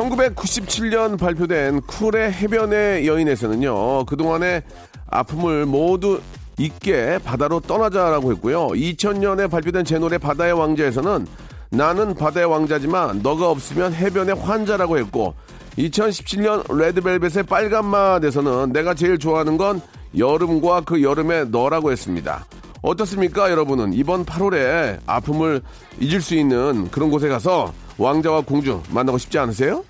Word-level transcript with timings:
(1997년) 0.00 1.18
발표된 1.18 1.82
쿨의 1.82 2.32
해변의 2.32 3.06
여인에서는요 3.06 4.06
그동안의 4.06 4.62
아픔을 5.10 5.66
모두 5.66 6.20
잊게 6.58 7.18
바다로 7.22 7.60
떠나자라고 7.60 8.32
했고요 8.32 8.68
(2000년에) 8.68 9.50
발표된 9.50 9.84
제 9.84 9.98
노래 9.98 10.16
바다의 10.16 10.52
왕자에서는 10.54 11.26
나는 11.70 12.14
바다의 12.14 12.46
왕자지만 12.46 13.20
너가 13.22 13.50
없으면 13.50 13.92
해변의 13.92 14.36
환자라고 14.36 14.98
했고 14.98 15.34
2017년 15.78 16.74
레드벨벳의 16.74 17.44
빨간맛에서는 17.44 18.72
내가 18.72 18.94
제일 18.94 19.18
좋아하는 19.18 19.56
건 19.56 19.80
여름과 20.16 20.80
그 20.80 21.02
여름의 21.02 21.50
너라고 21.50 21.92
했습니다. 21.92 22.44
어떻습니까 22.82 23.50
여러분은 23.50 23.92
이번 23.92 24.24
8월에 24.24 24.98
아픔을 25.06 25.62
잊을 26.00 26.20
수 26.20 26.34
있는 26.34 26.90
그런 26.90 27.10
곳에 27.10 27.28
가서 27.28 27.72
왕자와 27.98 28.40
공주 28.40 28.82
만나고 28.90 29.18
싶지 29.18 29.38
않으세요? 29.38 29.84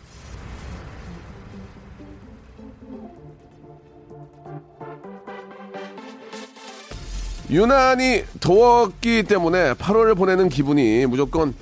유난히 7.51 8.25
더웠기 8.41 9.25
때문에 9.25 9.75
8월을 9.75 10.17
보내는 10.17 10.49
기분이 10.49 11.07
무조건 11.07 11.55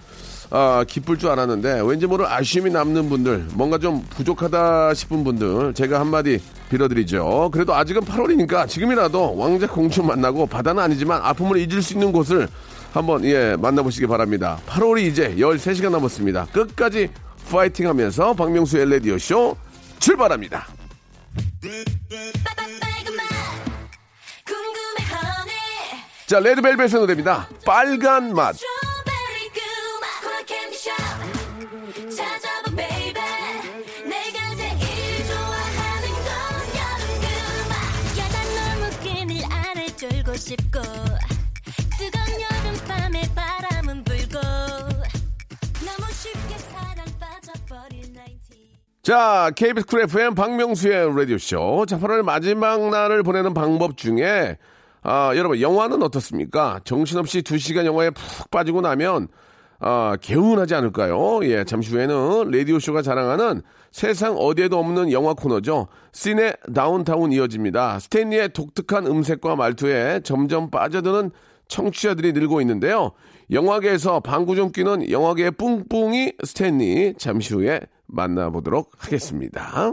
아, 0.50 0.84
기쁠 0.88 1.18
줄 1.18 1.28
알았는데 1.30 1.82
왠지 1.84 2.06
모를 2.06 2.26
아쉬움이 2.26 2.70
남는 2.70 3.08
분들 3.10 3.48
뭔가 3.52 3.76
좀 3.78 4.04
부족하다 4.08 4.94
싶은 4.94 5.22
분들 5.24 5.74
제가 5.74 6.00
한마디 6.00 6.40
빌어드리죠. 6.70 7.50
그래도 7.52 7.74
아직은 7.74 8.02
8월이니까 8.02 8.66
지금이라도 8.68 9.36
왕자 9.36 9.66
공주 9.66 10.02
만나고 10.02 10.46
바다는 10.46 10.82
아니지만 10.82 11.20
아픔을 11.22 11.58
잊을 11.58 11.82
수 11.82 11.94
있는 11.94 12.12
곳을 12.12 12.48
한번 12.92 13.24
예 13.24 13.56
만나보시기 13.56 14.06
바랍니다. 14.06 14.58
8월이 14.66 15.02
이제 15.02 15.34
13시간 15.36 15.90
남았습니다. 15.90 16.46
끝까지 16.52 17.10
파이팅 17.50 17.88
하면서 17.88 18.32
박명수의 18.32 18.88
레디오 18.88 19.18
쇼 19.18 19.56
출발합니다. 19.98 20.66
자 26.28 26.40
레드벨벳의 26.40 26.90
노래입니다. 27.00 27.48
빨간 27.64 28.34
맛. 28.34 28.54
싶고 40.38 40.80
뜨거운 41.98 42.40
여름밤에 42.40 43.22
바람은 43.34 44.04
불고 44.04 44.38
너무 45.84 46.12
쉽게 46.12 46.56
사랑 46.58 47.04
빠져버린 47.18 48.14
90 48.14 49.02
자, 49.02 49.50
KBS 49.56 49.86
쿨 49.86 50.02
FM 50.02 50.34
박명수의 50.36 51.12
라디오쇼. 51.16 51.86
자, 51.86 51.98
8월 51.98 52.22
마지막 52.22 52.88
날을 52.88 53.24
보내는 53.24 53.52
방법 53.52 53.96
중에, 53.96 54.58
아, 55.02 55.32
여러분, 55.36 55.60
영화는 55.60 56.02
어떻습니까? 56.02 56.80
정신없이 56.84 57.42
2시간 57.42 57.84
영화에 57.84 58.10
푹 58.10 58.50
빠지고 58.50 58.80
나면, 58.80 59.28
아, 59.80 60.16
개운하지 60.20 60.74
않을까요? 60.74 61.40
예, 61.44 61.64
잠시 61.64 61.92
후에는 61.92 62.50
라디오쇼가 62.50 63.02
자랑하는 63.02 63.62
세상 63.92 64.36
어디에도 64.36 64.78
없는 64.78 65.12
영화 65.12 65.34
코너죠. 65.34 65.86
씬의 66.12 66.56
다운타운 66.74 67.32
이어집니다. 67.32 68.00
스탠리의 68.00 68.52
독특한 68.52 69.06
음색과 69.06 69.56
말투에 69.56 70.20
점점 70.24 70.70
빠져드는 70.70 71.30
청취자들이 71.68 72.32
늘고 72.32 72.60
있는데요. 72.62 73.12
영화계에서 73.50 74.20
방구 74.20 74.56
좀 74.56 74.72
끼는 74.72 75.10
영화계의 75.10 75.52
뿡뿡이 75.52 76.32
스탠리 76.44 77.14
잠시 77.16 77.54
후에 77.54 77.80
만나보도록 78.06 78.92
하겠습니다. 78.98 79.92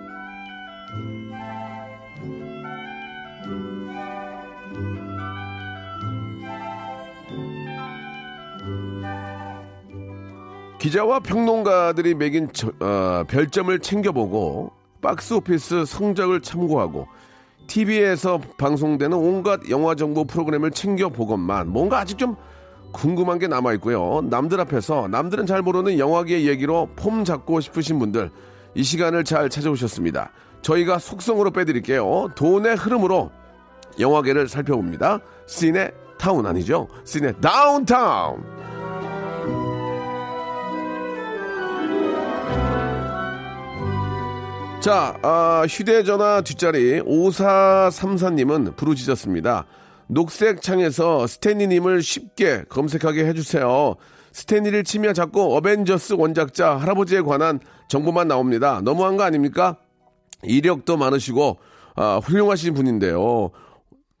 기자와 10.81 11.19
평론가들이 11.19 12.15
매긴 12.15 12.49
저- 12.53 12.71
어, 12.79 13.23
별점을 13.27 13.77
챙겨보고 13.77 14.71
박스 14.99 15.35
오피스 15.35 15.85
성적을 15.85 16.41
참고하고 16.41 17.07
TV에서 17.67 18.41
방송되는 18.57 19.15
온갖 19.15 19.59
영화 19.69 19.93
정보 19.93 20.25
프로그램을 20.25 20.71
챙겨보건만 20.71 21.67
뭔가 21.67 21.99
아직 21.99 22.17
좀 22.17 22.35
궁금한 22.93 23.37
게 23.37 23.47
남아 23.47 23.73
있고요. 23.73 24.21
남들 24.27 24.59
앞에서 24.59 25.07
남들은 25.07 25.45
잘 25.45 25.61
모르는 25.61 25.99
영화계 25.99 26.47
얘기로 26.47 26.89
폼 26.95 27.23
잡고 27.25 27.61
싶으신 27.61 27.99
분들 27.99 28.31
이 28.73 28.81
시간을 28.81 29.23
잘 29.23 29.49
찾아오셨습니다. 29.49 30.31
저희가 30.63 30.97
속성으로 30.97 31.51
빼드릴게요. 31.51 32.29
돈의 32.33 32.75
흐름으로 32.77 33.29
영화계를 33.99 34.47
살펴봅니다. 34.47 35.19
씬의 35.45 35.91
타운 36.17 36.47
아니죠? 36.47 36.87
씬의 37.05 37.35
다운타운. 37.39 38.70
자, 44.81 45.15
아, 45.21 45.63
휴대전화 45.69 46.41
뒷자리 46.41 47.01
5434님은 47.01 48.75
부르짖었습니다. 48.75 49.65
녹색 50.07 50.61
창에서 50.61 51.27
스탠리님을 51.27 52.01
쉽게 52.01 52.63
검색하게 52.67 53.25
해주세요. 53.27 53.95
스탠리를 54.33 54.83
치며 54.83 55.13
자꾸 55.13 55.55
어벤져스 55.55 56.13
원작자 56.17 56.77
할아버지에 56.77 57.21
관한 57.21 57.59
정보만 57.89 58.27
나옵니다. 58.27 58.81
너무한 58.83 59.17
거 59.17 59.23
아닙니까? 59.23 59.77
이력도 60.43 60.97
많으시고, 60.97 61.59
아, 61.95 62.19
훌륭하신 62.23 62.73
분인데요. 62.73 63.51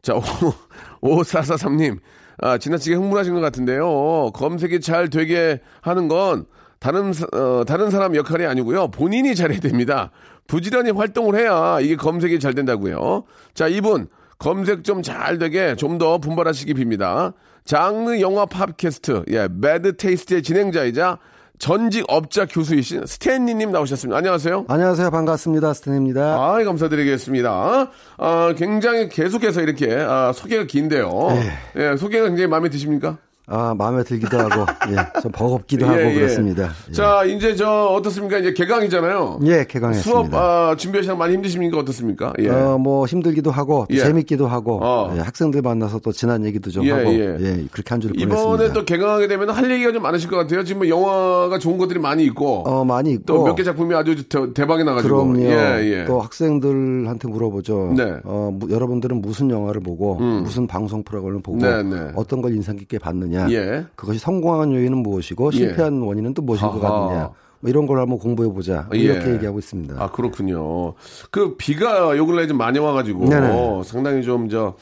자, 0.03 0.13
5443님, 1.01 1.97
아, 2.37 2.57
지나치게 2.59 2.95
흥분하신 2.95 3.33
것 3.33 3.39
같은데요. 3.41 4.31
검색이 4.33 4.79
잘 4.81 5.09
되게 5.09 5.59
하는 5.81 6.07
건 6.07 6.45
다른, 6.79 7.13
사- 7.13 7.27
어, 7.33 7.63
다른 7.65 7.89
사람 7.91 8.15
역할이 8.15 8.45
아니고요. 8.45 8.89
본인이 8.89 9.35
잘해야 9.35 9.59
됩니다. 9.59 10.11
부지런히 10.51 10.91
활동을 10.91 11.39
해야 11.39 11.79
이게 11.79 11.95
검색이 11.95 12.41
잘 12.41 12.53
된다고요. 12.53 13.23
자, 13.53 13.69
이분 13.69 14.07
검색 14.37 14.83
좀 14.83 15.01
잘 15.01 15.37
되게 15.37 15.75
좀 15.77 15.97
더 15.97 16.17
분발하시기 16.17 16.73
빕니다. 16.73 17.33
장르 17.63 18.19
영화 18.19 18.45
팟캐스트, 18.45 19.23
예, 19.29 19.47
Bad 19.49 19.95
Taste의 19.95 20.43
진행자이자 20.43 21.19
전직 21.57 22.03
업자 22.09 22.45
교수이신 22.45 23.05
스탠리님 23.05 23.71
나오셨습니다. 23.71 24.17
안녕하세요. 24.17 24.65
안녕하세요. 24.67 25.09
반갑습니다. 25.11 25.73
스탠입니다. 25.73 26.21
아, 26.35 26.61
감사드리겠습니다. 26.65 27.89
아, 28.17 28.53
굉장히 28.57 29.07
계속해서 29.07 29.61
이렇게 29.61 29.95
아, 29.95 30.33
소개가 30.33 30.65
긴데요. 30.65 31.29
예, 31.77 31.95
소개가 31.95 32.27
굉장히 32.27 32.47
마음에 32.47 32.67
드십니까? 32.69 33.19
아, 33.51 33.75
마음에 33.77 34.03
들기도 34.03 34.39
하고, 34.39 34.65
예, 34.91 35.21
좀 35.21 35.31
버겁기도 35.31 35.85
하고 35.87 35.99
예, 35.99 36.09
예. 36.11 36.13
그렇습니다. 36.15 36.69
예. 36.89 36.93
자, 36.93 37.23
이제 37.25 37.55
저 37.55 37.69
어떻습니까? 37.87 38.37
이제 38.39 38.53
개강이잖아요. 38.53 39.39
예, 39.43 39.65
개강했습니다. 39.67 40.01
수업 40.01 40.33
아, 40.33 40.75
준비하시는 40.77 41.17
많이 41.17 41.33
힘드십니까? 41.35 41.77
어떻습니까? 41.77 42.33
예. 42.39 42.49
어, 42.49 42.77
뭐 42.77 43.05
힘들기도 43.05 43.51
하고 43.51 43.85
또 43.89 43.95
예. 43.95 43.99
재밌기도 43.99 44.47
하고 44.47 44.79
어. 44.83 45.13
예, 45.15 45.19
학생들 45.19 45.61
만나서 45.61 45.99
또 45.99 46.11
지난 46.11 46.45
얘기도 46.45 46.71
좀 46.71 46.85
예, 46.85 46.91
하고 46.91 47.09
예. 47.11 47.37
예. 47.39 47.65
그렇게 47.71 47.89
한 47.89 47.99
주를 48.01 48.19
이번에 48.19 48.41
보냈습니다. 48.41 48.73
또 48.73 48.85
개강하게 48.85 49.27
되면 49.27 49.49
할 49.49 49.69
얘기가 49.69 49.91
좀 49.91 50.01
많으실 50.03 50.29
것 50.29 50.37
같아요. 50.37 50.63
지금 50.63 50.79
뭐 50.79 50.87
영화가 50.89 51.59
좋은 51.59 51.77
것들이 51.77 51.99
많이 51.99 52.23
있고 52.25 52.63
어, 52.67 52.85
많이 52.85 53.11
있고 53.11 53.23
또 53.25 53.43
몇 53.45 53.55
개 53.55 53.63
작품이 53.63 53.93
아주 53.95 54.27
대, 54.29 54.53
대박이 54.53 54.83
나가지고 54.83 55.15
그럼요. 55.27 55.41
예, 55.43 55.81
예. 55.99 56.05
또 56.05 56.21
학생들한테 56.21 57.27
물어보죠. 57.27 57.93
네. 57.97 58.03
음. 58.03 58.19
어, 58.23 58.49
무- 58.53 58.69
여러분들은 58.71 59.21
무슨 59.21 59.49
영화를 59.49 59.81
보고 59.81 60.15
무슨 60.15 60.67
방송 60.67 61.03
프로그램을 61.03 61.41
보고 61.41 61.57
네, 61.57 61.83
네. 61.83 62.11
어떤 62.15 62.41
걸 62.41 62.53
인상 62.53 62.75
깊게 62.77 62.99
봤느냐. 62.99 63.40
예. 63.49 63.85
그것이 63.95 64.19
성공한 64.19 64.73
요인은 64.73 64.97
무엇이고 64.97 65.51
실패한 65.51 66.01
원인은 66.01 66.33
또 66.33 66.41
무엇일 66.41 66.67
것 66.67 66.83
아하. 66.83 67.07
같느냐. 67.07 67.29
뭐 67.59 67.69
이런 67.69 67.85
걸 67.85 67.99
한번 67.99 68.17
공부해 68.17 68.49
보자. 68.49 68.85
뭐 68.89 68.97
예. 68.97 69.01
이렇게 69.01 69.31
얘기하고 69.33 69.59
있습니다. 69.59 69.95
아 69.97 70.11
그렇군요. 70.11 70.93
그 71.29 71.55
비가 71.57 72.17
요 72.17 72.25
근래 72.25 72.47
좀 72.47 72.57
많이 72.57 72.79
와가지고 72.79 73.29
네네. 73.29 73.83
상당히 73.85 74.23
좀저 74.23 74.75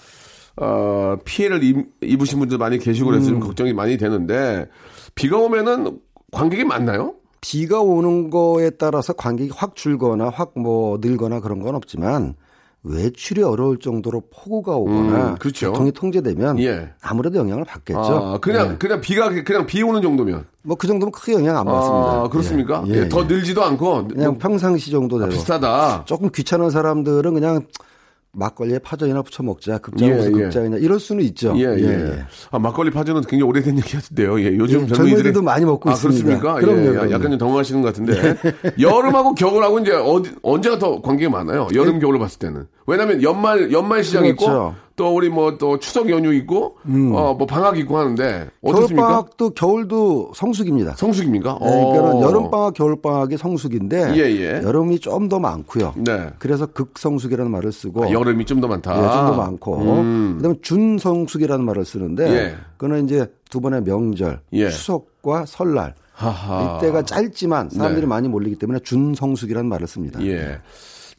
어, 0.57 1.15
피해를 1.23 1.63
입, 1.63 1.88
입으신 2.01 2.39
분들 2.39 2.57
많이 2.57 2.77
계시고 2.79 3.09
그래서 3.09 3.27
음. 3.27 3.31
좀 3.33 3.39
걱정이 3.39 3.73
많이 3.73 3.97
되는데 3.97 4.67
비가 5.15 5.38
오면은 5.38 6.00
관객이 6.31 6.63
많나요? 6.65 7.15
비가 7.41 7.79
오는 7.79 8.29
거에 8.29 8.69
따라서 8.71 9.13
관객이 9.13 9.51
확 9.56 9.75
줄거나 9.75 10.29
확 10.29 10.51
뭐 10.56 10.97
늘거나 11.01 11.39
그런 11.39 11.59
건 11.59 11.75
없지만 11.75 12.35
외출이 12.84 13.44
어려울 13.44 13.80
정도로 13.80 14.24
폭우가 14.34 14.76
오거나 14.76 15.30
음, 15.31 15.36
그렇죠. 15.38 15.72
교통이 15.74 15.92
통제되면 15.92 16.60
예. 16.60 16.90
아무래도 17.02 17.38
영향을 17.38 17.66
받겠죠. 17.66 18.00
아, 18.00 18.38
그냥 18.40 18.72
예. 18.72 18.78
그냥 18.78 19.02
비가 19.02 19.30
그냥 19.30 19.66
비 19.66 19.84
오는 19.84 20.02
정도면 20.02 20.46
뭐 20.64 20.78
그 20.78 20.88
정도면 20.88 21.12
크게 21.12 21.34
영향 21.34 21.58
안 21.58 21.66
받습니다. 21.66 22.12
아 22.12 22.28
그렇습니까? 22.30 22.84
예. 22.88 22.92
예, 22.92 22.98
예, 23.02 23.10
더 23.10 23.22
예. 23.22 23.26
늘지도 23.26 23.64
않고 23.64 24.08
그냥 24.08 24.38
평상시 24.38 24.92
정도대로 24.92 25.30
비슷하다. 25.30 26.06
조금 26.06 26.30
귀찮은 26.31 26.70
사람들은 26.70 27.34
그냥 27.34 27.66
막걸리에 28.31 28.80
파전이나 28.80 29.22
부쳐 29.24 29.42
먹자. 29.42 29.80
극장 29.80 30.16
무슨 30.16 30.36
예, 30.36 30.40
예. 30.40 30.44
극장이냐 30.44 30.78
이럴 30.78 31.00
수는 31.00 31.24
있죠. 31.26 31.54
예, 31.58 31.64
예. 31.64 32.26
아, 32.52 32.60
막걸리 32.60 32.92
파전은 32.92 33.22
굉장히 33.22 33.44
오래된 33.44 33.78
얘기 33.78 33.92
같은데요. 33.94 34.40
예, 34.42 34.56
요즘 34.58 34.84
예. 34.84 34.88
젊은이들도 34.88 35.42
많이 35.42 35.66
먹고 35.66 35.90
아, 35.90 35.94
있습니다. 35.94 36.24
그렇습니까? 36.26 36.54
그럼요, 36.60 36.81
예, 36.81 36.90
그럼요. 36.92 37.12
약간 37.12 37.30
좀 37.31 37.38
당황하시는 37.40 37.81
것 37.81 37.88
같은데. 37.88 38.36
여름하고 38.80 39.34
겨울하고 39.34 39.80
이제 39.80 39.94
어디, 39.94 40.31
언제가 40.44 40.78
더 40.78 41.02
관계가 41.02 41.31
많아요? 41.31 41.68
여름, 41.74 42.00
겨울을 42.00 42.20
봤을 42.20 42.40
때는. 42.40 42.68
왜냐면 42.86 43.24
연말, 43.24 43.72
연말 43.72 44.04
시장 44.04 44.26
있고, 44.26 44.46
그렇죠. 44.46 44.76
또 45.00 45.16
우리 45.16 45.30
뭐 45.30 45.57
또 45.57 45.80
추석 45.80 46.10
연휴 46.10 46.34
있고, 46.34 46.75
어, 46.86 47.34
뭐 47.38 47.46
방학 47.48 47.78
있고 47.80 47.98
하는데, 47.98 48.50
어떻습니까? 48.62 48.88
겨울 48.88 48.96
방학도 48.96 49.50
겨울도 49.51 50.31
성수기입니다. 50.36 50.96
성수기입니까? 50.98 51.60
네, 51.62 51.69
그러니까 51.69 52.18
어. 52.18 52.22
여름 52.22 52.51
방학, 52.51 52.74
겨울 52.74 53.01
방학이 53.01 53.38
성수기인데 53.38 54.13
예, 54.16 54.22
예. 54.30 54.62
여름이 54.62 55.00
좀 55.00 55.30
더 55.30 55.40
많고요. 55.40 55.94
네. 55.98 56.30
그래서 56.40 56.66
극성수기라는 56.66 57.50
말을 57.51 57.72
쓰고 57.72 58.04
아, 58.06 58.12
여름이 58.12 58.44
좀 58.46 58.60
더 58.60 58.68
많다. 58.68 58.92
예, 58.92 59.01
좀더 59.01 59.38
많고 59.38 59.78
음. 59.78 60.34
그다음에 60.38 60.56
준성수기라는 60.62 61.63
말을 61.63 61.86
쓰는데 61.86 62.30
예. 62.30 62.56
그거는 62.78 63.06
이제 63.06 63.25
두 63.50 63.62
번의 63.62 63.84
명절, 63.84 64.42
예. 64.54 64.69
추석과 64.69 65.45
설날 65.45 65.94
하하. 66.13 66.78
이때가 66.78 67.04
짧지만 67.04 67.69
사람들이 67.69 68.02
네. 68.02 68.07
많이 68.07 68.28
몰리기 68.28 68.57
때문에 68.57 68.80
준성수기라는 68.80 69.69
말을 69.69 69.88
씁니다. 69.88 70.19
예. 70.25 70.60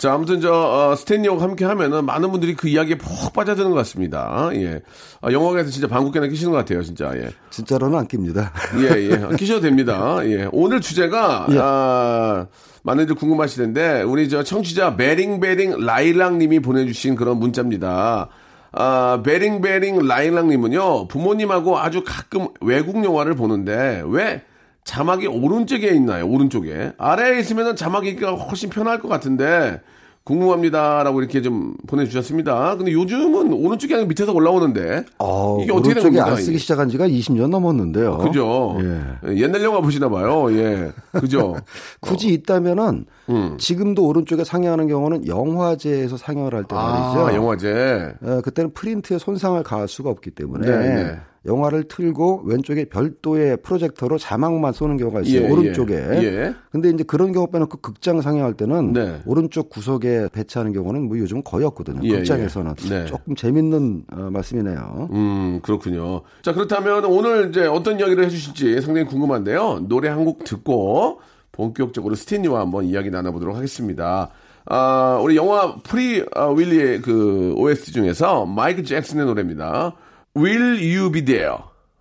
자, 0.00 0.14
아무튼 0.14 0.40
저 0.40 0.50
어, 0.50 0.96
스탠리와 0.96 1.42
함께 1.42 1.66
하면은 1.66 2.06
많은 2.06 2.30
분들이 2.30 2.54
그 2.54 2.68
이야기에 2.68 2.96
푹 2.96 3.34
빠져드는 3.34 3.68
것 3.68 3.76
같습니다. 3.76 4.48
예. 4.54 4.80
아, 5.20 5.30
영화관에서 5.30 5.68
진짜 5.68 5.88
방귀깨나 5.88 6.28
끼시는 6.28 6.52
것 6.52 6.56
같아요, 6.56 6.82
진짜. 6.82 7.12
예. 7.16 7.28
진짜로는 7.50 7.98
안 7.98 8.08
낍니다. 8.08 8.50
예, 8.80 9.10
예. 9.10 9.36
끼셔도 9.36 9.60
됩니다. 9.60 10.16
예. 10.22 10.48
오늘 10.52 10.80
주제가, 10.80 11.48
예. 11.50 11.58
아, 11.60 12.46
많은들 12.82 13.14
궁금하실 13.14 13.62
텐데, 13.62 14.00
우리 14.00 14.30
저 14.30 14.42
청취자 14.42 14.96
베링베링 14.96 15.84
라일락 15.84 16.38
님이 16.38 16.60
보내 16.60 16.86
주신 16.86 17.14
그런 17.14 17.36
문자입니다. 17.36 18.30
아, 18.72 19.22
베링베링 19.22 20.06
라일락 20.08 20.46
님은요, 20.46 21.08
부모님하고 21.08 21.78
아주 21.78 22.04
가끔 22.06 22.48
외국 22.62 23.04
영화를 23.04 23.34
보는데, 23.34 24.02
왜 24.06 24.44
자막이 24.84 25.26
오른쪽에 25.26 25.88
있나요? 25.94 26.26
오른쪽에. 26.28 26.92
아래에 26.98 27.40
있으면 27.40 27.76
자막이가 27.76 28.32
훨씬 28.34 28.70
편할 28.70 28.98
것 29.00 29.08
같은데, 29.08 29.80
궁금합니다라고 30.24 31.20
이렇게 31.20 31.40
좀 31.42 31.74
보내주셨습니다. 31.86 32.76
근데 32.76 32.92
요즘은 32.92 33.52
오른쪽이 33.54 33.94
아니라 33.94 34.06
밑에서 34.06 34.32
올라오는데 34.32 35.04
어, 35.18 35.58
이게 35.62 35.72
어떻게 35.72 35.94
된 35.94 36.02
겁니까? 36.04 36.26
안 36.26 36.36
쓰기 36.36 36.58
시작한 36.58 36.88
지가 36.90 37.08
20년 37.08 37.48
넘었는데요. 37.48 38.18
그죠? 38.18 38.76
예. 38.80 39.36
옛날 39.40 39.62
영화 39.64 39.80
보시나 39.80 40.08
봐요. 40.10 40.52
예. 40.52 40.92
그죠? 41.12 41.56
굳이 42.00 42.28
있다면은 42.34 43.06
음. 43.30 43.56
지금도 43.58 44.06
오른쪽에 44.06 44.44
상영하는 44.44 44.88
경우는 44.88 45.26
영화제에서 45.26 46.18
상영을 46.18 46.54
할 46.54 46.64
때 46.64 46.74
말이죠. 46.76 47.26
아, 47.26 47.34
영화제. 47.34 48.12
어, 48.22 48.40
그때는 48.44 48.72
프린트에 48.74 49.18
손상을 49.18 49.60
가할 49.62 49.88
수가 49.88 50.10
없기 50.10 50.32
때문에 50.32 50.66
네, 50.70 50.94
네. 51.02 51.20
영화를 51.46 51.84
틀고 51.84 52.42
왼쪽에 52.44 52.84
별도의 52.84 53.56
프로젝터로 53.62 54.18
자막만 54.18 54.72
쏘는 54.74 54.98
경우가 54.98 55.22
있어요. 55.22 55.42
예, 55.44 55.48
오른쪽에. 55.50 55.94
예. 55.94 56.22
예. 56.22 56.54
근데 56.70 56.90
이제 56.90 57.02
그런 57.02 57.32
경우 57.32 57.50
빼놓고 57.50 57.78
극장 57.78 58.20
상영할 58.20 58.54
때는 58.54 58.92
네. 58.92 59.22
오른쪽 59.24 59.70
구석에 59.70 60.28
배치하는 60.32 60.72
경우는 60.74 61.08
뭐 61.08 61.18
요즘 61.18 61.42
거의 61.42 61.64
없거든요. 61.64 62.00
예, 62.04 62.18
극장에서는 62.18 62.74
예. 62.84 62.88
네. 62.88 63.06
조금 63.06 63.34
재밌는 63.34 64.04
어, 64.12 64.28
말씀이네요. 64.30 65.08
음, 65.12 65.60
그렇군요. 65.62 66.20
자, 66.42 66.52
그렇다면 66.52 67.06
오늘 67.06 67.48
이제 67.48 67.64
어떤 67.66 67.98
이야기를 67.98 68.24
해주실지 68.26 68.82
상당히 68.82 69.06
궁금한데요. 69.06 69.86
노래 69.88 70.08
한 70.08 70.20
곡 70.20 70.44
듣고 70.44 71.20
본격적으로 71.52 72.14
스탠리와 72.14 72.60
한번 72.60 72.84
이야기 72.84 73.10
나눠보도록 73.10 73.56
하겠습니다. 73.56 74.28
아, 74.66 75.18
우리 75.22 75.34
영화 75.36 75.74
Free 75.82 76.22
아, 76.34 76.48
Willy의 76.48 77.00
그 77.00 77.54
OST 77.56 77.92
중에서 77.92 78.44
마이클 78.44 78.84
잭슨의 78.84 79.24
노래입니다. 79.24 79.94
Will 80.36 80.78
You 80.80 81.10
Be 81.10 81.24
There? 81.24 81.56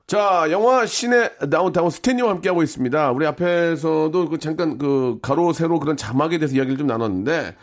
자, 0.07 0.47
영화 0.49 0.85
Cine 0.85 1.29
Downtown 1.51 1.89
스탠리와 1.89 2.31
함께하고 2.31 2.63
있습니다. 2.63 3.11
우리 3.11 3.25
앞에서도 3.27 4.29
그 4.29 4.39
잠깐 4.39 4.77
그 4.77 5.19
가로, 5.21 5.53
세로 5.53 5.79
그런 5.79 5.97
자막에 5.97 6.37
대해서 6.39 6.55
이야기를 6.55 6.77
좀 6.79 6.87
나눴는데 6.87 7.55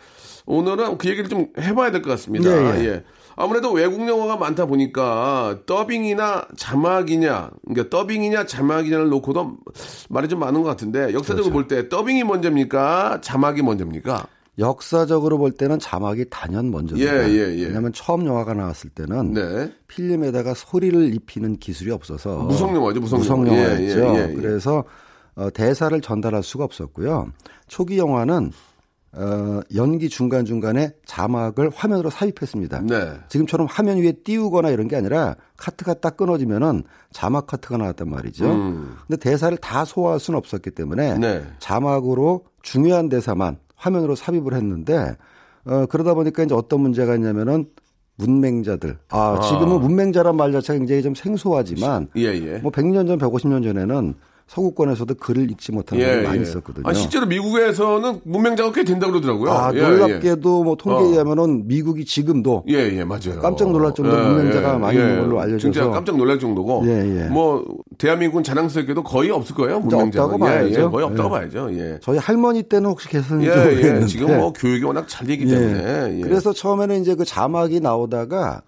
오늘은 0.47 0.99
그 0.99 1.09
얘기를 1.09 1.29
좀 1.29 1.49
해봐야 1.59 1.91
될 1.91 2.03
것 2.03 2.11
같습니다. 2.11 2.51
예, 2.51 2.81
예. 2.81 2.85
예. 2.87 3.05
아무래도 3.35 3.73
외국 3.73 4.09
영화가 4.09 4.37
많다 4.37 4.67
보니까 4.67 5.59
더빙이나 5.67 6.47
자막이냐, 6.57 7.51
그러니까 7.67 7.91
더빙이냐 7.91 8.47
자막이냐를 8.47 9.09
놓고도 9.09 9.57
말이 10.09 10.29
좀 10.29 10.39
많은 10.39 10.63
것 10.63 10.69
같은데 10.69 11.13
역사적으로 11.13 11.51
그렇죠. 11.51 11.53
볼때 11.53 11.89
더빙이 11.89 12.25
먼저입니까? 12.25 13.19
자막이 13.21 13.63
먼저입니까? 13.63 14.27
역사적으로 14.59 15.39
볼 15.39 15.53
때는 15.53 15.79
자막이 15.79 16.27
단연 16.31 16.71
먼저입니다. 16.71 17.29
예, 17.29 17.29
예, 17.29 17.59
예. 17.59 17.67
왜냐하면 17.67 17.93
처음 17.93 18.27
영화가 18.27 18.55
나왔을 18.55 18.91
때는 18.91 19.33
네. 19.35 19.73
필름에다가 19.87 20.55
소리를 20.55 21.15
입히는 21.15 21.59
기술이 21.59 21.91
없어서 21.91 22.39
무성 22.39 22.75
영화죠, 22.75 23.01
무성 23.01 23.47
영화. 23.47 23.59
영화였죠. 23.59 24.01
예, 24.01 24.05
예, 24.05 24.15
예, 24.15 24.31
예. 24.31 24.35
그래서 24.35 24.85
어, 25.35 25.51
대사를 25.51 25.99
전달할 26.01 26.43
수가 26.43 26.65
없었고요. 26.65 27.31
초기 27.69 27.99
영화는 27.99 28.53
어, 29.13 29.61
연기 29.75 30.09
중간 30.09 30.45
중간에 30.45 30.93
자막을 31.07 31.71
화면으로 31.75 32.11
삽입했습니다. 32.11 32.83
네. 32.83 33.13
지금처럼 33.29 33.67
화면 33.71 33.99
위에 33.99 34.13
띄우거나 34.13 34.71
이런 34.71 34.89
게 34.89 34.97
아니라 34.97 35.37
카트가 35.57 35.95
딱 35.95 36.17
끊어지면은 36.17 36.83
자막 37.13 37.47
카트가 37.47 37.77
나왔단 37.79 38.09
말이죠. 38.11 38.45
근데 39.07 39.17
대사를 39.19 39.57
다 39.59 39.85
소화할 39.85 40.21
수는 40.21 40.37
없었기 40.39 40.71
때문에 40.71 41.15
음. 41.15 41.21
네. 41.21 41.45
자막으로 41.59 42.45
중요한 42.63 43.09
대사만 43.09 43.59
화면으로 43.77 44.15
삽입을 44.15 44.55
했는데 44.55 45.17
어, 45.65 45.87
그러다 45.87 46.15
보니까 46.15 46.43
이제 46.43 46.55
어떤 46.55 46.81
문제가 46.81 47.15
있냐면은 47.15 47.67
문맹자들. 48.17 48.99
아, 49.11 49.41
지금은 49.41 49.81
문맹자란 49.81 50.37
말 50.37 50.53
자체가 50.53 50.79
굉장히 50.79 51.03
좀 51.03 51.15
생소하지만 51.15 52.09
예, 52.17 52.23
예. 52.23 52.59
뭐 52.59 52.73
100년 52.73 53.07
전, 53.07 53.19
150년 53.19 53.63
전에는 53.63 54.15
서구권에서도 54.47 55.15
글을 55.17 55.51
읽지 55.51 55.73
못하는 55.73 56.05
예, 56.05 56.23
많이 56.23 56.39
예. 56.39 56.43
있었거든요. 56.43 56.89
아, 56.89 56.93
실제로 56.93 57.27
미국에서는 57.27 58.21
문맹자가 58.23 58.73
꽤 58.73 58.85
된다고 58.85 59.13
그러더라고요. 59.15 59.51
아, 59.51 59.73
예, 59.75 59.81
놀랍게도 59.81 60.63
뭐 60.63 60.77
통계에 60.77 61.05
어. 61.09 61.11
의하면은 61.11 61.67
미국이 61.67 62.05
지금도 62.05 62.65
예, 62.69 62.75
예, 62.97 63.05
맞아요. 63.05 63.41
깜짝 63.43 63.73
놀랄 63.73 63.93
정도로 63.93 64.23
문맹자가 64.35 64.79
많이 64.79 64.99
있는 64.99 65.21
걸로 65.23 65.41
알려져서. 65.41 65.73
진짜 65.73 65.91
깜짝 65.91 66.17
놀랄 66.17 66.39
정도고. 66.39 66.85
예, 66.87 67.25
예. 67.25 67.29
뭐, 67.29 67.65
대한민국은 67.99 68.45
자랑스럽게도 68.45 69.03
거의 69.03 69.31
없을 69.31 69.57
거예요, 69.57 69.81
문맹자가. 69.81 70.27
없다고 70.27 70.47
예, 70.49 70.53
예, 70.53 70.59
봐야죠. 70.71 70.91
거의 70.93 71.05
없다고 71.07 71.29
예. 71.29 71.41
봐야죠. 71.41 71.71
예. 71.73 71.99
저희 72.01 72.19
할머니 72.19 72.63
때는 72.63 72.91
혹시 72.91 73.09
계셨는지 73.09 73.51
예, 73.51 73.57
모르겠는데. 73.57 74.03
예. 74.03 74.07
지금 74.07 74.37
뭐 74.37 74.53
교육이 74.53 74.85
워낙 74.85 75.09
잘 75.09 75.27
되기 75.27 75.45
때문에. 75.45 76.19
예. 76.19 76.21
그래서 76.21 76.53
처음에는 76.53 77.01
이제 77.01 77.17
그 77.17 77.25
자막이 77.25 77.81
나오다가 77.81 78.63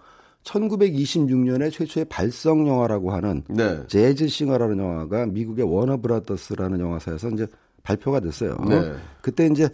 1926년에 0.44 1.70
최초의 1.72 2.06
발성 2.06 2.66
영화라고 2.66 3.12
하는 3.12 3.42
네. 3.48 3.80
재즈 3.88 4.28
싱어라는 4.28 4.78
영화가 4.78 5.26
미국의 5.26 5.64
워너 5.64 5.98
브라더스라는 5.98 6.80
영화사에서 6.80 7.28
이제 7.30 7.46
발표가 7.82 8.20
됐어요. 8.20 8.56
네. 8.68 8.94
그때 9.20 9.46
이제 9.46 9.64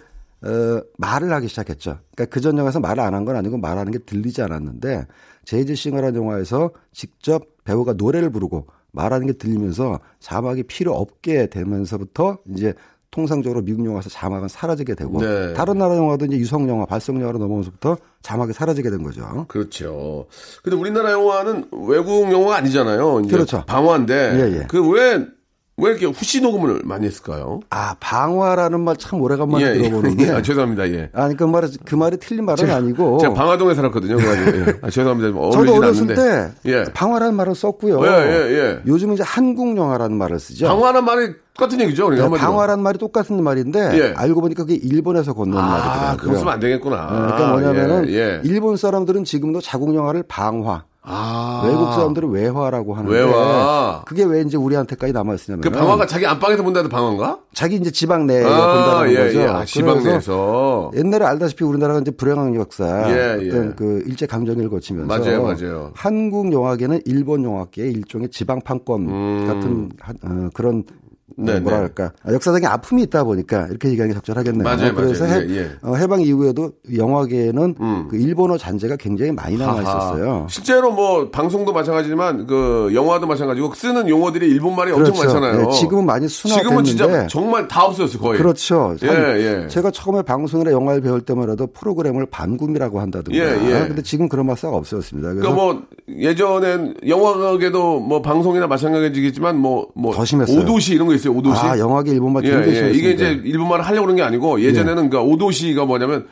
어, 0.43 0.83
말을 0.99 1.33
하기 1.33 1.49
시작했죠. 1.49 1.99
그러니까 2.15 2.35
그 2.35 2.41
전 2.41 2.59
영화에서 2.59 2.81
말을 2.81 3.03
안 3.03 3.15
한 3.15 3.25
건 3.25 3.37
아니고 3.37 3.57
말하는 3.59 3.93
게 3.93 3.99
들리지 3.99 4.43
않았는데 4.43 5.07
재즈 5.45 5.75
싱어라는 5.75 6.21
영화에서 6.21 6.71
직접 6.93 7.47
배우가 7.65 7.95
노래를 7.95 8.31
부르고 8.31 8.67
말하는 8.93 9.27
게 9.27 9.33
들리면서 9.33 9.99
자막이 10.21 10.65
필요 10.65 10.95
없게 10.95 11.47
되면서부터 11.49 12.39
이제 12.55 12.75
통상적으로 13.15 13.63
미국 13.63 13.87
영화에서 13.87 14.11
자막은 14.11 14.49
사라지게 14.49 14.97
되고 14.97 15.21
네. 15.21 15.53
다른 15.55 15.79
나라 15.79 15.97
영화도 15.97 16.27
이제 16.27 16.37
유성 16.37 16.69
영화, 16.69 16.85
발성 16.85 17.21
영화로 17.21 17.39
넘어오면서부터 17.39 17.97
자막이 18.23 18.53
사라지게 18.53 18.91
된 18.91 19.05
거죠. 19.05 19.47
그렇죠. 19.47 20.27
근데 20.65 20.77
우리나라 20.77 21.13
영화는 21.13 21.69
외국 21.87 22.33
영화가 22.33 22.57
아니잖아요. 22.57 23.23
그렇죠. 23.23 23.63
방화인데 23.67 24.15
예, 24.35 24.59
예. 24.59 24.67
그왜 24.67 25.27
왜 25.77 25.91
이렇게 25.91 26.07
후시 26.07 26.41
녹음을 26.41 26.83
많이 26.85 27.05
했을까요? 27.07 27.59
아 27.71 27.97
방화라는 27.99 28.81
말 28.81 28.95
참 28.97 29.21
오래간만에 29.21 29.65
예, 29.65 29.71
예. 29.71 29.79
들어보는데 29.83 30.31
아, 30.31 30.41
죄송합니다. 30.41 30.89
예. 30.91 31.11
아니 31.13 31.37
그 31.37 31.43
말이 31.45 31.67
그 31.85 31.97
말이 31.97 32.17
틀린 32.19 32.45
말은 32.45 32.71
아니고 32.71 33.19
제가 33.19 33.35
방화동에 33.35 33.75
살았거든요. 33.75 34.17
그래가지고 34.17 34.59
예. 34.71 34.79
아, 34.83 34.89
죄송합니다. 34.91 35.51
저도 35.51 35.75
어렸을 35.75 36.03
않는데. 36.03 36.15
때 36.15 36.53
예. 36.71 36.85
방화라는 36.95 37.35
말을 37.35 37.55
썼고요. 37.57 38.07
예, 38.07 38.09
예, 38.09 38.57
예. 38.57 38.81
요즘은 38.87 39.15
이제 39.15 39.25
한국 39.27 39.77
영화라는 39.77 40.17
말을 40.17 40.39
쓰죠. 40.39 40.69
방화란 40.69 41.05
말이 41.05 41.33
똑같은 41.55 41.81
얘기죠. 41.81 42.07
그러니까 42.07 42.29
네. 42.29 42.37
방화라는 42.39 42.83
말이 42.83 42.99
똑같은 42.99 43.43
말인데 43.43 43.79
예. 43.99 44.15
알고 44.17 44.41
보니까 44.43 44.63
그게 44.63 44.77
일본에서 44.77 45.33
건너온 45.35 45.63
아, 45.63 45.67
말이더라고요. 45.69 46.17
그거 46.19 46.39
쓰면 46.39 46.53
안 46.55 46.61
되겠구나. 46.61 47.07
그러니까 47.09 47.51
뭐냐면은 47.51 48.09
예, 48.11 48.15
예. 48.15 48.41
일본 48.45 48.77
사람들은 48.77 49.25
지금도 49.25 49.61
자국 49.61 49.93
영화를 49.95 50.23
방화, 50.29 50.85
아. 51.07 51.63
외국 51.67 51.93
사람들은 51.93 52.31
외화라고 52.31 52.95
하는데 52.95 53.15
외화. 53.15 54.03
그게 54.07 54.25
왜 54.25 54.41
이제 54.41 54.57
우리한테까지 54.57 55.13
남아 55.13 55.35
있으냐면 55.35 55.61
그 55.63 55.71
방화가 55.71 56.07
자기 56.07 56.27
안방에서 56.27 56.63
본다도 56.63 56.89
방화인가? 56.89 57.39
자기 57.53 57.77
이제 57.77 57.91
지방 57.91 58.27
내에 58.27 58.43
아, 58.43 58.75
본다는 58.75 59.13
예, 59.13 59.27
거죠. 59.27 59.41
예. 59.41 59.45
아, 59.47 59.65
지방 59.67 60.03
내에서. 60.03 60.91
옛날에 60.97 61.25
알다시피 61.27 61.63
우리나라가 61.65 62.01
이제 62.01 62.11
불행한 62.11 62.55
역사, 62.55 63.05
예, 63.11 63.39
예. 63.43 63.49
어떤 63.51 63.77
그 63.77 64.03
일제 64.07 64.27
강점기를 64.27 64.71
거치면서 64.71 65.07
맞아요, 65.07 65.43
맞아요. 65.43 65.91
한국 65.95 66.51
영화계는 66.53 67.03
일본 67.05 67.45
영화계의 67.45 67.93
일종의 67.93 68.31
지방 68.31 68.61
판권 68.63 69.07
같은 69.47 69.91
한- 70.01 70.17
어, 70.23 70.49
그런 70.55 70.77
어, 70.77 70.79
음. 70.79 71.04
네, 71.37 71.59
뭐랄까 71.61 72.13
아, 72.25 72.33
역사적인 72.33 72.67
아픔이 72.67 73.03
있다 73.03 73.25
보니까 73.25 73.67
이렇게 73.69 73.89
얘기하는 73.89 74.13
게 74.13 74.15
적절하겠네요. 74.15 74.63
맞아요, 74.63 74.95
그래서 74.95 75.25
맞아요. 75.25 75.41
해, 75.43 75.47
예, 75.51 75.57
예. 75.59 75.71
어, 75.83 75.95
해방 75.97 76.21
이후에도 76.21 76.71
영화계에는 76.97 78.09
그 78.09 78.17
일본어 78.17 78.57
잔재가 78.57 78.97
굉장히 78.97 79.33
많이 79.33 79.57
남아 79.57 79.81
있었어요. 79.83 80.47
실제로 80.49 80.93
뭐 80.93 81.31
방송도 81.31 81.73
마찬가지지만 81.73 82.47
그 82.47 82.91
영화도 82.95 83.27
마찬가지고 83.27 83.75
쓰는 83.75 84.09
용어들이 84.09 84.47
일본 84.49 84.77
말이 84.77 84.93
엄청 84.93 85.13
그렇죠. 85.15 85.35
많잖아요. 85.41 85.67
예, 85.69 85.73
지금은 85.73 86.07
많이 86.07 86.29
지금은 86.29 86.85
진짜 86.85 87.05
순화됐는데 87.05 87.29
정말 87.29 87.67
다 87.69 87.85
없어졌어요 87.85 88.23
거의. 88.23 88.39
그렇죠. 88.39 88.97
예, 89.03 89.07
한- 89.09 89.41
예. 89.41 89.69
제가 89.69 89.91
처음에 89.91 90.23
방송이나 90.23 90.71
영화를 90.71 91.01
배울 91.01 91.21
때마다 91.21 91.55
프로그램을 91.67 92.27
반금이라고 92.27 93.01
한다든가. 93.01 93.37
예, 93.39 93.43
예. 93.43 93.87
근데 93.89 94.03
지금 94.03 94.29
그런 94.29 94.47
맛사가 94.47 94.77
없어졌습니다. 94.77 95.31
그래서 95.35 95.49
그러니까 95.51 95.65
뭐 95.65 95.83
예전엔 96.09 96.95
영화계도 97.07 98.01
뭐 98.01 98.23
방송이나 98.23 98.67
마찬가지겠지만 98.67 99.57
뭐 99.57 99.89
뭐. 99.95 100.15
오도시 100.15 100.95
이런 100.95 101.07
거 101.07 101.15
있어요. 101.15 101.24
오도시. 101.29 101.61
아, 101.61 101.79
영화계 101.79 102.11
일본말 102.13 102.45
예, 102.45 102.51
굉장히 102.51 102.71
예. 102.71 102.75
심했습니다. 102.77 103.09
이게 103.09 103.15
이제 103.15 103.41
일본말을 103.49 103.85
하려고 103.87 104.03
그런 104.07 104.17
게 104.17 104.23
아니고 104.23 104.61
예전에는 104.63 105.11
그 105.11 105.19
오도시가 105.19 105.85
뭐냐면 105.85 106.27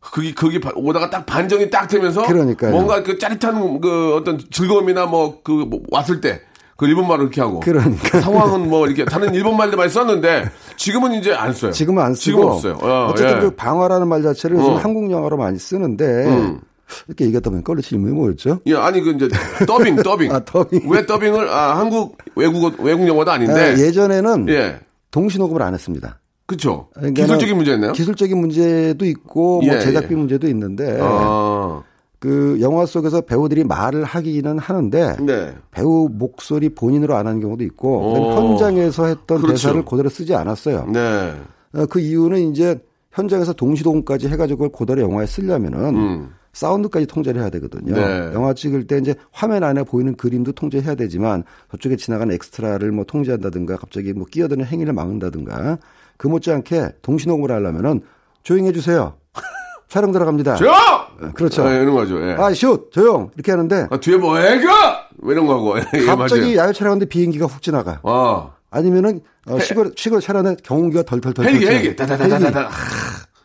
그게 0.00 0.32
그게 0.32 0.60
바- 0.60 0.70
오다가 0.76 1.10
딱 1.10 1.26
반정이 1.26 1.70
딱 1.70 1.86
되면서 1.88 2.22
그러니까요. 2.26 2.70
뭔가 2.72 3.02
그 3.02 3.18
짜릿한 3.18 3.80
그 3.80 4.14
어떤 4.14 4.38
즐거움이나 4.50 5.06
뭐그 5.06 5.68
왔을 5.90 6.20
때 6.20 6.40
그 6.76 6.86
일본말을 6.86 7.24
이렇게 7.24 7.40
하고 7.40 7.58
그러니까요. 7.58 8.22
상황은 8.22 8.70
뭐 8.70 8.86
이렇게 8.86 9.04
다른 9.10 9.34
일본말도 9.34 9.76
많이 9.76 9.90
썼는데 9.90 10.48
지금은 10.76 11.12
이제 11.14 11.34
안 11.34 11.52
써요. 11.52 11.72
지금은 11.72 12.00
안 12.00 12.14
쓰고 12.14 12.20
지금 12.38 12.44
없어요. 12.44 12.74
어, 12.80 13.14
쨌든 13.16 13.36
예. 13.36 13.40
그 13.40 13.50
방화라는 13.50 14.06
말 14.06 14.22
자체를 14.22 14.58
어. 14.58 14.76
한국 14.76 15.10
영화로 15.10 15.36
많이 15.36 15.58
쓰는데 15.58 16.04
음. 16.04 16.60
이렇게 17.06 17.26
얘기하다 17.26 17.50
보니까 17.50 17.72
원래 17.72 17.82
질문이 17.82 18.14
뭐였죠? 18.14 18.60
예, 18.66 18.74
아니 18.74 19.00
그 19.00 19.10
이제 19.10 19.28
더빙, 19.66 19.96
더빙. 20.02 20.32
아, 20.32 20.44
더빙. 20.44 20.90
왜 20.90 21.04
더빙을 21.06 21.48
아 21.48 21.78
한국 21.78 22.18
외국어 22.34 22.72
외국 22.82 23.06
영화도 23.06 23.30
아닌데. 23.30 23.60
아, 23.60 23.78
예전에는 23.78 24.48
예. 24.48 24.80
동시 25.10 25.38
녹음을 25.38 25.62
안 25.62 25.74
했습니다. 25.74 26.18
그렇죠. 26.46 26.88
그러니까는 26.94 27.26
기술적인 27.26 27.56
문제였나요? 27.56 27.92
기술적인 27.92 28.38
문제도 28.38 29.04
있고 29.04 29.60
뭐 29.60 29.74
예, 29.74 29.80
제작비 29.80 30.14
예. 30.14 30.16
문제도 30.16 30.48
있는데 30.48 30.98
아. 31.00 31.82
그 32.18 32.58
영화 32.60 32.84
속에서 32.86 33.20
배우들이 33.20 33.64
말을 33.64 34.02
하기는 34.04 34.58
하는데 34.58 35.16
네. 35.20 35.54
배우 35.70 36.08
목소리 36.10 36.70
본인으로 36.70 37.16
안 37.16 37.26
하는 37.26 37.40
경우도 37.40 37.64
있고 37.64 38.12
오. 38.12 38.32
현장에서 38.34 39.06
했던 39.06 39.40
그렇죠. 39.40 39.52
대사를 39.52 39.84
그대로 39.84 40.08
쓰지 40.08 40.34
않았어요. 40.34 40.86
네. 40.86 41.34
어, 41.74 41.86
그 41.86 42.00
이유는 42.00 42.50
이제 42.50 42.80
현장에서 43.12 43.52
동시동까지 43.52 44.28
해가지고 44.28 44.68
그걸 44.68 44.78
그대로 44.78 45.02
영화에 45.02 45.26
쓰려면은 45.26 45.96
음. 45.96 46.30
사운드까지 46.58 47.06
통제를 47.06 47.40
해야 47.40 47.50
되거든요. 47.50 47.94
네. 47.94 48.30
영화 48.34 48.52
찍을 48.52 48.88
때 48.88 48.98
이제 48.98 49.14
화면 49.30 49.62
안에 49.62 49.84
보이는 49.84 50.16
그림도 50.16 50.52
통제해야 50.52 50.96
되지만 50.96 51.44
저쪽에 51.70 51.94
지나가는 51.94 52.34
엑스트라를 52.34 52.90
뭐 52.90 53.04
통제한다든가 53.04 53.76
갑자기 53.76 54.12
뭐 54.12 54.26
끼어드는 54.26 54.64
행위를 54.64 54.92
막는다든가 54.92 55.78
그 56.16 56.26
못지않게 56.26 56.94
동시녹음을 57.02 57.52
하려면은 57.52 58.00
조용히 58.42 58.68
해주세요. 58.68 59.14
촬영 59.88 60.10
들어갑니다. 60.10 60.56
조용! 60.56 60.72
어, 60.74 61.30
그렇죠. 61.32 61.64
예, 61.70 61.76
이런 61.82 61.94
거죠. 61.94 62.20
예. 62.20 62.32
아, 62.32 62.52
슛! 62.52 62.90
조용! 62.90 63.30
이렇게 63.36 63.52
하는데 63.52 63.86
아, 63.90 64.00
뒤에 64.00 64.16
뭐 64.16 64.38
애가 64.40 65.08
뭐 65.18 65.32
이런 65.32 65.46
거고. 65.46 65.78
예, 65.94 66.04
갑자기. 66.06 66.56
야외 66.56 66.72
촬영하는데 66.72 67.06
비행기가 67.08 67.46
훅 67.46 67.62
지나가. 67.62 68.00
아. 68.02 68.50
아니면은 68.70 69.20
어, 69.46 69.60
시골 69.60 69.92
시골 69.96 70.20
촬영하는데 70.20 70.60
경운기가 70.64 71.04
덜덜덜 71.04 71.46
헬기. 71.46 71.66
헬기 71.66 71.96
따다다다다. 71.96 72.68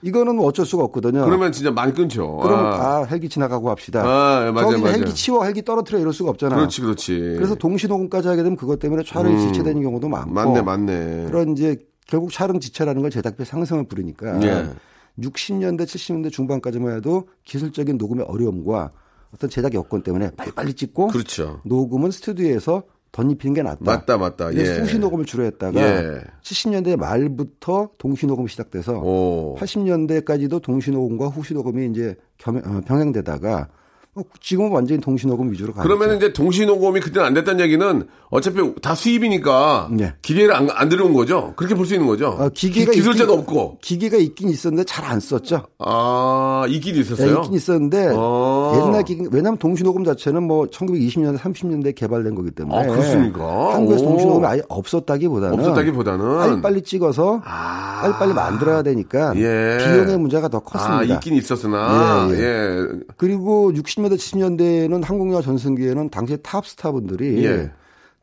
이거는 0.03 0.35
뭐 0.35 0.45
어쩔 0.47 0.65
수가 0.65 0.83
없거든요. 0.83 1.23
그러면 1.25 1.51
진짜 1.51 1.71
많이 1.71 1.93
끊죠. 1.93 2.37
그러면 2.43 2.65
아. 2.65 2.69
아, 2.99 3.07
헬기 3.09 3.29
지나가고 3.29 3.69
합시다. 3.69 4.03
아, 4.03 4.47
예, 4.47 4.51
맞아요, 4.51 4.71
저기 4.71 4.81
맞아요. 4.83 4.95
헬기 4.97 5.13
치워 5.15 5.45
헬기 5.45 5.63
떨어뜨려 5.63 5.99
이럴 5.99 6.13
수가 6.13 6.29
없잖아. 6.31 6.55
그렇지 6.55 6.81
그렇지. 6.81 7.17
그래서 7.37 7.55
동시녹음까지 7.55 8.27
하게 8.27 8.43
되면 8.43 8.57
그것 8.57 8.79
때문에 8.79 9.03
촬영이 9.03 9.39
지체되는 9.39 9.81
경우도 9.81 10.09
많고. 10.09 10.29
음. 10.31 10.33
맞네 10.33 10.61
맞네. 10.61 11.25
그런 11.27 11.53
이제 11.53 11.77
결국 12.07 12.31
촬영 12.31 12.59
지체라는 12.59 13.01
걸 13.01 13.11
제작비 13.11 13.45
상승을 13.45 13.85
부르니까 13.87 14.41
예. 14.43 14.69
60년대 15.19 15.83
70년대 15.83 16.31
중반까지만 16.31 16.97
해도 16.97 17.27
기술적인 17.45 17.97
녹음의 17.97 18.25
어려움과 18.27 18.91
어떤 19.33 19.49
제작 19.49 19.73
여건 19.73 20.03
때문에 20.03 20.31
빨리빨리 20.35 20.73
찍고 20.73 21.07
그렇죠. 21.07 21.61
녹음은 21.63 22.11
스튜디오에서 22.11 22.83
덧입히는 23.13 23.53
게 23.53 23.61
낫다. 23.61 23.77
맞다 23.79 24.17
맞다. 24.17 24.53
예. 24.55 24.79
후시 24.79 24.97
녹음을 24.99 25.23
주로 25.25 25.45
했다가 25.45 25.79
예. 25.79 26.21
70년대 26.41 26.97
말부터 26.97 27.91
동시 27.99 28.25
녹음이 28.25 28.49
시작돼서 28.49 28.97
오. 28.97 29.55
80년대까지도 29.59 30.61
동시 30.61 30.91
녹음과 30.91 31.27
후시 31.27 31.53
녹음이 31.53 31.91
이제 31.91 32.15
겸, 32.37 32.57
어, 32.57 32.81
병행되다가 32.85 33.59
어, 33.59 33.82
지금은 34.41 34.71
완전히 34.71 35.01
동시 35.01 35.25
녹음 35.25 35.51
위주로 35.51 35.73
가죠. 35.73 35.87
그러면 35.87 36.17
이제 36.17 36.31
동시녹음이 36.33 36.99
그때는 36.99 37.25
안 37.27 37.33
됐다는 37.33 37.61
얘기는 37.61 38.07
어차피 38.29 38.59
다 38.81 38.93
수입이니까 38.93 39.89
네. 39.91 40.13
기계를 40.21 40.53
안, 40.53 40.69
안 40.71 40.87
들여온 40.89 41.13
거죠. 41.13 41.53
그렇게 41.55 41.73
볼 41.75 41.85
수 41.87 41.93
있는 41.95 42.05
거죠. 42.07 42.27
어, 42.39 42.49
기계가 42.53 42.91
기, 42.91 43.01
술자도 43.01 43.33
있긴- 43.33 43.39
없고. 43.39 43.77
기계가 43.81 44.17
있긴 44.17 44.49
있었는데 44.49 44.83
잘 44.85 45.03
안 45.03 45.19
썼죠. 45.19 45.63
아 45.79 46.65
있긴 46.69 46.93
네, 46.93 46.99
있었어요. 47.01 47.37
있긴 47.37 47.53
있었는데 47.53 48.11
어. 48.15 48.83
옛날 48.87 49.03
기계 49.03 49.25
왜냐하면 49.31 49.57
동시 49.57 49.83
녹음 49.83 50.03
자체는 50.05 50.43
뭐 50.43 50.65
1920년대 50.67 51.37
30년대 51.39 51.95
개발된 51.95 52.35
거기 52.35 52.51
때문에 52.51 52.77
아, 52.83 52.87
그렇습니까? 52.87 53.73
한국에서 53.73 54.03
오. 54.03 54.07
동시 54.09 54.25
녹음이 54.25 54.45
아예 54.45 54.61
없었다기보다는 54.69 55.59
없었다기보다는 55.59 56.37
빨리 56.37 56.61
빨리 56.61 56.81
찍어서 56.83 57.41
아. 57.43 57.99
빨리 58.03 58.13
빨리 58.19 58.33
만들어야 58.33 58.81
되니까 58.83 59.33
예. 59.37 59.77
비용의 59.83 60.17
문제가 60.19 60.47
더아 60.47 60.61
컸습니다. 60.61 61.15
있긴 61.15 61.33
있었으나 61.35 62.27
예, 62.31 62.35
예, 62.35 62.39
예. 62.43 62.85
그리고 63.17 63.71
60 63.73 64.02
년대 64.03 64.15
70년대에는 64.17 65.03
한국 65.03 65.29
영화 65.29 65.41
전성기에는 65.41 66.09
당시에 66.09 66.37
탑스타 66.37 66.91
분들이 66.91 67.43
예. 67.45 67.71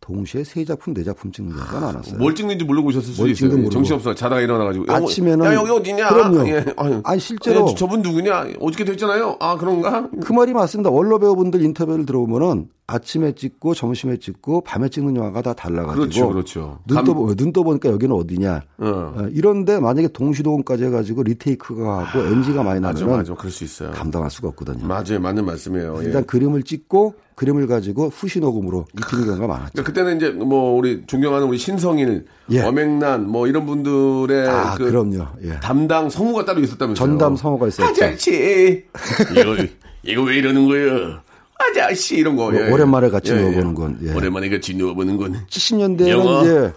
동시에 0.00 0.44
세 0.44 0.64
작품 0.64 0.94
네 0.94 1.04
작품 1.04 1.30
찍는 1.30 1.54
경우가 1.54 1.80
많았어요. 1.80 2.18
뭘 2.18 2.34
찍는지 2.34 2.64
모르고 2.64 2.88
오셨을 2.88 3.10
수도 3.12 3.22
뭘 3.22 3.30
있어요. 3.32 3.68
정신없어. 3.68 4.14
자다가 4.14 4.40
일어나가지고. 4.40 4.86
야, 4.90 4.96
아침에는 4.96 5.44
야, 5.44 5.54
여기 5.54 5.70
어디냐? 5.70 6.08
그럼요. 6.08 6.48
예. 6.48 6.64
아유. 6.78 7.00
아니, 7.04 7.20
실제로- 7.20 7.68
예, 7.70 7.74
저분 7.74 8.00
누구냐? 8.00 8.46
어저께 8.60 8.84
됐잖아요. 8.84 9.36
아, 9.40 9.56
그런가? 9.58 10.08
그 10.22 10.32
말이 10.32 10.52
맞습니다. 10.54 10.88
원로 10.90 11.18
배우분들 11.18 11.62
인터뷰를 11.62 12.06
들어보면은 12.06 12.68
아침에 12.90 13.32
찍고 13.32 13.74
점심에 13.74 14.16
찍고 14.16 14.62
밤에 14.62 14.88
찍는 14.88 15.14
영화가 15.16 15.42
다 15.42 15.52
달라가지고 15.54 16.00
그렇죠, 16.00 16.28
그렇죠. 16.28 16.78
눈 16.86 16.96
감- 16.96 17.04
떠, 17.04 17.34
눈 17.36 17.52
떠보니까 17.52 17.88
여기는 17.90 18.14
어디냐 18.16 18.62
어. 18.78 18.86
어, 19.16 19.28
이런데 19.32 19.78
만약에 19.78 20.08
동시도금까지 20.08 20.84
해가지고 20.84 21.22
리테이크가 21.22 22.06
하고 22.06 22.26
NG가 22.26 22.62
많이 22.64 22.80
맞아, 22.80 23.00
나면 23.04 23.18
맞아. 23.18 23.34
그럴 23.34 23.52
수 23.52 23.62
있어요. 23.64 23.92
감당할 23.92 24.30
수가 24.30 24.48
없거든요. 24.48 24.84
맞아요. 24.86 25.20
맞는 25.20 25.44
말씀이에요. 25.46 25.98
예. 26.00 26.04
일단 26.06 26.24
그림을 26.24 26.64
찍고 26.64 27.14
그림을 27.36 27.66
가지고 27.68 28.08
후시 28.08 28.40
녹음으로 28.40 28.86
입히는 28.98 29.24
경우가 29.24 29.46
많았죠. 29.46 29.70
그러니까 29.72 29.82
그때는 29.84 30.16
이제 30.16 30.30
뭐 30.30 30.76
우리 30.76 31.04
존경하는 31.06 31.46
우리 31.46 31.56
신성일, 31.58 32.26
예. 32.50 32.60
엄앵란 32.60 33.28
뭐 33.30 33.46
이런 33.46 33.64
분들의 33.66 34.46
아 34.48 34.74
그 34.76 34.84
그럼요. 34.90 35.26
예. 35.44 35.60
담당 35.60 36.10
성우가 36.10 36.44
따로 36.44 36.60
있었다면서요. 36.60 36.94
전담 37.08 37.36
성우가 37.36 37.68
있었죠. 37.68 38.04
아저씨, 38.04 38.84
이거 39.32 39.56
이거 40.02 40.22
왜 40.22 40.36
이러는 40.36 40.66
거예요? 40.66 41.20
아저씨 41.60 42.16
이런 42.16 42.36
거. 42.36 42.50
뭐 42.50 42.60
오랜만에 42.72 43.08
같이 43.10 43.34
누워보는 43.34 43.74
건, 43.74 43.98
예. 44.02 44.14
오랜만에 44.14 44.48
같이 44.48 44.74
누워보는 44.74 45.16
건 45.16 45.34
70년대에는 45.48 46.08
영어. 46.08 46.42
이제 46.42 46.72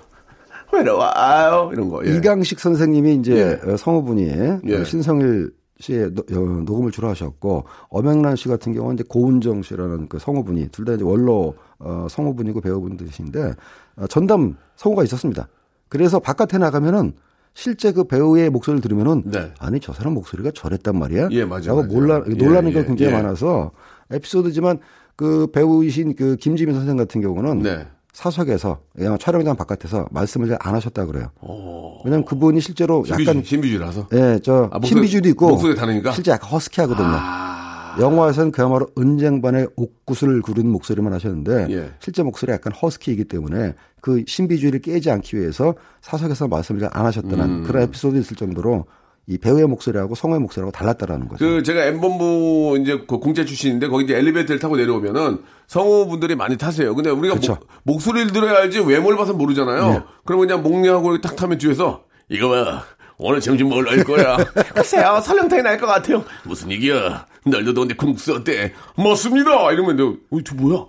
외로워요 0.72 1.70
이런 1.74 1.90
거. 1.90 2.06
예. 2.06 2.16
이강식 2.16 2.60
선생님이 2.60 3.16
이제 3.16 3.60
어, 3.66 3.78
성우분이 3.78 4.24
예. 4.68 4.76
어, 4.76 4.84
신성일 4.84 5.52
씨의 5.80 6.12
노- 6.14 6.24
어, 6.32 6.40
녹음을 6.66 6.92
주로 6.92 7.10
하셨고 7.10 7.66
엄영란 7.90 8.36
씨 8.36 8.48
같은 8.48 8.74
경우는 8.74 8.96
이제 8.96 9.04
고은정 9.08 9.62
씨라는 9.64 10.08
그 10.08 10.18
성우분이 10.20 10.70
둘 10.70 10.86
다 10.86 10.94
이제 10.94 11.04
원로 11.04 11.56
어, 11.80 12.08
성우분이고 12.10 12.62
배우분들이신데 12.62 13.54
어, 13.98 14.08
전담 14.08 14.56
성우가 14.76 15.04
있었습니다. 15.04 15.48
그래서 15.90 16.20
바깥에 16.20 16.58
나가면은 16.58 17.14
실제 17.56 17.92
그 17.92 18.06
배우의 18.06 18.50
목소리를 18.50 18.82
들으면은 18.82 19.22
네. 19.26 19.52
아니 19.60 19.80
저 19.80 19.94
사람 19.94 20.14
목소리가 20.16 20.50
저랬단 20.56 20.98
말이야. 20.98 21.28
예, 21.32 21.46
맞아요, 21.46 21.82
라고. 21.82 21.84
몰라 21.84 22.24
예, 22.28 22.34
놀라는 22.34 22.72
게 22.72 22.80
예, 22.80 22.84
굉장히 22.86 23.12
예. 23.12 23.16
많아서 23.16 23.70
에피소드지만 24.14 24.80
그 25.16 25.48
배우이신 25.48 26.16
그 26.16 26.36
김지민 26.38 26.76
선생 26.76 26.98
같은 26.98 27.22
경우는 27.22 27.60
네. 27.64 27.88
사석에서 28.14 28.80
그냥 28.96 29.18
촬영장 29.18 29.56
바깥에서 29.56 30.08
말씀을 30.12 30.48
잘 30.48 30.58
안 30.62 30.76
하셨다 30.76 31.06
그래요. 31.06 31.30
왜냐면 32.06 32.26
그분이 32.26 32.62
실제로 32.62 33.04
신비주, 33.06 33.30
약간 33.30 33.44
신비주라서. 33.44 34.08
예, 34.14 34.40
저 34.44 34.70
아, 34.72 34.78
목소리- 34.78 34.90
신비주도 34.90 35.30
있고 35.30 35.48
목소리 35.50 35.76
다르니까? 35.76 36.12
실제 36.12 36.32
약간 36.32 36.50
허스키하거든요. 36.52 37.08
아. 37.10 37.96
영화에서는 38.00 38.52
그야말로 38.52 38.88
은쟁반의 38.98 39.68
옥구슬을 39.76 40.42
구른 40.42 40.68
목소리만 40.70 41.14
하셨는데 41.14 41.68
예. 41.72 41.92
실제 42.00 42.24
목소리가 42.24 42.56
약간 42.56 42.74
허스키이기 42.74 43.26
때문에 43.26 43.74
그 44.02 44.24
신비주의를 44.28 44.80
깨지 44.82 45.10
않기 45.12 45.38
위해서 45.38 45.76
사석에서 46.02 46.48
말씀을 46.48 46.82
잘 46.82 46.90
안 46.94 47.06
하셨다는 47.06 47.46
음. 47.46 47.64
그런 47.64 47.84
에피소드 47.84 48.18
있을 48.18 48.36
정도로 48.36 48.86
이 49.26 49.38
배우의 49.38 49.68
목소리하고 49.68 50.16
성우의 50.16 50.42
목소리하고 50.42 50.72
달랐다라는 50.72 51.30
거죠. 51.30 51.46
그 51.46 51.64
제가 51.64 51.86
M본부 51.86 52.78
이제 52.82 53.04
그 53.08 53.20
공채 53.20 53.46
출신인데 53.46 53.88
거기 53.88 54.04
이제 54.04 54.18
엘리베이터를 54.18 54.60
타고 54.60 54.76
내려오면은 54.76 55.40
성우분들이 55.68 56.36
많이 56.36 56.58
타세요. 56.58 56.94
근데 56.94 57.10
우리가 57.10 57.36
그쵸. 57.36 57.58
목, 57.84 58.02
소리를 58.02 58.32
들어야 58.34 58.58
알지 58.60 58.82
외모를 58.82 59.18
봐서 59.18 59.34
모르잖아요. 59.34 59.90
네. 59.90 60.02
그럼 60.26 60.42
그냥 60.42 60.62
목리하고 60.62 61.12
이렇게 61.14 61.26
딱 61.28 61.36
타면 61.38 61.58
뒤에서 61.58 62.04
이거 62.28 62.50
봐. 62.50 62.84
오늘 63.18 63.40
점심 63.40 63.70
뭘할 63.70 64.04
거야? 64.04 64.36
글쎄요, 64.76 65.22
설렁탕이 65.24 65.62
날 65.62 65.78
것 65.80 65.86
같아요. 65.86 66.26
무슨 66.44 66.72
얘기야? 66.72 67.26
날도 67.46 67.74
더운데 67.74 67.94
콩국수 67.96 68.34
어때? 68.34 68.74
맞습니다! 68.98 69.72
이러면, 69.72 69.96
너, 69.96 70.08
어, 70.32 70.42
저 70.44 70.56
뭐야? 70.56 70.86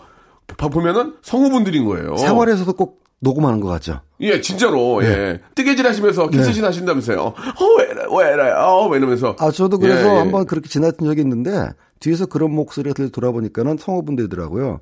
봐 0.57 0.69
보면은 0.69 1.15
성우분들인 1.23 1.85
거예요. 1.85 2.17
생활에서도 2.17 2.73
꼭 2.73 3.04
녹음하는 3.25 3.59
것 3.59 3.69
같죠. 3.69 4.01
예, 4.21 4.41
진짜로, 4.41 5.01
네. 5.01 5.09
예. 5.09 5.41
뜨개질 5.57 5.87
하시면서 5.87 6.29
키스신 6.29 6.65
하신다면서요. 6.65 7.21
어, 7.21 7.35
왜왜 7.79 8.35
이래, 8.35 8.51
어, 8.53 8.87
왜 8.89 8.99
이러면서. 8.99 9.35
아, 9.41 9.51
저도 9.51 9.79
그래서 9.79 10.09
예, 10.09 10.15
예. 10.15 10.19
한번 10.19 10.47
그렇게 10.47 10.69
지났던 10.69 11.09
적이 11.09 11.23
있는데 11.23 11.69
뒤에서 11.99 12.27
그런 12.27 12.53
목소리가 12.53 12.95
들려 12.95 13.09
돌아보니까는 13.09 13.79
성우분들이더라고요. 13.79 14.79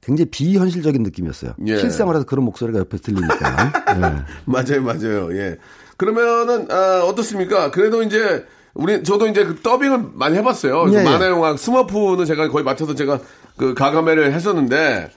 굉장히 0.00 0.30
비현실적인 0.30 1.02
느낌이었어요. 1.02 1.52
예. 1.66 1.76
실생활에서 1.76 2.24
그런 2.24 2.46
목소리가 2.46 2.78
옆에 2.78 2.96
들리니까. 2.96 3.72
예. 3.96 4.00
맞아요, 4.46 4.82
맞아요. 4.82 5.36
예. 5.36 5.58
그러면은 5.98 6.66
아, 6.70 7.02
어떻습니까? 7.04 7.70
그래도 7.70 8.02
이제 8.02 8.46
우리 8.72 9.02
저도 9.02 9.26
이제 9.26 9.44
그 9.44 9.60
더빙을 9.60 10.10
많이 10.14 10.36
해봤어요. 10.38 10.84
그 10.84 10.94
예, 10.94 11.00
예. 11.00 11.02
만화 11.02 11.28
영화 11.28 11.56
스머프는 11.56 12.24
제가 12.24 12.48
거의 12.48 12.64
맡아서 12.64 12.94
제가 12.94 13.20
그 13.56 13.74
가가매를 13.74 14.32
했었는데 14.32 15.10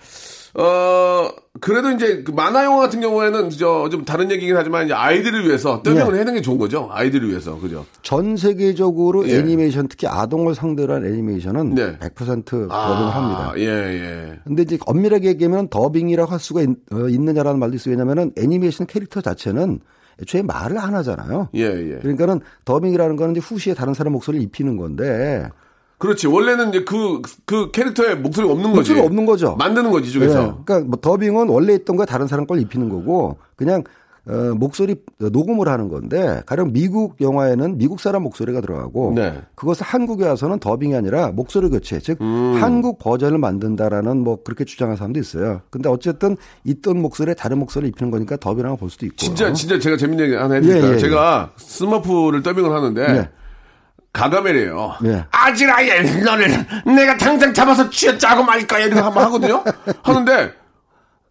어 0.55 1.29
그래도 1.59 1.89
이제 1.91 2.21
그 2.23 2.31
만화 2.31 2.63
영화 2.63 2.77
같은 2.81 3.01
경우에는 3.01 3.49
저 3.51 3.89
좀 3.89 4.05
다른 4.05 4.29
얘기긴 4.31 4.55
하지만 4.55 4.85
이제 4.85 4.93
아이들을 4.93 5.45
위해서 5.47 5.81
더빙을 5.83 6.15
예. 6.15 6.19
해는 6.19 6.33
게 6.35 6.41
좋은 6.41 6.57
거죠. 6.57 6.89
아이들을 6.91 7.27
위해서 7.29 7.59
그죠? 7.59 7.85
전 8.01 8.37
세계적으로 8.37 9.27
예. 9.27 9.37
애니메이션 9.39 9.87
특히 9.87 10.07
아동을 10.07 10.53
상대로 10.55 10.93
한 10.93 11.05
애니메이션은 11.05 11.73
네. 11.75 11.97
100% 11.97 12.45
더빙을 12.45 12.69
합니다. 12.69 13.53
예, 13.57 13.63
예. 13.67 14.39
근데 14.43 14.61
이제 14.63 14.77
엄밀하게 14.85 15.29
얘기하면 15.29 15.69
더빙이라고 15.69 16.31
할 16.31 16.39
수가 16.39 16.61
있, 16.61 16.69
느냐라는 16.91 17.59
말도 17.59 17.75
있어요. 17.75 17.93
왜냐면은 17.93 18.31
애니메이션 18.37 18.85
캐릭터 18.87 19.21
자체는 19.21 19.79
애초에 20.21 20.43
말을 20.43 20.77
안 20.77 20.93
하잖아요. 20.95 21.49
예, 21.55 21.61
예. 21.63 21.97
그러니까는 22.01 22.41
더빙이라는 22.65 23.15
거는 23.15 23.35
이제 23.35 23.39
후시에 23.43 23.73
다른 23.73 23.93
사람 23.95 24.13
목소리를 24.13 24.43
입히는 24.45 24.77
건데 24.77 25.49
그렇지. 25.97 26.27
원래는 26.27 26.69
이제 26.69 26.83
그, 26.83 27.21
그 27.45 27.71
캐릭터의 27.71 28.17
목소리가 28.17 28.53
없는 28.53 28.71
거지. 28.71 28.77
목소리가 28.77 29.05
없는 29.05 29.25
거죠. 29.25 29.55
만드는 29.57 29.91
거지, 29.91 30.07
예, 30.09 30.11
중에서. 30.11 30.63
그러니까 30.65 30.87
뭐 30.89 30.99
더빙은 30.99 31.47
원래 31.49 31.73
있던 31.75 31.95
거 31.95 32.05
다른 32.05 32.27
사람 32.27 32.45
걸 32.45 32.59
입히는 32.59 32.89
거고 32.89 33.37
그냥 33.55 33.83
어, 34.25 34.53
목소리 34.55 34.95
녹음을 35.17 35.67
하는 35.67 35.89
건데 35.89 36.41
가령 36.45 36.71
미국 36.71 37.19
영화에는 37.19 37.77
미국 37.77 37.99
사람 37.99 38.23
목소리가 38.23 38.61
들어가고 38.61 39.11
네. 39.13 39.41
그것을 39.55 39.85
한국에 39.85 40.25
와서는 40.25 40.59
더빙이 40.59 40.95
아니라 40.95 41.31
목소리 41.31 41.67
교체 41.69 41.99
즉 41.99 42.21
음. 42.21 42.55
한국 42.57 42.99
버전을 42.99 43.37
만든다라는 43.37 44.19
뭐 44.19 44.41
그렇게 44.41 44.63
주장하는 44.63 44.95
사람도 44.95 45.19
있어요. 45.19 45.59
근데 45.69 45.89
어쨌든 45.89 46.37
있던 46.63 47.01
목소리에 47.01 47.33
다른 47.33 47.59
목소리를 47.59 47.89
입히는 47.89 48.11
거니까 48.11 48.37
더빙이라고 48.37 48.77
볼 48.77 48.89
수도 48.89 49.05
있고 49.07 49.17
진짜 49.17 49.51
진짜 49.51 49.77
제가 49.77 49.97
재밌는 49.97 50.23
얘기 50.23 50.35
하나 50.35 50.55
해드릴까요? 50.55 50.83
예, 50.83 50.89
예, 50.91 50.93
예. 50.93 50.99
제가 50.99 51.51
스머프를 51.57 52.43
더빙을 52.43 52.71
하는데 52.71 53.01
예. 53.01 53.29
가가멜이에요. 54.13 54.95
예. 55.05 55.25
아지라엘 55.31 56.23
너를 56.23 56.65
내가 56.85 57.17
당장 57.17 57.53
잡아서 57.53 57.89
쥐어짜고 57.89 58.43
말 58.43 58.65
거야 58.65 58.85
이렇게 58.85 59.01
한번 59.01 59.23
하거든요. 59.25 59.63
하는데 60.03 60.53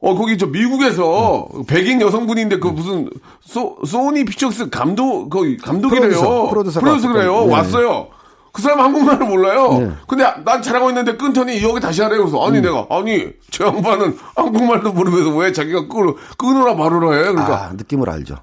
어 0.00 0.14
거기 0.16 0.36
저 0.36 0.46
미국에서 0.46 1.48
백인 1.68 2.00
여성분인데 2.00 2.58
그 2.58 2.66
무슨 2.68 3.08
소 3.40 3.78
소니 3.86 4.24
픽처스 4.24 4.68
감독 4.70 5.30
그 5.30 5.56
감독이래요. 5.62 6.08
프로듀서, 6.08 6.48
프로듀서가 6.48 6.84
프로듀서래요. 6.84 7.44
예. 7.46 7.52
왔어요. 7.52 8.08
그 8.52 8.60
사람 8.60 8.80
한국말을 8.80 9.26
몰라요. 9.26 9.78
네. 9.78 9.90
근데 10.06 10.24
난 10.44 10.60
잘하고 10.60 10.90
있는데 10.90 11.16
끊더니 11.16 11.62
여기 11.62 11.80
다시 11.80 12.02
하래요. 12.02 12.18
그래서 12.18 12.44
아니 12.46 12.60
내가 12.60 12.86
아니 12.90 13.28
저 13.50 13.66
양반은 13.66 14.18
한국말도 14.36 14.92
모르면서 14.92 15.30
왜 15.36 15.52
자기가 15.52 15.86
끊, 15.88 16.14
끊으라 16.36 16.74
말으라 16.74 17.12
해. 17.12 17.22
그러니까 17.22 17.68
아 17.68 17.72
느낌을 17.72 18.10
알죠. 18.10 18.36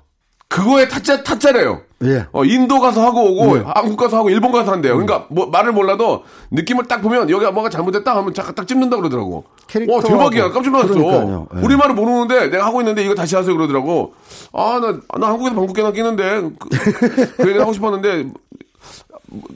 그거에 0.49 0.87
타짜 0.87 1.21
타짜래요. 1.23 1.81
예. 2.03 2.25
어, 2.31 2.43
인도 2.43 2.79
가서 2.79 3.05
하고 3.05 3.23
오고 3.23 3.57
한국 3.75 3.97
가서 3.97 4.17
하고 4.17 4.29
일본 4.31 4.51
가서 4.51 4.71
한대요. 4.71 4.93
그러니까 4.93 5.27
뭐 5.29 5.45
말을 5.45 5.71
몰라도 5.73 6.23
느낌을 6.49 6.85
딱 6.85 7.01
보면 7.01 7.29
여기가 7.29 7.51
뭐가 7.51 7.69
잘못됐다 7.69 8.15
하면 8.17 8.33
딱, 8.33 8.55
딱 8.55 8.67
찝는다 8.67 8.97
그러더라고. 8.97 9.43
와. 9.87 10.01
대박이야. 10.01 10.49
깜짝 10.51 10.71
놀랐어. 10.71 11.47
예. 11.55 11.59
우리 11.61 11.75
말을 11.77 11.93
모르는데 11.93 12.47
내가 12.49 12.65
하고 12.65 12.81
있는데 12.81 13.03
이거 13.05 13.13
다시 13.13 13.35
하세요 13.35 13.55
그러더라고. 13.55 14.13
아나나 14.51 14.99
한국에서 15.27 15.55
방북해나 15.55 15.91
끼는데 15.91 16.41
그, 16.57 16.69
그 17.37 17.43
얘기를 17.43 17.61
하고 17.61 17.71
싶었는데 17.73 18.31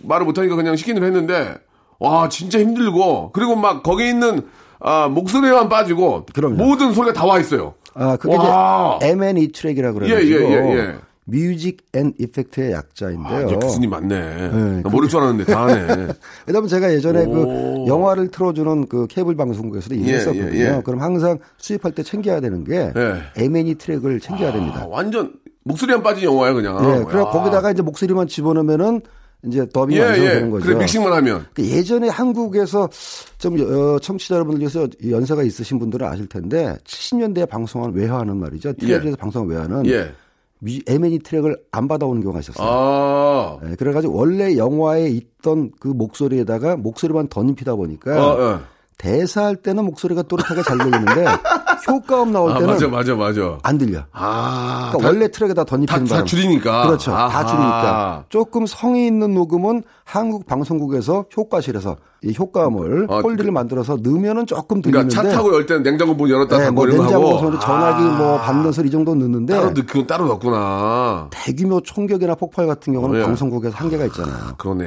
말을 0.03 0.25
못하니까 0.27 0.55
그냥 0.55 0.75
시키는 0.75 1.03
했는데 1.03 1.55
와 1.97 2.29
진짜 2.29 2.59
힘들고 2.59 3.31
그리고 3.33 3.55
막 3.55 3.81
거기 3.81 4.07
있는 4.07 4.47
아, 4.79 5.07
목소리만 5.07 5.69
빠지고 5.69 6.25
그럼요. 6.35 6.55
모든 6.55 6.93
소리가 6.93 7.13
다 7.13 7.25
와 7.25 7.39
있어요. 7.39 7.73
아 7.95 8.17
그게 8.17 8.35
와. 8.35 8.97
이제 9.01 9.09
M&E 9.09 9.51
트랙이라고 9.51 10.05
예, 10.05 10.09
그래가지고 10.09 10.51
예, 10.51 10.53
예, 10.53 10.77
예. 10.77 10.95
music 11.25 11.85
and 11.93 12.13
effect의 12.19 12.73
아, 12.73 12.77
약자인데요. 12.79 13.47
이제 13.47 13.55
교수님 13.55 13.89
맞네. 13.89 14.19
네, 14.19 14.81
나 14.81 14.89
모를 14.89 15.07
줄 15.07 15.19
알았는데 15.19 15.51
다 15.51 15.63
하네. 15.63 16.07
왜냐면 16.45 16.67
제가 16.67 16.93
예전에 16.93 17.25
오. 17.25 17.31
그 17.31 17.85
영화를 17.87 18.29
틀어주는 18.29 18.87
그 18.87 19.07
케이블 19.07 19.35
방송국에서도 19.35 19.95
일을 19.95 20.07
예, 20.07 20.13
했었거든요. 20.15 20.55
예, 20.57 20.75
예. 20.77 20.81
그럼 20.83 21.01
항상 21.01 21.39
수입할 21.57 21.93
때 21.93 22.03
챙겨야 22.03 22.41
되는 22.41 22.63
게 22.63 22.91
예. 22.95 23.43
M&E 23.43 23.75
트랙을 23.75 24.19
챙겨야 24.19 24.51
됩니다. 24.51 24.81
아, 24.81 24.87
완전 24.89 25.33
목소리만 25.63 26.03
빠진 26.03 26.25
영화야 26.25 26.53
그냥. 26.53 26.77
예, 26.83 27.03
그래 27.05 27.21
야. 27.21 27.25
거기다가 27.25 27.71
이제 27.71 27.81
목소리만 27.81 28.27
집어넣으면은 28.27 29.01
이제 29.45 29.67
더빙이 29.73 29.99
예, 29.99 30.03
완성되는 30.05 30.47
예. 30.47 30.51
거죠. 30.51 30.65
그래 30.65 30.77
믹싱만 30.79 31.13
하면. 31.13 31.45
그 31.53 31.65
예전에 31.65 32.07
한국에서 32.09 32.89
좀 33.37 33.55
어, 33.59 33.99
청취자 33.99 34.35
여러분들 34.35 34.69
중에서 34.69 34.87
연세가 35.09 35.43
있으신 35.43 35.79
분들은 35.79 36.07
아실 36.07 36.27
텐데 36.27 36.77
70년대에 36.85 37.47
방송한 37.49 37.93
외화하는 37.93 38.37
말이죠. 38.37 38.73
TV에서 38.73 39.15
방송한 39.17 39.49
외화는 39.49 39.85
예. 39.87 40.11
뮤- 40.59 40.79
M&E 40.87 41.19
트랙을 41.19 41.57
안 41.71 41.87
받아오는 41.89 42.21
경우가 42.21 42.39
있었어요. 42.39 42.65
아. 42.69 43.59
예, 43.69 43.75
그래가지고 43.75 44.15
원래 44.17 44.55
영화에 44.55 45.09
있던 45.09 45.71
그 45.79 45.89
목소리에다가 45.89 46.77
목소리만 46.77 47.27
더 47.27 47.43
입히다 47.43 47.75
보니까 47.75 48.25
어, 48.25 48.41
어. 48.41 48.61
대사할 48.97 49.57
때는 49.57 49.83
목소리가 49.85 50.21
또렷하게 50.21 50.61
잘 50.63 50.77
들리는데 50.77 51.25
효과음 51.87 52.31
나올 52.31 52.51
아, 52.51 52.53
때는 52.59 52.73
맞아, 52.73 52.87
맞아, 52.87 53.15
맞아. 53.15 53.57
안 53.63 53.77
들려. 53.77 54.03
아. 54.11 54.89
그러니까 54.91 55.07
원래 55.09 55.27
트랙에다 55.29 55.63
덧입히는 55.65 56.05
다, 56.07 56.17
다. 56.17 56.23
줄이니까. 56.23 56.87
그렇죠. 56.87 57.11
다 57.11 57.25
아하. 57.25 57.45
줄이니까. 57.45 58.25
조금 58.29 58.65
성의 58.65 59.07
있는 59.07 59.33
녹음은 59.33 59.83
한국 60.05 60.45
방송국에서 60.45 61.25
효과실에서 61.35 61.97
이 62.23 62.33
효과음을 62.37 63.07
아, 63.09 63.21
폴리를 63.21 63.51
만들어서 63.51 63.97
넣으면은 64.01 64.45
조금 64.45 64.81
그러니까 64.81 65.09
들리는데 65.09 65.29
차 65.31 65.35
타고 65.37 65.53
열 65.53 65.65
때는 65.65 65.83
냉장고 65.83 66.13
문 66.13 66.29
열었다 66.29 66.57
네, 66.57 66.69
뭐 66.71 66.85
냉장고. 66.85 67.37
소리, 67.39 67.59
전화기 67.59 68.03
아. 68.03 68.17
뭐 68.17 68.37
받는 68.37 68.71
소리 68.71 68.87
이 68.87 68.91
정도 68.91 69.13
넣는데 69.15 69.53
따로 69.53 69.73
넣, 69.73 69.85
그건 69.85 70.07
따로 70.07 70.25
넣었구나. 70.27 71.27
대규모 71.31 71.81
총격이나 71.81 72.35
폭발 72.35 72.67
같은 72.67 72.93
경우는 72.93 73.15
어, 73.15 73.19
예. 73.19 73.25
방송국에서 73.25 73.75
한계가 73.75 74.05
있잖아요. 74.05 74.53
그러네. 74.57 74.85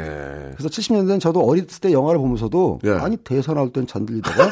그래서 0.57 0.69
70년대는 0.69 1.21
저도 1.21 1.41
어릴 1.41 1.67
때 1.67 1.93
영화를 1.93 2.19
보면서도 2.21 2.81
예. 2.85 2.93
아니 2.93 3.17
대사 3.19 3.53
나올 3.53 3.71
땐잘 3.71 4.07
들리다가 4.07 4.51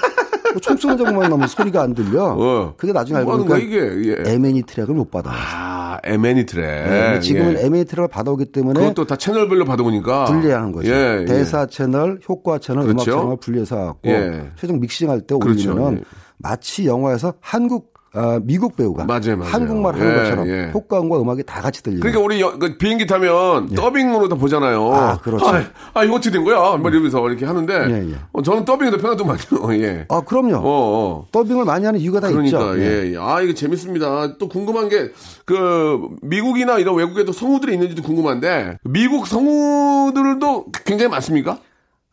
뭐총 0.55 0.77
쏘는 0.77 0.97
장면만 0.99 1.29
나오면 1.31 1.49
소리가 1.49 1.83
안 1.83 1.95
들려. 1.95 2.35
어. 2.39 2.75
그게 2.77 2.93
나중에 2.93 3.19
알고 3.19 3.31
뭐 3.31 3.39
보니까 3.39 3.59
이게? 3.59 3.79
예. 4.27 4.33
M&E 4.35 4.63
트랙을 4.63 4.95
못 4.95 5.11
받아. 5.11 5.31
아, 5.33 5.99
M&E 6.05 6.47
트랙. 6.47 6.65
네, 6.65 7.21
지금은 7.21 7.59
예. 7.59 7.67
M&E 7.67 7.85
트랙을 7.85 8.09
받아오기 8.09 8.47
때문에 8.47 8.81
그것도 8.81 9.07
다 9.07 9.17
채널별로 9.17 9.65
받아보니까. 9.65 10.25
분리해야 10.27 10.59
하는 10.59 10.73
거죠. 10.73 10.91
예, 10.93 11.21
예. 11.23 11.25
대사 11.25 11.67
채널, 11.67 12.21
효과 12.29 12.59
채널, 12.59 12.74
음악 12.83 12.93
그렇죠. 12.95 13.11
채널을 13.11 13.37
분리해서 13.39 13.77
갖고 13.77 14.11
예. 14.11 14.51
최종 14.57 14.81
믹싱할 14.81 15.21
때 15.23 15.37
그렇죠. 15.39 15.71
올리면은 15.71 15.99
예. 15.99 16.03
마치 16.39 16.87
영화에서 16.87 17.35
한국 17.41 17.95
아, 18.17 18.39
미국 18.45 18.77
배우가 18.77 19.07
맞아요, 19.07 19.37
맞아요. 19.37 19.51
한국말 19.53 19.97
하는 19.97 20.09
예, 20.13 20.15
것처럼 20.21 20.47
예. 20.49 20.71
효과음과 20.73 21.21
음악이 21.21 21.43
다 21.43 21.61
같이 21.61 21.83
들리는. 21.83 22.01
그러니까 22.01 22.23
우리 22.23 22.41
여- 22.41 22.57
그 22.61 22.79
비행기 22.79 23.09
타면 23.09 23.71
더빙으로 23.75 24.29
다 24.29 24.37
보잖아요. 24.37 24.87
예. 24.87 24.95
아, 24.97 25.19
그렇죠. 25.21 25.45
아, 25.49 25.61
아, 25.95 26.05
이거 26.05 26.15
어떻게 26.15 26.31
된 26.31 26.45
거야? 26.45 26.77
막 26.77 26.93
이러면서 26.93 27.27
이렇게 27.29 27.45
하는데 27.45 27.75
예, 27.75 28.13
예. 28.13 28.15
어, 28.33 28.41
저는 28.41 28.65
더빙이 28.65 28.93
더 28.93 28.99
편하더만요. 28.99 29.43
예. 29.83 30.07
아, 30.09 30.21
그럼요. 30.21 30.59
어, 30.59 30.63
어. 30.63 31.27
더빙을 31.33 31.65
많이 31.65 31.85
하는 31.87 31.99
이유가 31.99 32.21
다 32.21 32.29
그러니까 32.31 32.57
있죠. 32.75 32.79
예. 32.81 33.15
예. 33.15 33.17
아 33.19 33.41
이거 33.41 33.53
재밌습니다. 33.53 34.39
또 34.39 34.49
궁금한 34.49 34.89
게 34.89 35.11
그 35.45 35.99
미국이나 36.23 36.79
이런 36.79 36.95
외국에도 36.97 37.33
성우들이 37.33 37.75
있는지도 37.75 38.03
궁금한데 38.03 38.79
미국 38.85 39.27
성우들도 39.27 40.67
굉장히 40.87 41.11
많습니까? 41.11 41.59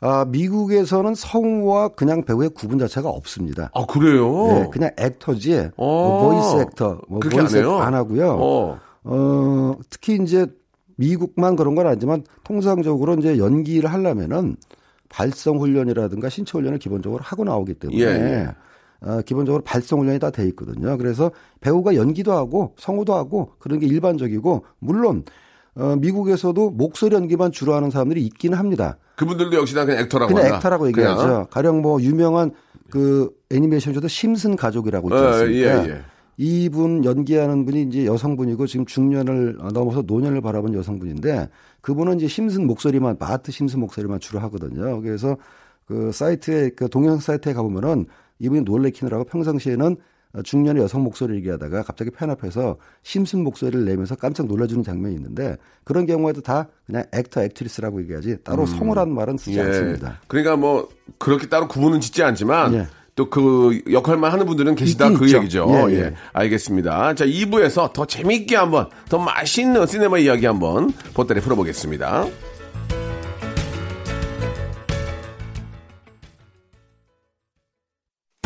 아, 0.04 0.26
미국에서는 0.26 1.14
성우와 1.14 1.90
그냥 1.90 2.24
배우의 2.26 2.50
구분 2.50 2.80
자체가 2.80 3.08
없습니다. 3.10 3.70
아 3.74 3.86
그래요? 3.86 4.48
예, 4.50 4.70
그냥 4.72 4.90
actor지, 4.98 5.70
뭐 5.78 5.88
어. 5.88 6.30
voice 6.30 6.62
actor, 6.68 7.02
뭐 7.08 7.20
그렇게 7.20 7.38
voice 7.38 7.58
안 7.58 7.82
안 7.88 7.94
하고요. 7.94 8.38
어. 8.40 8.80
어, 9.04 9.76
특히 9.90 10.16
이제 10.22 10.48
미국만 10.98 11.56
그런 11.56 11.76
건 11.76 11.88
아니지만 11.88 12.24
통상적으로 12.44 13.14
이제 13.16 13.38
연기를 13.38 13.92
하려면은 13.92 14.56
발성 15.10 15.60
훈련이라든가 15.60 16.30
신체 16.30 16.52
훈련을 16.58 16.80
기본적으로 16.80 17.22
하고 17.24 17.44
나오기 17.44 17.76
때문에 17.76 18.02
예, 18.02 18.06
예. 18.08 18.50
어, 19.08 19.22
기본적으로 19.26 19.64
발성 19.64 20.00
훈련이 20.00 20.18
다 20.20 20.32
돼 20.32 20.46
있거든요. 20.50 20.98
그래서 20.98 21.32
배우가 21.60 21.96
연기도 21.96 22.32
하고 22.34 22.74
성우도 22.78 23.14
하고 23.14 23.52
그런 23.60 23.80
게 23.80 23.86
일반적이고 23.88 24.66
물론 24.80 25.24
어, 25.76 25.96
미국에서도 25.98 26.72
목소리 26.72 27.16
연기만 27.16 27.52
주로 27.52 27.74
하는 27.74 27.90
사람들이 27.90 28.22
있기는 28.26 28.58
합니다. 28.58 28.98
그분들도 29.16 29.56
역시 29.58 29.74
나 29.76 29.86
그냥 29.86 30.02
액터라고 30.02 30.30
그냥 30.34 30.44
한다. 30.46 30.58
액터라고 30.58 30.84
그냥. 30.92 31.12
얘기하죠. 31.12 31.48
가령 31.50 31.82
뭐 31.82 32.02
유명한 32.02 32.52
그 32.90 33.30
애니메이션에도 33.52 34.08
심슨 34.08 34.56
가족이라고 34.56 35.10
있지 35.10 35.18
예, 35.18 35.28
않습니까? 35.28 35.88
예, 35.88 35.90
예. 35.92 36.02
이분 36.38 37.06
연기하는 37.06 37.66
분이 37.66 37.84
이제 37.84 38.06
여성분이고 38.06 38.66
지금 38.68 38.86
중년을 38.86 39.58
넘어서 39.74 40.02
노년을 40.02 40.42
바라본 40.42 40.74
여성분인데 40.74 41.50
그분은 41.82 42.18
이제 42.18 42.28
심슨 42.28 42.66
목소리만 42.68 43.18
마트 43.20 43.52
심슨 43.52 43.80
목소리만 43.82 44.20
주로 44.20 44.40
하거든요. 44.40 45.02
그래서 45.02 45.38
그 45.86 46.12
사이트에 46.12 46.70
그 46.70 46.90
동영 46.90 47.20
사이트에 47.20 47.54
가보면은 47.54 48.08
이분이 48.40 48.62
놀래키느라고 48.62 49.26
평상시에는 49.26 49.98
중년의 50.44 50.82
여성 50.84 51.04
목소리를 51.04 51.38
얘기하다가 51.40 51.84
갑자기 51.84 52.10
펜 52.12 52.30
앞에서 52.30 52.78
심슨 53.04 53.44
목소리를 53.44 53.84
내면서 53.86 54.16
깜짝 54.16 54.48
놀라주는 54.48 54.84
장면이 54.84 55.16
있는데 55.16 55.58
그런 55.84 56.06
경우에도 56.06 56.42
다 56.42 56.68
그냥 56.86 57.04
액터 57.14 57.44
액트리스라고 57.44 58.02
얘기하지 58.02 58.38
따로 58.44 58.66
성우라는 58.66 59.14
말은 59.14 59.38
쓰지 59.38 59.60
음. 59.60 59.64
예. 59.64 59.68
않습니다. 59.68 60.22
그러니까 60.28 60.56
뭐 60.56 60.90
그렇게 61.18 61.48
따로 61.48 61.68
구분은 61.68 62.00
짓지 62.00 62.24
않지만 62.24 62.74
예. 62.74 62.88
또그 63.16 63.84
역할만 63.92 64.32
하는 64.32 64.46
분들은 64.46 64.76
계시다 64.76 65.10
그 65.12 65.26
있죠. 65.26 65.38
얘기죠. 65.40 65.68
예, 65.70 65.94
예, 65.94 66.00
예. 66.00 66.14
알겠습니다. 66.34 67.14
자, 67.16 67.26
2부에서 67.26 67.92
더 67.92 68.06
재밌게 68.06 68.56
한번 68.56 68.90
더 69.10 69.18
맛있는 69.18 69.86
시네마 69.86 70.20
이야기 70.20 70.46
한번 70.46 70.94
보따리 71.14 71.42
풀어보겠습니다. 71.42 72.28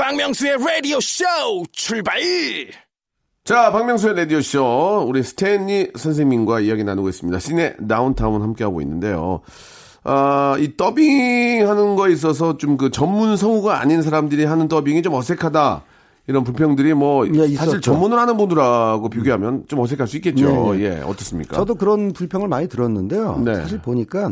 박명수의 0.10 0.58
라디오 0.60 1.00
쇼 1.00 1.24
출발 1.72 2.20
자, 3.44 3.72
박명수의 3.72 4.15
라디오 4.15 4.39
쇼. 4.39 5.04
우리 5.08 5.24
스탠리 5.24 5.89
선생님과 5.96 6.60
이야기 6.60 6.84
나누고 6.84 7.10
있습니다. 7.10 7.39
Cine 7.39 7.76
Downtown 7.89 8.39
함께하고 8.44 8.82
있는데요. 8.82 9.41
아, 10.04 10.58
이 10.60 10.78
더빙 10.78 11.68
하는 11.68 11.96
거에 11.96 12.13
있어서 12.13 12.56
좀 12.58 12.78
그 12.78 12.91
전문 12.91 13.36
성우가 13.36 13.80
아닌 13.82 14.04
사람들이 14.04 14.46
하는 14.46 14.68
더빙이 14.68 15.02
좀 15.02 15.15
어색하다. 15.15 15.82
이런 16.28 16.44
불평들이 16.44 16.94
뭐 16.94 17.28
예, 17.28 17.56
사실. 17.56 17.82
전문을 17.82 18.20
하는 18.20 18.38
분들하고 18.38 19.10
비교하면 19.10 19.63
좀 19.68 19.80
어색할 19.80 20.08
수 20.08 20.18
있겠죠. 20.18 20.76
네, 20.76 20.84
예, 20.84 21.02
어떻습니까? 21.02 21.56
저도 21.56 21.74
그런 21.76 22.13
불평을 22.13 22.48
많이 22.48 22.68
들었는데요. 22.68 23.41
네. 23.44 23.56
사실 23.56 23.80
보니까 23.82 24.30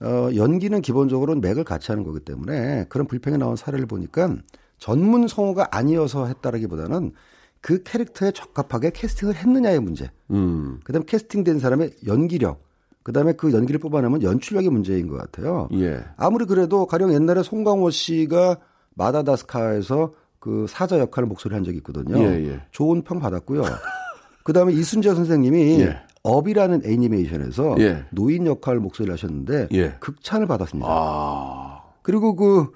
어, 0.00 0.28
연기는 0.36 0.78
기본적으로 0.82 1.34
맥을 1.36 1.64
같이 1.64 1.92
하는 1.92 2.04
거기 2.04 2.20
때문에 2.20 2.84
그런 2.90 3.06
불평이 3.06 3.38
나온 3.38 3.56
사례를 3.56 3.86
보니까 3.86 4.36
전문 4.78 5.28
성우가 5.28 5.68
아니어서 5.70 6.26
했다라기보다는 6.26 7.12
그 7.60 7.82
캐릭터에 7.82 8.30
적합하게 8.30 8.90
캐스팅을 8.90 9.34
했느냐의 9.34 9.80
문제. 9.80 10.10
음. 10.30 10.80
그다음에 10.84 11.04
캐스팅된 11.06 11.58
사람의 11.58 11.92
연기력. 12.06 12.66
그다음에 13.02 13.32
그 13.32 13.52
연기를 13.52 13.80
뽑아내면 13.80 14.22
연출력의 14.22 14.70
문제인 14.70 15.08
것 15.08 15.16
같아요. 15.16 15.68
예. 15.72 16.04
아무리 16.16 16.44
그래도 16.44 16.86
가령 16.86 17.12
옛날에 17.14 17.42
송강호 17.42 17.90
씨가 17.90 18.58
마다다스카에서 18.94 20.12
그 20.38 20.66
사자 20.68 20.98
역할을 20.98 21.26
목소리 21.26 21.54
한 21.54 21.64
적이 21.64 21.78
있거든요. 21.78 22.18
예, 22.18 22.48
예. 22.48 22.62
좋은 22.70 23.02
평 23.02 23.18
받았고요. 23.18 23.62
그다음에 24.44 24.72
이순재 24.72 25.14
선생님이 25.14 25.80
예. 25.80 25.96
업이라는 26.22 26.82
애니메이션에서 26.84 27.76
예. 27.78 28.04
노인 28.10 28.46
역할 28.46 28.78
목소리를 28.78 29.12
하셨는데 29.12 29.68
예. 29.72 29.96
극찬을 30.00 30.46
받았습니다. 30.46 30.88
아. 30.88 31.82
그리고 32.02 32.36
그 32.36 32.60
어, 32.60 32.68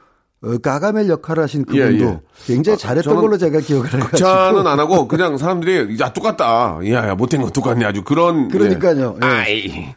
가가멜 0.63 1.09
역할을 1.09 1.43
하신 1.45 1.65
예, 1.73 1.85
그분도 1.85 2.05
예. 2.05 2.21
굉장히 2.47 2.77
잘했던 2.77 3.03
저는 3.05 3.21
걸로 3.21 3.39
제가 3.39 3.61
기억을 3.61 3.87
해가지고 3.87 4.09
극찬은 4.09 4.67
안 4.67 4.81
하고 4.81 5.07
그냥 5.09 5.39
사람들이 5.39 5.99
야 6.01 6.13
똑같다. 6.13 6.81
야, 6.91 7.09
야 7.09 7.15
못된 7.15 7.43
거 7.43 7.51
똑같네. 7.51 7.85
아주 7.85 8.03
그런 8.03 8.49
그러니까요. 8.49 9.17
예. 9.23 9.27
예. 9.27 9.31
아이. 9.31 9.95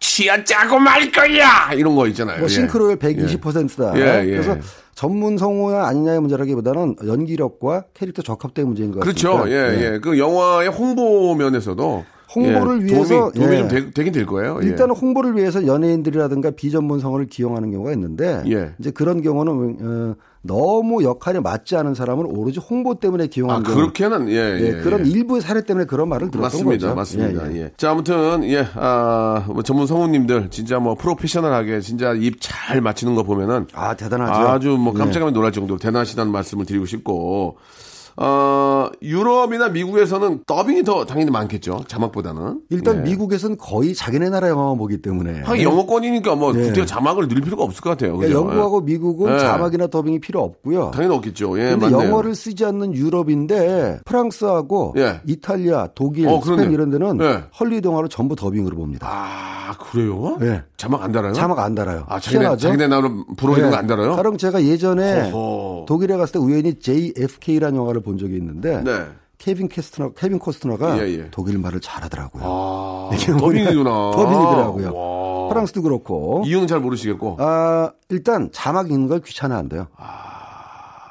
치아 0.00 0.42
짜고 0.42 0.78
말 0.80 1.10
거야. 1.12 1.72
이런 1.74 1.94
거 1.94 2.08
있잖아요. 2.08 2.38
뭐 2.38 2.44
예. 2.44 2.48
싱크로율 2.48 2.96
120%다. 2.98 3.92
예, 3.96 4.24
예. 4.26 4.30
그래서 4.30 4.56
전문 4.94 5.38
성우나 5.38 5.86
아니냐의 5.86 6.20
문제라기보다는 6.20 6.96
연기력과 7.06 7.84
캐릭터 7.94 8.22
적합도의 8.22 8.66
문제인 8.66 8.90
것 8.90 9.00
같습니다. 9.00 9.30
그렇죠. 9.30 9.50
예, 9.50 9.94
예. 9.94 9.98
그 10.00 10.18
영화의 10.18 10.68
홍보 10.68 11.34
면에서도 11.36 12.04
홍보를 12.34 12.82
예, 12.82 12.86
위해서, 12.86 13.30
도움이, 13.30 13.32
도움이 13.34 13.54
예. 13.54 13.58
좀 13.58 13.68
되, 13.68 13.90
되긴 13.90 14.12
될 14.12 14.26
거예요. 14.26 14.60
예. 14.62 14.66
일단은 14.66 14.94
홍보를 14.94 15.36
위해서 15.36 15.66
연예인들이라든가 15.66 16.52
비전문 16.52 17.00
성우를 17.00 17.26
기용하는 17.26 17.70
경우가 17.70 17.92
있는데 17.92 18.42
예. 18.46 18.74
이제 18.78 18.90
그런 18.90 19.22
경우는 19.22 19.76
어, 19.80 20.14
너무 20.46 21.02
역할에 21.04 21.40
맞지 21.40 21.74
않은 21.76 21.94
사람을 21.94 22.26
오로지 22.28 22.60
홍보 22.60 22.94
때문에 22.96 23.24
아, 23.24 23.26
기용하는 23.26 23.62
경우 23.62 23.76
그렇게는 23.76 24.28
예, 24.28 24.34
예, 24.34 24.60
예, 24.60 24.72
그런 24.82 25.06
예. 25.06 25.10
일부의 25.10 25.40
사례 25.40 25.62
때문에 25.62 25.86
그런 25.86 26.08
말을 26.08 26.30
들었던 26.30 26.42
맞습니다, 26.42 26.88
거죠. 26.88 26.94
맞습니다. 26.94 27.54
예. 27.56 27.70
자, 27.78 27.90
아무튼 27.92 28.44
예, 28.44 28.66
아, 28.74 29.44
뭐 29.48 29.62
전문 29.62 29.86
성우님들 29.86 30.50
진짜 30.50 30.78
뭐 30.78 30.94
프로페셔널하게 30.96 31.80
진짜 31.80 32.12
입 32.12 32.36
잘 32.40 32.80
맞히는 32.82 33.14
거 33.14 33.22
보면은 33.22 33.66
아 33.72 33.94
대단하죠. 33.94 34.48
아주 34.48 34.70
뭐 34.70 34.92
예. 34.94 34.98
깜짝하면 34.98 35.32
놀랄 35.32 35.52
정도로 35.52 35.78
대단하시다는 35.78 36.30
말씀을 36.30 36.66
드리고 36.66 36.84
싶고, 36.86 37.56
어, 38.16 38.88
유럽이나 39.02 39.68
미국에서는 39.68 40.44
더빙이 40.46 40.84
더 40.84 41.04
당연히 41.04 41.30
많겠죠. 41.30 41.84
자막보다는. 41.88 42.60
일단 42.70 42.98
예. 42.98 43.10
미국에서는 43.10 43.56
거의 43.56 43.94
자기네 43.94 44.30
나라 44.30 44.48
영화만 44.48 44.78
보기 44.78 45.02
때문에 45.02 45.40
하긴 45.42 45.64
영어권이니까 45.64 46.34
뭐 46.36 46.54
예. 46.54 46.62
굳이 46.62 46.86
자막을 46.86 47.28
넣을 47.28 47.40
필요가 47.40 47.64
없을 47.64 47.82
것 47.82 47.90
같아요. 47.90 48.16
그러니까 48.16 48.38
그죠? 48.38 48.48
영국하고 48.48 48.80
미국은 48.82 49.34
예. 49.34 49.38
자막이나 49.38 49.86
더빙이 49.88 50.20
필요 50.20 50.42
없고요. 50.42 50.92
당연히 50.94 51.14
없겠죠. 51.16 51.58
예, 51.58 51.70
근데 51.70 51.90
맞네요. 51.90 52.08
영어를 52.10 52.34
쓰지 52.34 52.64
않는 52.64 52.94
유럽인데 52.94 54.00
프랑스하고 54.04 54.94
예. 54.96 55.20
이탈리아, 55.26 55.88
독일, 55.94 56.28
어. 56.28 56.40
스페인 56.44 56.72
이런 56.72 56.90
데는 56.90 57.18
예. 57.20 57.44
헐리우드 57.58 57.88
영화를 57.88 58.08
전부 58.08 58.36
더빙으로 58.36 58.76
봅니다. 58.76 59.06
아, 59.10 59.72
그래요? 59.78 60.38
예. 60.42 60.62
자막 60.76 61.02
안 61.02 61.10
달아요? 61.12 61.32
자막 61.32 61.58
안 61.58 61.74
달아요. 61.74 62.04
아, 62.08 62.20
자기네, 62.20 62.42
희한하죠? 62.42 62.68
자기네 62.68 62.88
나름 62.88 63.24
부러 63.36 63.56
있는 63.56 63.70
거안 63.70 63.86
달아요? 63.86 64.14
가령 64.16 64.36
제가 64.36 64.62
예전에 64.64 65.30
허허. 65.30 65.86
독일에 65.86 66.16
갔을 66.16 66.34
때 66.34 66.38
우연히 66.38 66.74
JFK라는 66.78 67.76
영화를 67.78 68.02
본 68.04 68.18
적이 68.18 68.36
있는데 68.36 68.82
네. 68.82 69.06
케빈 69.38 69.68
캐스트너, 69.68 70.12
케빈 70.12 70.38
코스트너가 70.38 70.96
예, 71.00 71.10
예. 71.12 71.28
독일 71.32 71.58
말을 71.58 71.80
잘하더라고요. 71.80 72.42
아, 72.46 73.10
더빙이구나. 73.38 73.90
더빙이더라고요. 74.12 74.94
와. 74.94 75.48
프랑스도 75.48 75.82
그렇고. 75.82 76.42
이유는 76.46 76.66
잘 76.68 76.80
모르시겠고. 76.80 77.36
아, 77.40 77.90
일단 78.08 78.48
자막 78.52 78.90
읽는 78.90 79.08
걸 79.08 79.20
귀찮아한대요. 79.20 79.88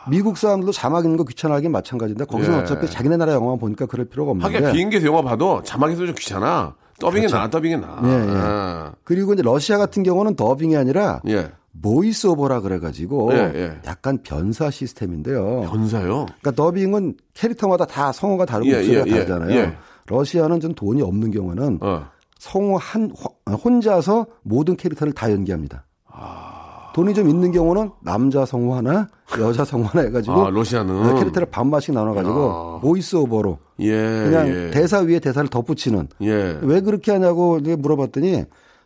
미국 0.09 0.37
사람들도 0.37 0.71
자막 0.71 1.03
읽는 1.05 1.17
거 1.17 1.23
귀찮아하긴 1.25 1.71
마찬가지인데 1.71 2.25
거기서 2.25 2.51
예. 2.51 2.55
는 2.55 2.63
어차피 2.63 2.89
자기네 2.89 3.17
나라 3.17 3.33
영화만 3.33 3.57
보니까 3.59 3.85
그럴 3.85 4.05
필요가 4.05 4.31
없는데. 4.31 4.57
하긴 4.57 4.71
비행기에서 4.73 5.05
영화 5.07 5.21
봐도 5.21 5.61
자막에서 5.63 6.05
좀 6.05 6.15
귀찮아. 6.15 6.75
더빙이 6.99 7.27
나, 7.27 7.49
더빙이 7.49 7.77
나. 7.77 7.95
그렇죠. 8.01 8.07
예, 8.09 8.33
예. 8.33 8.37
아. 8.37 8.91
그리고 9.03 9.33
이제 9.33 9.41
러시아 9.43 9.77
같은 9.77 10.03
경우는 10.03 10.35
더빙이 10.35 10.75
아니라 10.75 11.21
예. 11.27 11.51
voice 11.81 12.27
over라 12.27 12.61
그래가지고 12.61 13.33
예, 13.33 13.37
예. 13.55 13.77
약간 13.87 14.19
변사 14.23 14.69
시스템인데요. 14.69 15.61
변사요? 15.61 16.25
그러니까 16.25 16.51
더빙은 16.51 17.15
캐릭터마다 17.33 17.85
다 17.85 18.11
성우가 18.11 18.45
다르고 18.45 18.69
예, 18.69 18.75
목소리가 18.77 19.03
예, 19.07 19.11
예, 19.11 19.13
다르잖아요. 19.25 19.55
예. 19.59 19.73
러시아는 20.07 20.59
좀 20.59 20.73
돈이 20.75 21.01
없는 21.01 21.31
경우는 21.31 21.79
어. 21.81 22.05
성우 22.39 22.77
한 22.79 23.11
호- 23.11 23.53
혼자서 23.55 24.27
모든 24.43 24.75
캐릭터를 24.75 25.13
다 25.13 25.31
연기합니다. 25.31 25.85
아. 26.05 26.91
돈이 26.93 27.15
좀 27.15 27.27
있는 27.27 27.51
경우는 27.51 27.89
남자 28.01 28.45
성우 28.45 28.75
하나, 28.75 29.07
여자 29.39 29.65
성우 29.65 29.83
하나 29.85 30.05
해가지고 30.05 30.45
아, 30.45 30.49
러시아는? 30.51 31.15
캐릭터를 31.15 31.49
반반씩 31.49 31.93
나눠가지고 31.95 32.75
야. 32.77 32.79
voice 32.81 33.15
over로 33.15 33.57
예. 33.79 33.89
그냥 33.95 34.47
예. 34.47 34.69
대사 34.71 34.99
위에 34.99 35.17
대사를 35.19 35.47
덧붙이는 35.49 36.07
예. 36.21 36.59
왜 36.61 36.81
그렇게 36.81 37.11
하냐고 37.13 37.59
물어봤더니 37.59 38.43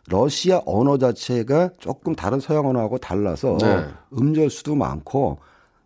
러시아 0.09 0.61
언어 0.65 0.97
자체가 0.97 1.71
조금 1.79 2.15
다른 2.15 2.39
서양 2.39 2.65
언어하고 2.65 2.97
달라서 2.97 3.57
네. 3.61 3.85
음절 4.17 4.49
수도 4.49 4.75
많고 4.75 5.39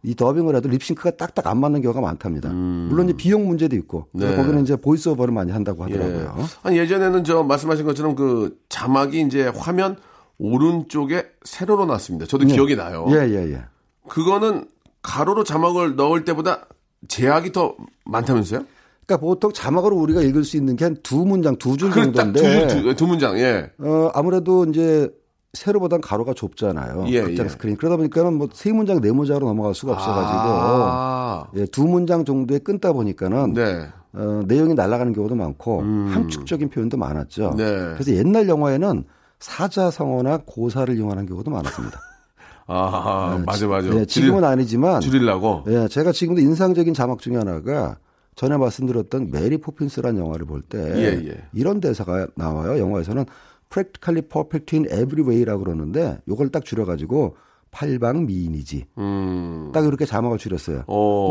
이 0.03 0.15
더빙을 0.15 0.55
해도 0.55 0.69
립싱크가 0.69 1.11
딱딱 1.11 1.45
안 1.47 1.59
맞는 1.59 1.81
경우가 1.81 2.01
많답니다. 2.01 2.49
물론 2.49 3.09
이제 3.09 3.17
비용 3.17 3.47
문제도 3.47 3.75
있고 3.75 4.07
음. 4.13 4.19
네. 4.19 4.35
거기는 4.35 4.61
이제 4.61 4.75
voice 4.75 4.97
over를 4.97 5.33
많이 5.33 5.51
한다고 5.51 5.83
하더라고요. 5.83 6.35
예. 6.37 6.43
아니 6.63 6.77
예전에는 6.77 7.23
저 7.23 7.43
말씀하신 7.43 7.85
것처럼 7.85 8.15
그 8.15 8.59
자막이 8.69 9.21
이제 9.21 9.47
화면 9.47 9.97
오른쪽에 10.37 11.25
세로로 11.43 11.85
났습니다. 11.85 12.25
저도 12.25 12.45
기억이 12.45 12.75
나요. 12.75 13.05
예, 13.09 13.29
예, 13.29 13.53
예. 13.53 13.63
그거는 14.07 14.65
가로로 15.03 15.43
자막을 15.43 15.95
넣을 15.95 16.25
때보다 16.25 16.65
제약이 17.07 17.51
더 17.51 17.75
많다면서요? 18.05 18.65
그러니까 19.05 19.25
보통 19.25 19.51
자막으로 19.53 19.97
우리가 19.97 20.21
읽을 20.21 20.43
수 20.43 20.57
있는 20.57 20.75
게 20.75 20.85
한 20.85 20.95
두 21.03 21.25
문장, 21.25 21.55
두줄그딱 21.57 22.11
두, 22.13 22.13
정도인데 22.13 22.67
두, 22.67 22.95
두 22.95 23.07
문장, 23.07 23.37
예. 23.39 23.71
어, 23.79 24.09
아무래도 24.13 24.65
이제 24.65 25.09
세로보단 25.53 25.99
가로가 26.01 26.33
좁잖아요. 26.33 27.05
예, 27.07 27.21
극장 27.23 27.45
예. 27.45 27.49
스크린. 27.49 27.75
그러다 27.75 27.97
보니까는 27.97 28.35
뭐 28.35 28.47
세 28.53 28.71
문장, 28.71 29.01
네 29.01 29.11
문장으로 29.11 29.47
넘어갈 29.47 29.73
수가 29.75 29.93
없어가지고 29.93 30.39
아, 30.39 31.47
예, 31.55 31.65
두 31.65 31.85
문장 31.85 32.23
정도에 32.23 32.59
끊다 32.59 32.93
보니까는 32.93 33.53
네. 33.53 33.87
어, 34.13 34.43
내용이 34.45 34.73
날아가는 34.75 35.11
경우도 35.13 35.35
많고 35.35 35.81
함축적인 35.81 36.69
표현도 36.69 36.97
많았죠. 36.97 37.49
음. 37.51 37.57
네. 37.57 37.65
그래서 37.95 38.11
옛날 38.13 38.47
영화에는 38.47 39.03
사자성어나 39.39 40.39
고사를 40.45 40.95
이용하는 40.95 41.25
경우도 41.25 41.49
많았습니다. 41.51 41.99
아, 42.67 43.41
맞아, 43.45 43.67
맞아. 43.67 43.87
예, 43.93 44.05
지금은 44.05 44.43
아니지만 44.45 45.01
줄이려고. 45.01 45.63
예, 45.67 45.87
제가 45.89 46.11
지금도 46.13 46.39
인상적인 46.41 46.93
자막 46.93 47.19
중에 47.19 47.35
하나가 47.35 47.97
전에 48.35 48.57
말씀드렸던 48.57 49.31
메리 49.31 49.57
포핀스라는 49.57 50.21
영화를 50.21 50.45
볼때 50.45 50.77
예, 50.79 51.27
예. 51.27 51.43
이런 51.53 51.79
대사가 51.79 52.27
나와요. 52.35 52.79
영화에서는 52.79 53.25
practically 53.69 54.21
perfect 54.27 54.75
in 54.75 54.85
every 54.85 55.27
way라고 55.27 55.63
그러는데 55.63 56.19
요걸 56.27 56.49
딱 56.49 56.65
줄여가지고 56.65 57.35
팔방 57.71 58.25
미인이지. 58.25 58.85
음. 58.97 59.71
딱 59.73 59.85
이렇게 59.85 60.05
자막을 60.05 60.37
줄였어요. 60.37 60.83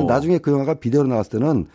나중에 0.08 0.38
그 0.38 0.50
영화가 0.50 0.74
비디오로 0.74 1.08
나왔을 1.08 1.38
때는 1.38 1.66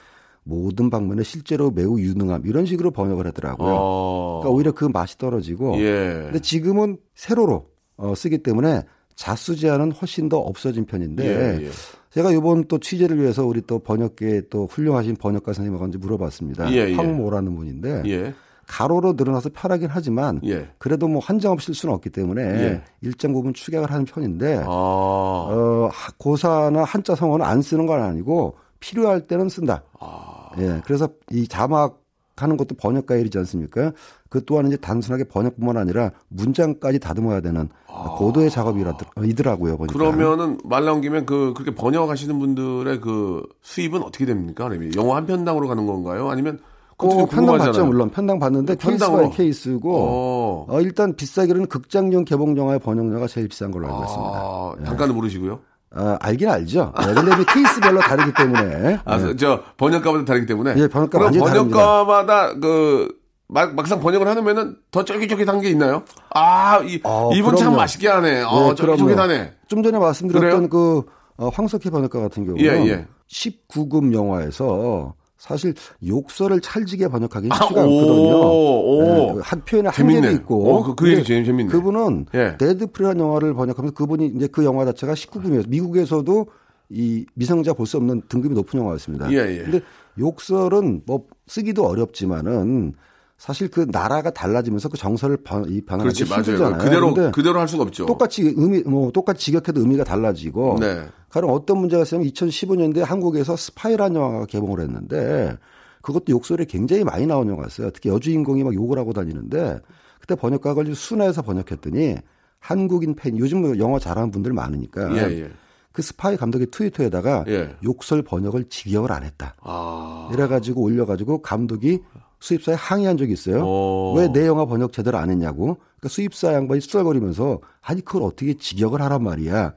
모든 0.43 0.89
방면에 0.89 1.23
실제로 1.23 1.71
매우 1.71 1.99
유능함 1.99 2.43
이런 2.45 2.65
식으로 2.65 2.91
번역을 2.91 3.25
하더라고요. 3.27 3.73
어. 3.75 4.39
그러니까 4.41 4.55
오히려 4.55 4.71
그 4.71 4.85
맛이 4.85 5.17
떨어지고. 5.17 5.79
예. 5.79 6.21
근데 6.25 6.39
지금은 6.39 6.97
세로로 7.15 7.67
어, 7.97 8.13
쓰기 8.15 8.39
때문에 8.39 8.83
자수 9.15 9.55
제한은 9.55 9.91
훨씬 9.93 10.29
더 10.29 10.37
없어진 10.37 10.85
편인데 10.85 11.25
예, 11.25 11.65
예. 11.65 11.69
제가 12.15 12.31
이번 12.31 12.63
또 12.69 12.77
취재를 12.79 13.19
위해서 13.19 13.45
우리 13.45 13.61
또 13.61 13.77
번역계 13.77 14.43
또 14.49 14.67
훌륭하신 14.67 15.17
번역가 15.17 15.51
선생님하고 15.51 15.97
물어봤습니다. 15.99 16.71
예, 16.71 16.91
예. 16.91 16.95
황모라는 16.95 17.53
분인데 17.53 18.03
예. 18.05 18.33
가로로 18.67 19.15
늘어나서 19.17 19.49
편하긴 19.53 19.89
하지만 19.91 20.39
예. 20.45 20.69
그래도 20.77 21.09
뭐 21.09 21.19
한정 21.19 21.51
없이 21.51 21.65
쓸 21.67 21.75
수는 21.75 21.93
없기 21.93 22.11
때문에 22.11 22.41
예. 22.41 22.81
일정 23.01 23.33
부분 23.33 23.53
축약을 23.53 23.91
하는 23.91 24.05
편인데 24.05 24.59
아. 24.59 24.65
어, 24.65 25.89
하- 25.91 26.11
고사나 26.17 26.85
한자 26.85 27.15
성어는 27.15 27.45
안 27.45 27.61
쓰는 27.61 27.85
건 27.85 28.01
아니고 28.01 28.55
필요할 28.79 29.27
때는 29.27 29.49
쓴다. 29.49 29.83
아. 29.99 30.51
예. 30.57 30.81
그래서 30.85 31.09
이 31.31 31.49
자막 31.49 32.01
하는 32.37 32.55
것도 32.55 32.75
번역가의 32.75 33.21
일이지 33.21 33.37
않습니까? 33.39 33.91
그 34.35 34.43
또한 34.43 34.67
이제 34.67 34.75
단순하게 34.75 35.23
번역뿐만 35.29 35.77
아니라 35.77 36.11
문장까지 36.27 36.99
다듬어야 36.99 37.39
되는 37.39 37.69
고도의 38.17 38.49
작업이더라고요. 38.49 39.77
보니까. 39.77 39.93
아. 39.93 40.11
그러면은 40.11 40.57
말 40.65 40.83
나온 40.83 40.99
김에 40.99 41.23
그 41.23 41.53
그렇게 41.55 41.73
번역하시는 41.73 42.37
분들의 42.37 42.99
그 42.99 43.43
수입은 43.61 44.03
어떻게 44.03 44.25
됩니까? 44.25 44.69
영화 44.97 45.15
한 45.15 45.25
편당으로 45.25 45.69
가는 45.69 45.85
건가요? 45.85 46.29
아니면 46.29 46.59
좀 46.99 47.27
편당. 47.27 47.57
받죠, 47.59 47.85
물론. 47.85 48.09
편당 48.09 48.37
받는데 48.37 48.75
편당으로. 48.75 49.29
case 49.29 49.37
by 49.37 49.37
case고, 49.37 49.95
어. 49.95 50.65
어, 50.67 50.81
일단 50.81 51.15
비싸기로는 51.15 51.67
극장용 51.67 52.25
개봉 52.25 52.57
영화의 52.57 52.79
번역료가 52.79 53.27
제일 53.27 53.47
비싼 53.47 53.71
걸로 53.71 53.87
알고 53.87 54.03
있습니다. 54.03 54.33
아, 54.35 54.75
단가는 54.83 55.15
모르시고요? 55.15 55.59
아, 55.91 56.17
알긴 56.19 56.49
알죠. 56.49 56.91
네, 56.99 57.13
근데 57.13 57.31
케이스별로 57.53 58.01
다르기 58.01 58.33
때문에. 58.33 58.99
아, 59.05 59.17
네. 59.17 59.35
저 59.37 59.61
번역가마다 59.77 60.25
다르기 60.25 60.45
때문에. 60.45 60.73
예, 60.75 60.87
번역가 60.89 61.19
번역가마다 61.19 62.59
그 62.59 63.24
막, 63.47 63.75
막상 63.75 63.99
번역을 63.99 64.27
하면은 64.27 64.75
더 64.91 65.03
쫄깃쫄깃한 65.05 65.61
게 65.61 65.69
있나요? 65.69 66.03
아, 66.33 66.79
이, 66.83 66.99
어, 67.03 67.31
이분 67.33 67.51
참 67.55 67.65
그럼요. 67.67 67.77
맛있게 67.77 68.07
하네. 68.07 68.41
어, 68.43 68.69
네, 68.69 68.75
쫄깃쫄깃하네. 68.75 69.53
좀 69.67 69.83
전에 69.83 69.99
말씀드렸던 69.99 70.49
그래요? 70.49 70.69
그 70.69 71.03
어, 71.37 71.49
황석희 71.49 71.89
번역가 71.91 72.19
같은 72.21 72.45
경우는 72.45 72.65
예, 72.65 72.89
예. 72.89 73.05
19금 73.29 74.13
영화에서 74.13 75.13
사실 75.37 75.73
욕설을 76.07 76.61
찰지게 76.61 77.09
번역하기 77.09 77.49
아, 77.51 77.55
쉽지가 77.55 77.81
오, 77.81 77.83
않거든요. 77.83 78.37
오. 78.39 79.35
네, 79.35 79.41
한 79.43 79.61
표현에. 79.65 79.89
한계도 79.89 80.31
있고. 80.31 80.73
어, 80.77 80.83
그- 80.83 80.95
그 80.95 81.11
얘기 81.11 81.23
재밌- 81.23 81.45
재밌네. 81.45 81.71
그분은 81.71 82.25
예. 82.33 82.55
데드풀이라는 82.57 83.19
영화를 83.23 83.53
번역하면서 83.53 83.93
그분이 83.93 84.27
이제 84.35 84.47
그 84.47 84.63
영화 84.65 84.85
자체가 84.85 85.13
19금이었어요. 85.13 85.67
미국에서도 85.69 86.47
이 86.89 87.25
미성자 87.35 87.73
볼 87.73 87.85
수 87.85 87.97
없는 87.97 88.23
등급이 88.29 88.55
높은 88.55 88.79
영화였습니다. 88.79 89.31
예, 89.31 89.37
예. 89.37 89.63
근데 89.63 89.81
욕설은 90.17 91.01
뭐 91.05 91.25
쓰기도 91.47 91.85
어렵지만은 91.85 92.93
사실 93.37 93.69
그 93.69 93.85
나라가 93.89 94.29
달라지면서 94.31 94.89
그 94.89 94.97
정서를 94.97 95.37
번, 95.37 95.65
이 95.69 95.81
변화하기 95.81 96.23
그렇지, 96.23 96.53
맞아요. 96.53 96.77
그대로, 96.77 97.13
그대로 97.31 97.59
할 97.59 97.67
수가 97.67 97.83
없죠. 97.83 98.05
똑같이 98.05 98.53
의미 98.55 98.81
뭐 98.81 99.11
똑같이 99.11 99.45
직역해도 99.45 99.81
의미가 99.81 100.05
달라지고 100.05 100.77
네. 100.79 101.05
가령 101.29 101.49
어떤 101.49 101.79
문제가 101.79 102.03
있으면 102.03 102.25
2015년도에 102.25 103.03
한국에서 103.03 103.57
스파이라는 103.57 104.15
영화가 104.19 104.45
개봉을 104.45 104.79
했는데 104.79 105.57
그것도 106.01 106.25
욕설이 106.29 106.65
굉장히 106.65 107.03
많이 107.03 107.25
나온 107.25 107.49
영화였어요. 107.49 107.91
특히 107.91 108.09
여주인공이 108.09 108.63
막 108.63 108.73
욕을 108.73 108.97
하고 108.97 109.11
다니는데 109.11 109.79
그때 110.21 110.35
번역가가 110.35 110.83
좀 110.85 110.93
순화해서 110.93 111.41
번역했더니 111.41 112.15
한국인 112.59 113.15
팬 113.15 113.37
요즘 113.37 113.61
뭐 113.61 113.77
영어 113.77 113.99
잘하는 113.99 114.31
분들 114.31 114.53
많으니까 114.53 115.15
예, 115.17 115.41
예. 115.41 115.49
그 115.91 116.01
스파이 116.01 116.37
감독의 116.37 116.67
트위터에다가 116.71 117.45
예. 117.47 117.75
욕설 117.83 118.21
번역을 118.21 118.69
직역을 118.69 119.11
안 119.11 119.23
했다. 119.23 119.55
아. 119.61 120.29
이래가지고 120.33 120.81
올려가지고 120.81 121.41
감독이 121.41 121.99
수입사에 122.45 122.75
항의한 122.75 123.17
적이 123.17 123.33
있어요. 123.33 123.63
오. 123.65 124.13
왜 124.15 124.30
내 124.30 124.45
영화 124.45 124.65
번역 124.65 124.93
제대로 124.93 125.17
안 125.17 125.29
했냐고. 125.31 125.77
그러니까 125.97 126.09
수입사 126.09 126.53
양반이 126.53 126.79
투덜거리면서 126.81 127.59
아니 127.81 128.01
그걸 128.05 128.21
어떻게 128.23 128.53
직역을 128.53 129.01
하란 129.01 129.23
말이야. 129.23 129.73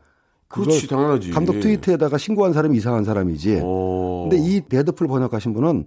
그렇지, 0.48 0.86
당연하지. 0.86 1.30
감독 1.30 1.60
트위터에다가 1.60 2.18
신고한 2.18 2.52
사람이 2.52 2.76
이상한 2.76 3.04
사람이지. 3.04 3.60
오. 3.62 4.28
근데 4.28 4.42
이 4.42 4.60
데드풀 4.60 5.06
번역하신 5.08 5.54
분은 5.54 5.86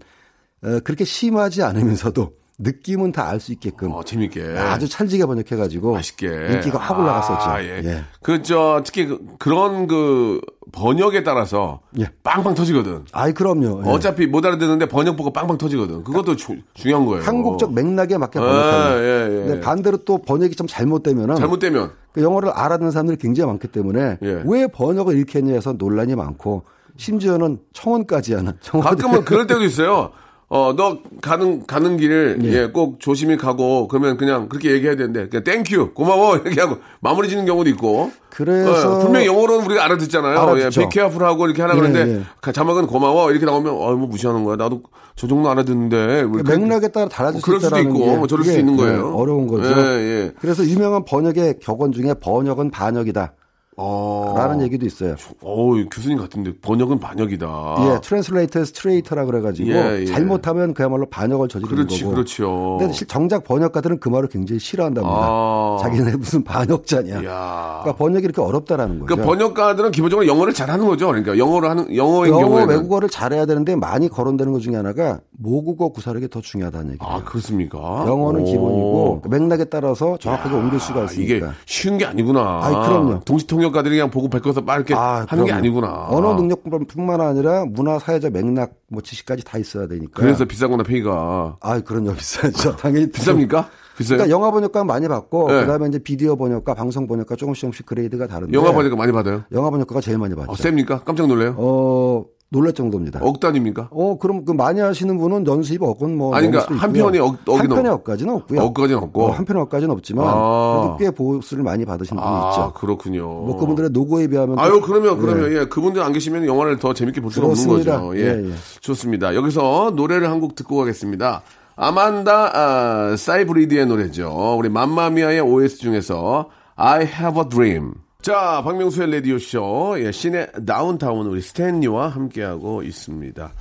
어, 0.64 0.80
그렇게 0.84 1.04
심하지 1.06 1.62
않으면서도 1.64 2.34
느낌은 2.60 3.12
다 3.12 3.26
알 3.30 3.40
수 3.40 3.52
있게끔 3.54 3.92
어, 3.92 4.04
재밌게. 4.04 4.56
아주 4.58 4.88
찰지게 4.88 5.26
번역해가지고 5.26 5.94
맛있게. 5.94 6.28
인기가 6.54 6.78
확 6.80 7.00
올라갔었죠. 7.00 7.50
아, 7.50 7.64
예. 7.64 7.82
예. 7.84 8.04
그, 8.22 8.42
저, 8.44 8.82
특히 8.86 9.06
그, 9.08 9.20
그런 9.40 9.88
그 9.88 10.42
번역에 10.72 11.24
따라서 11.24 11.80
예. 12.00 12.06
빵빵 12.24 12.56
터지거든. 12.56 13.06
아이 13.12 13.34
그럼요. 13.34 13.84
예. 13.86 13.90
어차피 13.90 14.28
못 14.28 14.46
알아듣는데 14.46 14.88
번역 14.88 15.18
보고 15.18 15.32
빵빵 15.32 15.58
터지거든. 15.58 16.04
그것도 16.04 16.36
주- 16.36 16.58
중요한 16.74 17.06
거예요. 17.06 17.24
한국적 17.24 17.74
맥락에 17.74 18.18
맞게 18.18 18.40
예, 18.40 18.44
번역하는. 18.44 18.98
예, 19.04 19.24
예. 19.42 19.46
근데 19.48 19.60
반대로 19.62 19.98
또 19.98 20.18
번역이 20.20 20.56
좀 20.56 20.68
잘못되면은 20.68 21.36
잘못되면 21.36 21.92
그 22.14 22.22
영어를 22.24 22.50
알아듣는 22.50 22.92
사람들이 22.92 23.18
굉장히 23.18 23.48
많기 23.48 23.68
때문에 23.68 24.18
예. 24.22 24.44
왜 24.46 24.68
번역을 24.68 25.16
이렇게 25.18 25.40
했냐 25.40 25.54
해서 25.54 25.74
논란이 25.74 26.16
많고 26.16 26.64
심지어는 26.98 27.60
청원까지 27.74 28.34
하는 28.36 28.54
청와대 28.62 28.96
가끔은 28.96 29.26
그럴 29.26 29.48
때도 29.48 29.64
있어요. 29.64 30.12
어, 30.54 30.74
너 30.76 30.98
가는, 31.22 31.66
가는 31.66 31.96
길, 31.96 32.38
예, 32.44 32.66
꼭 32.68 33.00
조심히 33.00 33.38
가고, 33.38 33.88
그러면 33.88 34.18
그냥 34.18 34.50
그렇게 34.50 34.72
얘기해야 34.72 34.98
되는데, 34.98 35.30
그냥 35.30 35.46
thank 35.46 35.73
you, 35.73 35.94
고마워, 35.94 36.36
이렇게 36.44 36.60
하고 36.60 36.76
마무리 37.00 37.30
짓는 37.30 37.46
경우도 37.46 37.70
있고. 37.70 38.12
그래서 38.30 38.98
어, 38.98 39.00
분명히 39.00 39.28
영어로는 39.28 39.66
우리가 39.66 39.86
알아듣잖아요. 39.86 40.38
알아듣죠. 40.38 40.82
예, 40.82 40.86
be 40.90 40.97
careful 40.97 41.24
하고 41.24 41.46
이렇게 41.46 41.62
하라 41.62 41.76
예, 41.76 41.80
그러는데, 41.80 42.16
예. 42.18 42.22
가- 42.42 42.52
자막은 42.52 42.88
고마워, 42.88 43.32
이렇게 43.32 43.46
나오면, 43.46 43.72
어, 43.74 43.94
뭐 43.94 44.08
무시하는 44.10 44.44
거야. 44.44 44.58
나도 44.58 44.82
저 45.16 45.26
정도 45.26 45.50
알아듣는데. 45.50 46.26
그렇게- 46.26 46.58
맥락에 46.58 46.90
따라 46.90 47.08
달라질 47.08 47.38
뭐 47.38 47.42
그럴 47.46 47.60
수 47.62 47.68
수도 47.68 47.80
있고, 47.80 48.00
게뭐 48.00 48.28
저럴 48.28 48.44
수 48.44 48.60
있는 48.60 48.76
네, 48.76 48.84
거예요. 48.84 49.14
어려운 49.16 49.48
거죠. 49.48 49.70
예, 49.70 49.86
예. 50.26 50.32
그래서 50.42 50.66
유명한 50.66 51.06
번역의 51.06 51.60
격언 51.62 51.94
중에 51.94 52.14
번역은 52.16 52.72
반역이다. 52.72 53.36
어. 53.84 54.34
라는 54.38 54.62
얘기도 54.62 54.86
있어요. 54.86 55.16
어우, 55.42 55.86
교수님 55.90 56.20
같은데, 56.20 56.54
번역은 56.62 57.00
반역이다. 57.00 57.76
예, 57.80 58.00
translator's 58.02 58.64
traitor라 58.64 59.26
그래가지고 59.26 59.72
아. 59.72 59.74
예, 59.96 60.02
예. 60.02 60.06
잘못하면 60.06 60.74
그야말로 60.76 61.08
반역을 61.08 61.48
저지르는 61.48 61.76
그렇지, 61.88 62.04
거고. 62.04 62.14
그렇죠. 62.16 62.78
근데 62.80 62.94
실- 62.94 63.08
정작 63.08 63.44
번역가들은 63.44 64.00
그 64.00 64.10
말을 64.10 64.30
굉장히 64.30 64.60
싫어한답니다. 64.60 65.16
아. 65.18 65.78
자기네 65.82 66.16
무슨 66.18 66.44
반역자냐. 66.44 67.22
이야. 67.22 67.80
그러니까 67.82 67.96
번역이 67.98 68.24
이렇게 68.26 68.42
어렵다라는 68.42 69.00
거죠. 69.00 69.06
그러니까 69.08 69.28
번역가들은 69.28 69.92
기본적으로 69.92 70.28
영어를 70.28 70.54
잘하는 70.54 70.86
거죠. 70.86 71.08
그러니까 71.08 71.38
영어를 71.38 71.70
하는 71.70 71.96
영어인 71.96 72.32
영어 72.32 72.42
경우에는 72.44 72.70
외국어를 72.76 73.10
잘해야 73.10 73.46
되는데 73.46 73.76
많이 73.76 74.08
거론되는 74.10 74.54
것 74.54 74.60
중에 74.62 74.76
하나가 74.76 75.20
모국어 75.32 75.90
구사력이 75.90 76.30
더 76.30 76.42
중요하다는 76.42 76.94
얘기예요. 76.94 77.12
아 77.14 77.24
그렇습니까? 77.24 77.78
영어는 78.08 78.42
오. 78.42 78.46
기본이고 78.46 79.22
맥락에 79.30 79.66
따라서 79.66 80.18
정확하게 80.20 80.56
옮길 80.56 80.80
수가 80.80 81.06
있으니까. 81.06 81.36
이게 81.36 81.46
쉬운 81.66 81.98
게 81.98 82.06
아니구나. 82.06 82.60
아이, 82.62 82.74
그럼요. 82.74 83.22
동시통역가들이 83.26 83.96
그냥 83.96 84.10
보고 84.10 84.30
베껴서 84.30 84.62
막 84.62 84.76
이렇게 84.76 84.94
아, 84.94 85.26
하는 85.28 85.46
게 85.46 85.52
그럼요. 85.52 85.54
아니구나. 85.54 86.08
언어 86.10 86.34
능력뿐만 86.36 87.22
아니라 87.22 87.66
문화 87.66 88.00
사회적 88.00 88.32
맥락 88.32 88.74
뭐 88.88 89.02
지식까지 89.02 89.44
다 89.44 89.58
있어야 89.58 89.88
되니까. 89.88 90.22
그래서 90.22 90.46
비싸구나 90.46 90.84
페이가. 90.84 91.58
아 91.60 91.80
그런 91.82 92.06
요 92.06 92.14
비싸죠. 92.14 92.76
당연히 92.78 93.08
비쌉니까? 93.08 93.66
글쎄요. 93.96 94.18
그러니까 94.18 94.30
영화 94.30 94.52
번역가 94.52 94.84
많이 94.84 95.08
받고 95.08 95.52
네. 95.52 95.62
그다음에 95.62 95.88
이제 95.88 96.00
비디오 96.00 96.36
번역가, 96.36 96.74
방송 96.74 97.08
번역가 97.08 97.36
조금씩 97.36 97.62
조금씩 97.62 97.86
grade가 97.86 98.28
다른데 98.28 98.54
영화 98.58 98.72
보니까 98.72 98.96
많이 98.96 99.12
받아요. 99.12 99.44
영화 99.52 99.70
번역가가 99.70 100.02
제일 100.02 100.18
많이 100.18 100.36
받죠. 100.36 100.52
어, 100.52 100.56
셉니까? 100.56 101.04
깜짝 101.04 101.28
놀래요? 101.28 101.56
어, 101.58 102.26
놀랄 102.54 102.74
정도입니다. 102.74 103.22
억 103.24 103.40
단위입니까? 103.40 103.88
어, 103.92 104.18
그럼 104.20 104.44
그 104.44 104.52
많이 104.52 104.82
하시는 104.82 105.18
분은 105.18 105.48
연수입 105.48 105.82
억은 105.84 106.18
뭐 106.18 106.36
아니, 106.36 106.48
그러니까 106.52 106.76
한. 106.76 106.92
편이 106.92 107.18
억- 107.20 107.38
억이 107.48 107.58
한 107.60 107.68
넘- 107.70 107.78
편의 107.78 107.92
억까지는 107.94 108.34
없고요. 108.36 108.60
억까지는 108.62 109.02
없고. 109.04 109.24
어, 109.24 109.32
한 109.32 109.46
편의 109.46 109.62
억까지는 109.64 109.94
없지만 109.94 110.26
아. 110.28 110.82
그래도 110.82 110.98
꽤 110.98 111.12
보수를 111.12 111.64
많이 111.64 111.86
받으신 111.86 112.18
분이 112.18 112.28
아, 112.30 112.50
있죠. 112.52 112.74
그렇군요. 112.74 113.22
뭐 113.26 113.58
그분들의 113.58 113.92
노고에 113.92 114.28
비하면 114.28 114.58
또- 114.58 114.62
아유, 114.62 114.82
그러면, 114.82 115.18
그러면, 115.18 115.50
예. 115.54 115.60
예. 115.62 115.66
그분들 115.66 116.02
안 116.04 116.12
계시면 116.12 116.46
영화를 116.46 116.78
더 116.78 116.94
재밌게 116.94 117.22
볼 117.22 117.32
수가 117.32 117.48
그렇습니다. 117.48 117.96
없는 117.96 118.08
거죠. 118.10 118.20
예. 118.22 118.26
예, 118.44 118.50
예. 118.50 118.54
좋습니다. 118.82 119.34
여기서 119.34 119.94
노래를 119.96 120.30
한 120.30 120.42
곡 120.42 120.56
듣고 120.56 120.76
가겠습니다. 120.78 121.44
아만다, 121.78 122.52
아, 122.54 123.16
사이브리드의 123.16 123.86
노래죠. 123.86 124.56
우리 124.58 124.68
맘마미아의 124.70 125.40
OS 125.42 125.78
중에서 125.78 126.50
I 126.76 127.04
have 127.06 127.42
a 127.42 127.48
dream. 127.48 127.94
자, 128.22 128.62
박명수의 128.64 129.12
라디오쇼. 129.14 129.96
예, 129.98 130.12
시내 130.12 130.46
다운타운 130.64 131.26
우리 131.26 131.42
스탠리와 131.42 132.10
함께하고 132.10 132.84
있습니다. 132.84 133.52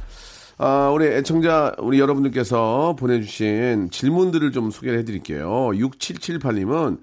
아, 0.59 0.91
우리 0.91 1.07
애청자, 1.07 1.75
우리 1.79 1.99
여러분들께서 1.99 2.95
보내주신 2.99 3.89
질문들을 3.91 4.53
좀 4.53 4.71
소개를 4.71 4.99
해드릴게요. 4.99 5.49
6778님은 5.49 6.99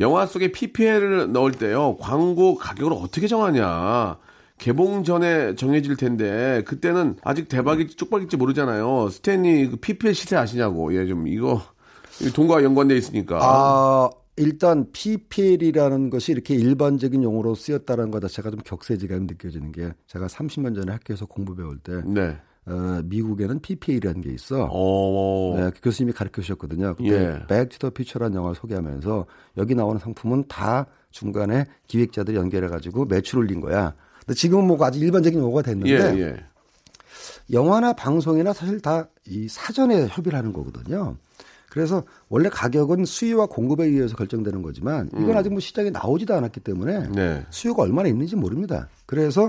영화 0.00 0.26
속에 0.26 0.52
PPL을 0.52 1.32
넣을 1.32 1.52
때요, 1.52 1.96
광고 1.98 2.56
가격을 2.56 2.92
어떻게 2.92 3.26
정하냐. 3.26 4.18
개봉 4.58 5.04
전에 5.04 5.54
정해질 5.54 5.96
텐데, 5.96 6.62
그때는 6.66 7.16
아직 7.24 7.48
대박일지 7.48 7.96
쪽박일지 7.96 8.36
모르잖아요. 8.36 9.08
스탠리 9.08 9.70
그 9.70 9.76
PPL 9.76 10.14
시세 10.14 10.36
아시냐고. 10.36 10.94
예, 10.94 11.06
좀 11.06 11.26
이거, 11.26 11.62
이 12.20 12.30
돈과 12.30 12.62
연관돼 12.62 12.98
있으니까. 12.98 13.38
아, 13.40 14.10
일단 14.38 14.86
PPL이라는 14.92 16.10
것이 16.10 16.32
이렇게 16.32 16.54
일반적인 16.54 17.22
용어로 17.22 17.54
쓰였다는 17.54 18.10
것 18.10 18.20
자체가 18.20 18.50
좀 18.50 18.60
격세지감이 18.64 19.26
느껴지는 19.26 19.72
게 19.72 19.92
제가 20.06 20.26
30년 20.26 20.74
전에 20.74 20.92
학교에서 20.92 21.26
공부 21.26 21.54
배울 21.54 21.78
때 21.78 22.00
네. 22.04 22.36
어, 22.66 23.00
미국에는 23.04 23.60
PPL이라는 23.60 24.20
게 24.20 24.30
있어. 24.32 24.68
어, 24.70 25.54
네, 25.56 25.70
그 25.70 25.80
교수님이 25.82 26.12
가르쳐 26.12 26.42
주셨거든요. 26.42 26.94
그때 26.96 27.10
예. 27.10 27.46
백투더 27.48 27.90
퓨처라는 27.90 28.36
영화를 28.36 28.54
소개하면서 28.56 29.26
여기 29.56 29.74
나오는 29.74 29.98
상품은 29.98 30.44
다 30.48 30.86
중간에 31.10 31.64
기획자들이 31.86 32.36
연결해 32.36 32.68
가지고 32.68 33.06
매출 33.06 33.38
올린 33.38 33.60
거야. 33.60 33.94
근데 34.20 34.34
지금은 34.34 34.66
뭐 34.66 34.84
아주 34.84 34.98
일반적인 34.98 35.38
용어가 35.38 35.60
예, 35.60 35.62
됐는데 35.62 36.20
예. 36.20 36.36
영화나 37.50 37.92
방송이나 37.94 38.52
사실 38.52 38.80
다 38.80 39.08
이 39.28 39.46
사전에 39.48 40.06
협의를 40.08 40.38
하는 40.38 40.52
거거든요. 40.52 41.16
그래서 41.70 42.04
원래 42.28 42.48
가격은 42.48 43.04
수요와 43.04 43.46
공급에 43.46 43.84
의해서 43.84 44.16
결정되는 44.16 44.62
거지만 44.62 45.10
이건 45.14 45.36
아직 45.36 45.50
뭐 45.50 45.60
시장에 45.60 45.90
나오지도 45.90 46.34
않았기 46.34 46.60
때문에 46.60 46.96
음. 46.96 47.12
네. 47.12 47.46
수요가 47.50 47.82
얼마나 47.82 48.08
있는지 48.08 48.36
모릅니다. 48.36 48.88
그래서 49.06 49.48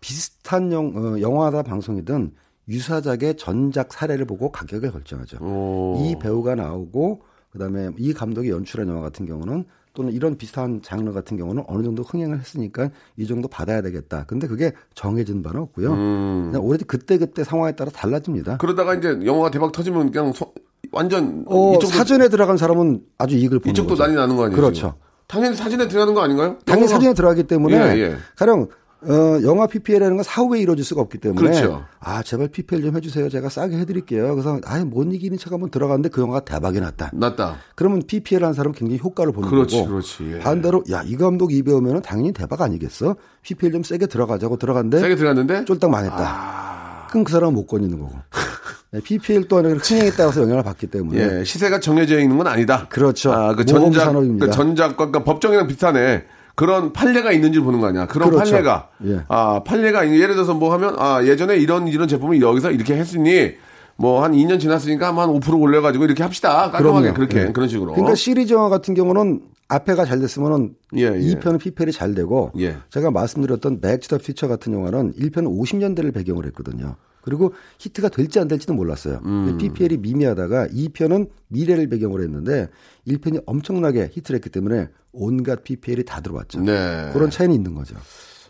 비슷한 0.00 0.72
영, 0.72 0.92
어, 0.96 1.20
영화나 1.20 1.62
방송이든 1.62 2.32
유사작의 2.68 3.36
전작 3.36 3.92
사례를 3.92 4.24
보고 4.26 4.50
가격을 4.50 4.92
결정하죠. 4.92 5.38
오. 5.42 5.96
이 6.00 6.18
배우가 6.18 6.54
나오고 6.54 7.22
그다음에 7.50 7.90
이 7.98 8.12
감독이 8.12 8.48
연출한 8.50 8.88
영화 8.88 9.00
같은 9.00 9.26
경우는 9.26 9.64
또는 9.92 10.12
이런 10.12 10.36
비슷한 10.36 10.80
장르 10.82 11.12
같은 11.12 11.36
경우는 11.36 11.64
어느 11.66 11.82
정도 11.82 12.02
흥행을 12.02 12.38
했으니까 12.38 12.90
이 13.16 13.26
정도 13.26 13.48
받아야 13.48 13.82
되겠다. 13.82 14.24
근데 14.26 14.46
그게 14.46 14.72
정해진 14.94 15.42
바는 15.42 15.60
없고요. 15.62 15.90
그냥 15.90 16.60
오로지 16.62 16.84
그때 16.84 17.18
그때 17.18 17.42
상황에 17.44 17.72
따라 17.72 17.90
달라집니다. 17.90 18.52
음. 18.54 18.58
그러다가 18.58 18.94
이제 18.94 19.18
영화가 19.24 19.50
대박 19.50 19.72
터지면 19.72 20.12
그냥 20.12 20.32
소- 20.32 20.52
완전 20.92 21.44
어, 21.46 21.70
이쪽도 21.74 21.86
사전에 21.88 22.28
들어간 22.28 22.56
사람은 22.56 23.02
아주 23.18 23.36
이익을 23.36 23.58
보는 23.58 23.72
이쪽도 23.72 23.90
거죠. 23.90 24.02
난리 24.04 24.14
나는 24.16 24.36
거 24.36 24.44
아니에요? 24.44 24.56
그렇죠. 24.60 24.94
당연히 25.26 25.54
사진에 25.56 25.86
들어가는 25.88 26.14
거 26.14 26.20
아닌가요? 26.22 26.56
당연히 26.64 26.86
영화가- 26.86 26.90
사전에 26.90 27.14
들어가기 27.14 27.42
때문에 27.44 27.76
예, 27.76 27.98
예. 28.00 28.16
가령 28.36 28.68
어, 29.02 29.40
영화 29.42 29.66
PPL이라는 29.66 30.16
건 30.16 30.22
사후에 30.24 30.60
이루어질 30.60 30.84
수가 30.84 31.00
없기 31.00 31.18
때문에 31.18 31.40
그렇죠. 31.40 31.84
아 32.00 32.22
제발 32.22 32.48
PPL 32.48 32.82
좀 32.82 32.96
해주세요. 32.96 33.28
제가 33.28 33.48
싸게 33.48 33.76
해드릴게요. 33.78 34.34
그래서 34.34 34.60
아예 34.66 34.84
못 34.84 35.04
이기는 35.12 35.36
척 35.38 35.52
한번 35.52 35.70
들어갔는데 35.70 36.08
그 36.10 36.20
영화가 36.20 36.40
대박이 36.44 36.80
났다. 36.80 37.10
났다. 37.14 37.56
그러면 37.74 38.02
PPL 38.06 38.44
한 38.44 38.52
사람은 38.52 38.74
굉장히 38.74 39.00
효과를 39.02 39.32
보는 39.32 39.48
그렇지, 39.48 39.76
거고 39.76 39.88
그렇지. 39.88 40.32
예. 40.34 40.38
반대로 40.40 40.82
야 40.90 41.02
이 41.10 41.16
감독 41.16 41.52
이 41.52 41.62
배우면 41.62 42.02
당연히 42.02 42.32
대박 42.32 42.60
아니겠어? 42.60 43.16
PPL 43.42 43.72
좀 43.72 43.82
세게 43.82 44.06
들어가자고 44.06 44.56
들어갔는데 44.58 45.00
세게 45.00 45.16
들어갔는데 45.16 45.64
쫄딱 45.64 45.90
망했다. 45.90 47.06
그럼 47.10 47.24
그 47.24 47.32
사람은 47.32 47.54
못 47.54 47.66
건지는 47.66 47.98
거고. 47.98 48.14
네, 48.92 49.00
PPL 49.02 49.46
또한 49.48 49.66
흥행에 49.66 50.10
따라서 50.10 50.42
영향을 50.42 50.62
받기 50.62 50.88
때문에 50.88 51.38
예, 51.40 51.44
시세가 51.44 51.80
정해져 51.80 52.18
있는 52.20 52.36
건 52.36 52.46
아니다. 52.48 52.86
그렇죠. 52.88 53.32
아, 53.32 53.54
그 53.54 53.64
전작. 53.64 54.12
그 54.12 54.50
전작과 54.50 54.96
그러니까 54.96 55.24
법정이랑 55.24 55.66
비슷하네. 55.68 56.24
그런 56.60 56.92
판례가 56.92 57.32
있는지 57.32 57.58
보는 57.58 57.80
거 57.80 57.86
아니야. 57.86 58.06
그런 58.06 58.28
그렇죠. 58.30 58.50
판례가. 58.50 58.88
예. 59.06 59.20
아, 59.28 59.62
판례가, 59.64 60.04
있- 60.04 60.20
예를 60.20 60.34
들어서 60.34 60.52
뭐 60.52 60.72
하면, 60.74 60.94
아, 60.98 61.24
예전에 61.24 61.56
이런, 61.56 61.88
이런 61.88 62.06
제품을 62.06 62.42
여기서 62.42 62.70
이렇게 62.70 62.94
했으니, 62.96 63.52
뭐 63.96 64.22
한 64.22 64.32
2년 64.32 64.60
지났으니까 64.60 65.08
한 65.08 65.14
5% 65.16 65.58
올려 65.60 65.80
가지고 65.80 66.04
이렇게 66.04 66.22
합시다. 66.22 66.70
깔끔하게 66.70 67.12
그럼요. 67.12 67.14
그렇게, 67.14 67.48
예. 67.48 67.52
그런 67.52 67.66
식으로. 67.68 67.92
그러니까 67.92 68.14
시리즈 68.14 68.52
영화 68.52 68.68
같은 68.68 68.92
경우는 68.94 69.40
앞에가 69.68 70.04
잘 70.04 70.20
됐으면은 70.20 70.74
예, 70.96 71.04
예. 71.04 71.34
2편은 71.34 71.58
PPL이 71.60 71.92
잘 71.92 72.14
되고 72.14 72.50
예. 72.58 72.76
제가 72.90 73.10
말씀드렸던 73.10 73.80
백투더 73.80 74.18
퓨처 74.18 74.48
같은 74.48 74.72
영화는 74.74 75.12
1편은 75.14 75.46
50년대를 75.58 76.12
배경으로 76.12 76.46
했거든요. 76.48 76.96
그리고 77.22 77.52
히트가 77.78 78.08
될지 78.08 78.38
안 78.40 78.48
될지는 78.48 78.76
몰랐어요. 78.76 79.20
음. 79.24 79.56
PPL이 79.58 79.98
미미하다가 79.98 80.68
2편은 80.68 81.28
미래를 81.48 81.88
배경으로 81.88 82.22
했는데 82.22 82.68
1편이 83.06 83.42
엄청나게 83.46 84.10
히트를 84.12 84.36
했기 84.38 84.50
때문에 84.50 84.88
온갖 85.12 85.62
PPL이 85.64 86.04
다 86.04 86.20
들어왔죠. 86.20 86.60
네. 86.60 87.10
그런 87.12 87.30
차이는 87.30 87.54
있는 87.54 87.74
거죠. 87.74 87.96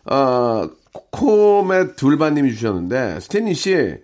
아, 0.05 0.69
코멧 1.11 1.97
둘바님이 1.97 2.55
주셨는데, 2.55 3.19
스탠리 3.21 3.55
씨, 3.55 3.97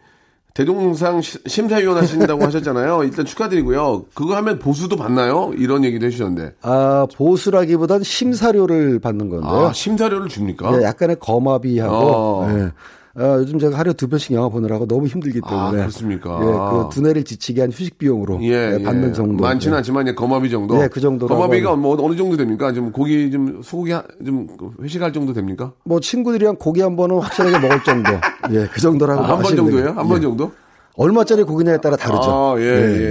대종상 0.55 1.21
시- 1.21 1.39
심사위원 1.47 1.99
하신다고 1.99 2.43
하셨잖아요. 2.45 3.03
일단 3.05 3.25
축하드리고요. 3.27 4.07
그거 4.15 4.37
하면 4.37 4.59
보수도 4.59 4.97
받나요? 4.97 5.53
이런 5.57 5.85
얘기도 5.85 6.07
해주셨는데. 6.07 6.55
아, 6.63 7.07
보수라기보단 7.15 8.03
심사료를 8.03 8.99
받는 8.99 9.29
건데요. 9.29 9.67
아, 9.69 9.73
심사료를 9.73 10.29
줍니까? 10.29 10.79
예, 10.79 10.85
약간의 10.85 11.17
거마비하고 11.21 11.95
어. 11.95 12.49
예. 12.59 12.73
아, 13.19 13.37
요즘 13.39 13.59
제가 13.59 13.79
하루에 13.79 13.95
두 13.95 14.09
편씩 14.09 14.33
영화 14.33 14.49
보느라고 14.51 14.87
너무 14.87 15.07
힘들기 15.07 15.41
때문에 15.41 15.59
아, 15.69 15.71
그렇습니까? 15.71 16.39
예, 16.43 16.45
그 16.45 16.89
두뇌를 16.95 17.25
지치게 17.25 17.63
한 17.63 17.71
휴식 17.71 17.97
비용으로 17.97 18.39
예, 18.43 18.77
예, 18.79 18.83
받는 18.83 19.09
예. 19.09 19.13
정도. 19.15 19.43
많지는 19.43 19.75
예. 19.75 19.79
않지만, 19.79 20.07
예, 20.09 20.15
거마비 20.15 20.51
정도. 20.51 20.81
예, 20.83 20.89
그 20.89 21.01
정도라고 21.01 21.41
거마비가 21.41 21.71
하면. 21.71 21.81
뭐 21.83 21.97
어느 22.05 22.15
정도 22.15 22.37
됩니까? 22.37 22.73
좀 22.75 22.93
고기 22.93 23.31
좀 23.31 23.63
소고기 23.63 23.93
하- 23.93 24.05
좀 24.25 24.47
회식할 24.83 25.15
정도 25.15 25.33
됩니까? 25.33 25.73
뭐 25.85 25.99
친구들이랑 25.99 26.57
고기 26.57 26.83
한 26.83 26.95
번은 26.97 27.19
확실하게 27.21 27.59
먹을 27.59 27.83
정도. 27.85 28.11
예, 28.53 28.69
그 28.71 28.81
정도라고 28.83 29.23
한번 29.23 29.39
하시면 29.41 29.57
정도예요? 29.65 29.85
돼요. 29.87 29.95
한번 29.99 30.19
예. 30.19 30.21
정도? 30.23 30.53
얼마짜리 30.97 31.43
고기냐에 31.43 31.79
따라 31.79 31.97
다르죠. 31.97 32.31
아, 32.31 32.55
예, 32.59 32.65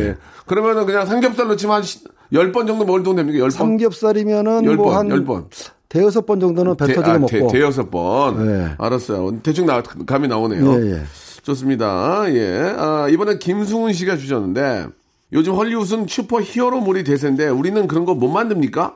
예. 0.09 0.15
그러면은 0.45 0.85
그냥 0.85 1.05
삼겹살로 1.07 1.55
치면 1.55 1.77
한 1.77 1.83
10번 2.31 2.67
정도 2.67 2.85
먹을 2.85 3.01
돈 3.01 3.15
됩니까? 3.15 3.45
10번? 3.47 3.51
삼겹살이면은 3.51 4.65
열뭐 4.65 4.85
번, 4.85 4.97
한열 4.97 5.23
번. 5.25 5.45
대여섯 5.89 6.25
번 6.25 6.39
정도는 6.39 6.75
배 6.77 6.87
터지게 6.93 7.09
아, 7.09 7.13
먹고. 7.17 7.27
대, 7.27 7.47
대여섯 7.47 7.91
번. 7.91 8.45
예. 8.47 8.75
알았어요. 8.77 9.39
대충 9.43 9.65
나, 9.65 9.81
감이 9.81 10.27
나오네요. 10.27 10.73
예, 10.81 10.91
예. 10.91 11.01
좋습니다. 11.43 12.25
예. 12.33 12.73
아, 12.77 13.07
이번엔 13.09 13.39
김승훈 13.39 13.93
씨가 13.93 14.17
주셨는데, 14.17 14.87
요즘 15.33 15.53
헐리우드는 15.53 16.07
슈퍼 16.07 16.41
히어로물이 16.41 17.03
대세인데, 17.03 17.47
우리는 17.49 17.87
그런 17.87 18.05
거 18.05 18.13
못 18.15 18.27
만듭니까? 18.29 18.95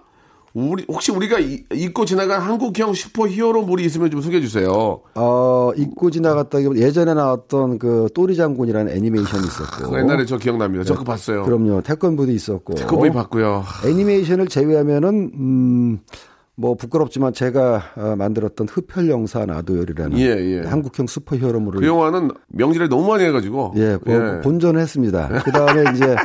우리, 0.55 0.83
혹시 0.87 1.11
우리가 1.11 1.37
이- 1.39 1.63
잊고 1.71 2.05
지나간 2.05 2.41
한국형 2.41 2.95
슈퍼 2.95 3.27
히어로물이 3.27 3.85
있으면 3.85 4.09
좀 4.09 4.19
소개해 4.19 4.41
주세요. 4.41 4.99
어, 5.13 5.71
잊고 5.77 6.09
지나갔다기보다 6.09 6.79
예전에 6.79 7.13
나왔던 7.13 7.77
그 7.77 8.07
똘이 8.15 8.35
장군이라는 8.35 8.91
애니메이션이 8.91 9.45
있었고. 9.45 9.83
그거 9.83 9.99
옛날에 9.99 10.25
저 10.25 10.37
기억납니다. 10.39 10.83
저 10.85 10.95
그거 10.95 11.05
봤어요. 11.05 11.43
그럼요. 11.43 11.81
태권브이도 11.83 12.31
있었고. 12.31 12.73
그거 12.75 13.11
봤고요. 13.11 13.63
애니메이션을 13.85 14.47
제외하면은 14.47 15.31
음, 15.35 15.99
뭐 16.59 16.75
부끄럽지만 16.75 17.31
제가 17.31 17.81
어, 17.95 18.15
만들었던 18.17 18.67
흡혈 18.67 19.09
형사 19.09 19.45
나도열이라는 19.45 20.19
예, 20.19 20.25
예. 20.25 20.59
한국형 20.67 21.07
슈퍼 21.07 21.37
히어로물을 21.37 21.79
그 21.79 21.87
영화는 21.87 22.31
명지를 22.49 22.89
너무 22.89 23.07
많이 23.07 23.23
해가지고. 23.23 23.73
예, 23.77 23.97
본- 24.03 24.41
본전했습니다. 24.41 25.41
그 25.45 25.51
다음에 25.53 25.83
이제 25.95 26.15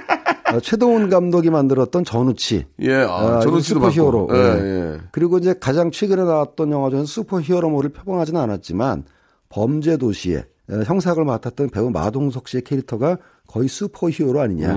어, 0.52 0.58
최동훈 0.60 1.08
감독이 1.08 1.50
만들었던 1.50 2.02
전우치. 2.04 2.66
예, 2.80 2.94
아, 2.96 3.36
아, 3.36 3.40
씨도 3.42 3.60
슈퍼 3.60 3.90
히어로. 3.90 4.26
봤고. 4.26 4.36
예, 4.40 4.44
예. 4.44 4.92
예. 4.94 4.98
그리고 5.12 5.38
이제 5.38 5.54
가장 5.60 5.92
최근에 5.92 6.24
나왔던 6.24 6.72
영화 6.72 6.90
중에 6.90 7.04
슈퍼 7.04 7.40
히어로물을 7.40 7.90
표방하지는 7.90 8.40
않았지만 8.40 9.04
범죄 9.50 9.96
도시에 9.96 10.38
어, 10.38 10.42
형사역을 10.68 11.24
맡았던 11.24 11.70
배우 11.70 11.90
마동석 11.90 12.48
씨의 12.48 12.62
캐릭터가 12.62 13.18
거의 13.46 13.68
슈퍼히어로 13.68 14.40
아니냐. 14.40 14.68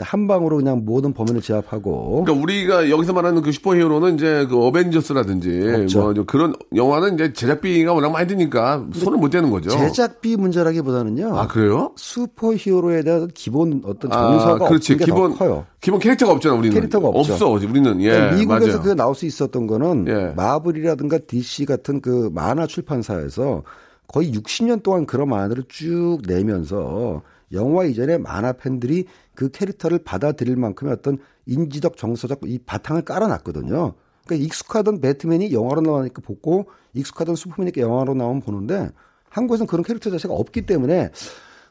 한 0.00 0.28
방으로 0.28 0.58
그냥 0.58 0.82
모든 0.84 1.14
범인을 1.14 1.40
제압하고 1.40 2.22
그러니까 2.24 2.42
우리가 2.44 2.90
여기서 2.90 3.14
말하는 3.14 3.40
그 3.40 3.50
슈퍼히어로는 3.50 4.16
이제 4.16 4.46
그 4.50 4.62
어벤져스라든지 4.62 5.62
없죠. 5.82 6.00
뭐좀 6.02 6.26
그런 6.26 6.54
영화는 6.74 7.14
이제 7.14 7.32
제작비가 7.32 7.94
워낙 7.94 8.10
많이 8.10 8.28
드니까 8.28 8.86
손을 8.92 9.18
못 9.18 9.30
대는 9.30 9.50
거죠. 9.50 9.70
제작비 9.70 10.36
문제라기보다는요. 10.36 11.38
아 11.38 11.46
그래요? 11.46 11.92
슈퍼히어로에 11.96 13.02
대한 13.02 13.28
기본 13.32 13.80
어떤 13.86 14.12
아, 14.12 14.16
정서가 14.32 14.68
그렇지. 14.68 14.92
없는 14.92 14.98
게 14.98 15.04
기본 15.06 15.30
더 15.32 15.38
커요. 15.38 15.66
기본 15.80 16.00
캐릭터가 16.00 16.32
없잖아 16.32 16.54
우리는. 16.56 16.74
캐릭터가 16.74 17.08
없죠. 17.08 17.32
없어 17.32 17.48
우리는 17.48 18.00
예 18.02 18.10
그러니까 18.10 18.36
미국에서 18.36 18.66
맞아요. 18.66 18.82
그게 18.82 18.94
나올 18.94 19.14
수 19.14 19.24
있었던 19.24 19.66
거는 19.66 20.04
예. 20.08 20.34
마블이라든가 20.36 21.18
DC 21.26 21.64
같은 21.64 22.02
그 22.02 22.30
만화 22.34 22.66
출판사에서 22.66 23.62
거의 24.10 24.32
60년 24.32 24.82
동안 24.82 25.06
그런 25.06 25.28
만화를 25.28 25.64
쭉 25.68 26.18
내면서 26.26 27.22
영화 27.52 27.84
이전에 27.84 28.18
만화 28.18 28.52
팬들이 28.52 29.04
그 29.36 29.50
캐릭터를 29.50 30.00
받아들일 30.02 30.56
만큼의 30.56 30.92
어떤 30.92 31.18
인지적 31.46 31.96
정서적 31.96 32.40
이 32.46 32.58
바탕을 32.58 33.02
깔아놨거든요. 33.02 33.94
그러니까 34.26 34.44
익숙하던 34.44 35.00
배트맨이 35.00 35.52
영화로 35.52 35.82
나오니까 35.82 36.22
보고 36.22 36.66
익숙하던 36.94 37.36
슈퍼맨이 37.36 37.72
영화로 37.76 38.14
나오면 38.14 38.42
보는데 38.42 38.90
한국에서는 39.28 39.68
그런 39.68 39.84
캐릭터 39.84 40.10
자체가 40.10 40.34
없기 40.34 40.62
때문에 40.62 41.10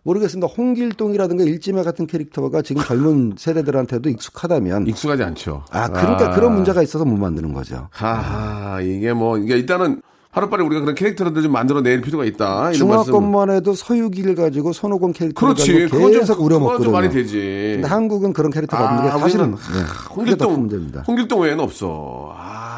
모르겠습니다. 0.04 0.48
홍길동이라든가 0.48 1.44
일지매 1.44 1.84
같은 1.84 2.08
캐릭터가 2.08 2.62
지금 2.62 2.82
젊은 2.84 3.34
세대들한테도 3.38 4.10
익숙하다면 4.10 4.88
익숙하지 4.88 5.24
않죠. 5.24 5.66
아, 5.72 5.90
그러니까 5.90 6.32
그런 6.32 6.54
문제가 6.54 6.82
있어서 6.84 7.04
못 7.04 7.18
만드는 7.18 7.52
거죠. 7.52 7.90
하하 7.92 8.80
이게 8.80 9.12
뭐 9.12 9.38
이게 9.38 9.58
일단은 9.58 10.02
하루빨리 10.32 10.64
우리가 10.64 10.82
그런 10.82 10.94
캐릭터를 10.94 11.42
좀 11.42 11.52
만들어낼 11.52 12.02
필요가 12.02 12.24
있다. 12.24 12.72
중화권만 12.74 13.50
해도 13.50 13.74
서유기를 13.74 14.36
가지고 14.36 14.74
손오공 14.74 15.12
캐릭터를 15.14 15.56
그렇지. 15.56 15.90
가지고 15.90 16.10
계속 16.12 16.42
우려먹거든요. 16.42 16.84
좀 16.84 16.94
말이 16.94 17.10
되지. 17.10 17.72
근데 17.76 17.88
한국은 17.88 18.32
그런 18.34 18.52
캐릭터가 18.52 18.90
없는 18.90 19.04
게 19.06 19.10
사실은 19.20 19.46
우리는, 19.46 19.58
네, 19.58 20.16
홍길동. 20.16 21.04
홍길동 21.08 21.42
외에는 21.42 21.64
없어. 21.64 22.32
아 22.38 22.69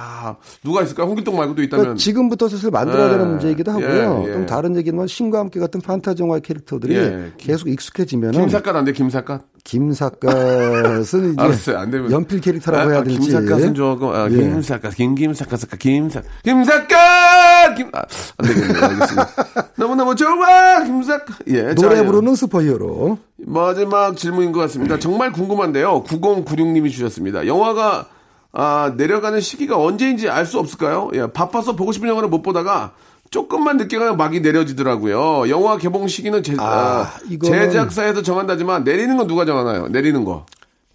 누가 0.63 0.81
있을까? 0.83 1.03
홍길동 1.03 1.35
말고도 1.35 1.61
있다면 1.63 1.83
그러니까 1.83 1.99
지금부터 2.01 2.47
슬슬 2.47 2.71
만들어야 2.71 3.07
예, 3.07 3.11
되는 3.11 3.27
문제이기도 3.29 3.71
하고요. 3.71 4.23
예, 4.25 4.29
예. 4.29 4.33
좀 4.33 4.45
다른 4.45 4.75
얘기는 4.75 4.95
뭐 4.95 5.07
신과 5.07 5.39
함께 5.39 5.59
같은 5.59 5.81
판타지 5.81 6.23
영화의 6.23 6.41
캐릭터들이 6.41 6.95
예. 6.95 7.33
계속 7.37 7.67
익숙해지면은 7.67 8.39
김삿갓 8.39 8.75
안 8.75 8.85
돼? 8.85 8.93
김삿갓? 8.93 9.41
김삿갓은 9.63 11.33
이제 11.33 11.41
알았어요. 11.41 11.77
안 11.77 11.91
되면 11.91 12.11
연필 12.11 12.41
캐릭터라고 12.41 12.83
아, 12.83 12.91
해야 12.91 13.01
아, 13.01 13.03
될지. 13.03 13.19
김삿갓은 13.19 13.73
조금 13.75 14.09
아, 14.09 14.27
예. 14.31 14.35
김삿갓 14.35 14.95
김김삿갓 14.95 15.79
김김삿 15.79 16.23
김삿갓 16.43 17.75
김 17.75 17.89
아, 17.93 18.01
안 18.37 18.47
되겠네요. 18.47 18.83
알겠습니다. 18.83 19.29
너무 19.77 19.95
너무 19.95 20.15
좋아 20.15 20.83
김삿갓. 20.83 21.37
예. 21.47 21.73
노래 21.75 21.97
자, 21.97 22.05
부르는 22.05 22.35
슈퍼히어로. 22.35 23.17
마지막 23.45 24.15
질문인 24.17 24.51
것 24.51 24.59
같습니다. 24.61 24.99
정말 24.99 25.31
궁금한데요. 25.31 26.03
9096님이 26.03 26.91
주셨습니다. 26.91 27.47
영화가 27.47 28.07
아, 28.53 28.93
내려가는 28.97 29.39
시기가 29.39 29.77
언제인지 29.81 30.29
알 30.29 30.45
수 30.45 30.59
없을까요? 30.59 31.09
예, 31.13 31.27
바빠서 31.31 31.75
보고 31.75 31.91
싶은 31.91 32.09
영화를 32.09 32.29
못 32.29 32.41
보다가 32.41 32.93
조금만 33.29 33.77
늦게 33.77 33.97
가면 33.97 34.17
막이 34.17 34.41
내려지더라고요. 34.41 35.49
영화 35.49 35.77
개봉 35.77 36.07
시기는 36.07 36.43
제, 36.43 36.55
아, 36.59 36.63
아, 36.63 37.09
제작사에서 37.41 38.21
정한다지만 38.21 38.83
내리는 38.83 39.15
건 39.15 39.27
누가 39.27 39.45
정하나요? 39.45 39.87
내리는 39.87 40.25
거. 40.25 40.45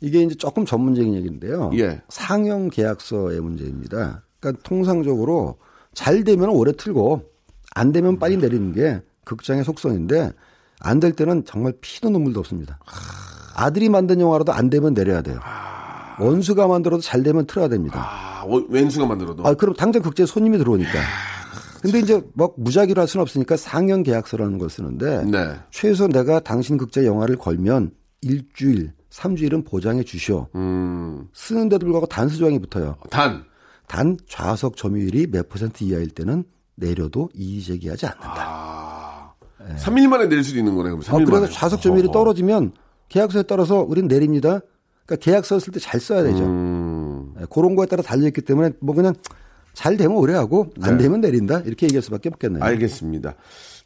이게 0.02 0.20
이제 0.22 0.34
조금 0.34 0.66
전문적인 0.66 1.14
얘기인데요. 1.14 1.70
예. 1.78 2.02
상영 2.10 2.68
계약서의 2.68 3.40
문제입니다. 3.40 4.22
그러니까 4.40 4.62
통상적으로 4.62 5.56
잘 5.94 6.24
되면 6.24 6.50
오래 6.50 6.72
틀고 6.76 7.22
안 7.74 7.92
되면 7.92 8.18
빨리 8.18 8.36
내리는 8.36 8.72
게 8.74 9.00
극장의 9.24 9.64
속성인데 9.64 10.32
안 10.80 11.00
될 11.00 11.12
때는 11.12 11.46
정말 11.46 11.72
피도 11.80 12.10
눈물도 12.10 12.40
없습니다. 12.40 12.78
아들이 13.54 13.88
만든 13.88 14.20
영화라도 14.20 14.52
안 14.52 14.68
되면 14.68 14.92
내려야 14.92 15.22
돼요. 15.22 15.40
원수가 16.20 16.66
만들어도 16.66 17.02
잘 17.02 17.22
되면 17.22 17.46
틀어야 17.46 17.68
됩니다. 17.68 18.00
아, 18.00 18.42
어, 18.44 18.62
왼수가 18.68 19.06
만들어도. 19.06 19.46
아, 19.46 19.54
그럼 19.54 19.74
당장 19.74 20.02
극장에 20.02 20.26
손님이 20.26 20.58
들어오니까. 20.58 20.90
근데 21.82 21.98
이제 22.00 22.20
막 22.34 22.54
무작위로 22.56 23.00
할 23.00 23.06
수는 23.06 23.22
없으니까 23.22 23.56
상영 23.56 24.02
계약서라는 24.02 24.58
걸 24.58 24.70
쓰는데 24.70 25.24
네. 25.24 25.54
최소 25.70 26.08
내가 26.08 26.40
당신 26.40 26.76
극장 26.78 27.04
영화를 27.04 27.36
걸면 27.36 27.92
일주일, 28.22 28.92
삼주일은 29.10 29.62
보장해 29.64 30.02
주시오. 30.02 30.48
음, 30.56 31.28
쓰는데도 31.32 31.80
불구하고 31.84 32.06
단수 32.06 32.38
조항이 32.38 32.58
붙어요. 32.58 32.96
단. 33.10 33.44
단 33.86 34.16
좌석 34.28 34.76
점유율이 34.76 35.28
몇 35.30 35.48
퍼센트 35.48 35.84
이하일 35.84 36.08
때는 36.10 36.44
내려도 36.74 37.28
이의 37.34 37.62
제기하지 37.62 38.06
않는다. 38.06 38.34
아, 38.36 39.32
3일 39.78 40.08
만에 40.08 40.26
내릴 40.28 40.42
수도 40.42 40.58
있는 40.58 40.74
거네, 40.74 40.90
그럼 40.90 41.02
3일 41.02 41.22
어, 41.22 41.24
그래서. 41.26 41.46
좌석 41.52 41.80
점유율이. 41.82 42.10
떨어지면 42.10 42.72
계약서에 43.08 43.44
따라서 43.44 43.80
우리는 43.82 44.08
내립니다. 44.08 44.60
그러니까 45.06 45.24
계약서 45.24 45.58
쓸 45.58 45.72
때 45.72 45.78
잘 45.80 46.00
써야 46.00 46.22
되죠. 46.22 46.44
음, 46.44 47.32
예, 47.40 47.44
그런 47.50 47.74
거에 47.76 47.86
따라 47.86 48.02
달려있기 48.02 48.40
때문에 48.42 48.70
뭐 48.80 48.94
그냥 48.94 49.14
잘 49.72 49.96
되면 49.96 50.16
오래 50.16 50.34
하고 50.34 50.68
안 50.82 50.96
네. 50.96 51.04
되면 51.04 51.20
내린다 51.20 51.60
이렇게 51.60 51.86
얘기할 51.86 52.02
수밖에 52.02 52.28
없겠네요. 52.30 52.62
알겠습니다. 52.64 53.34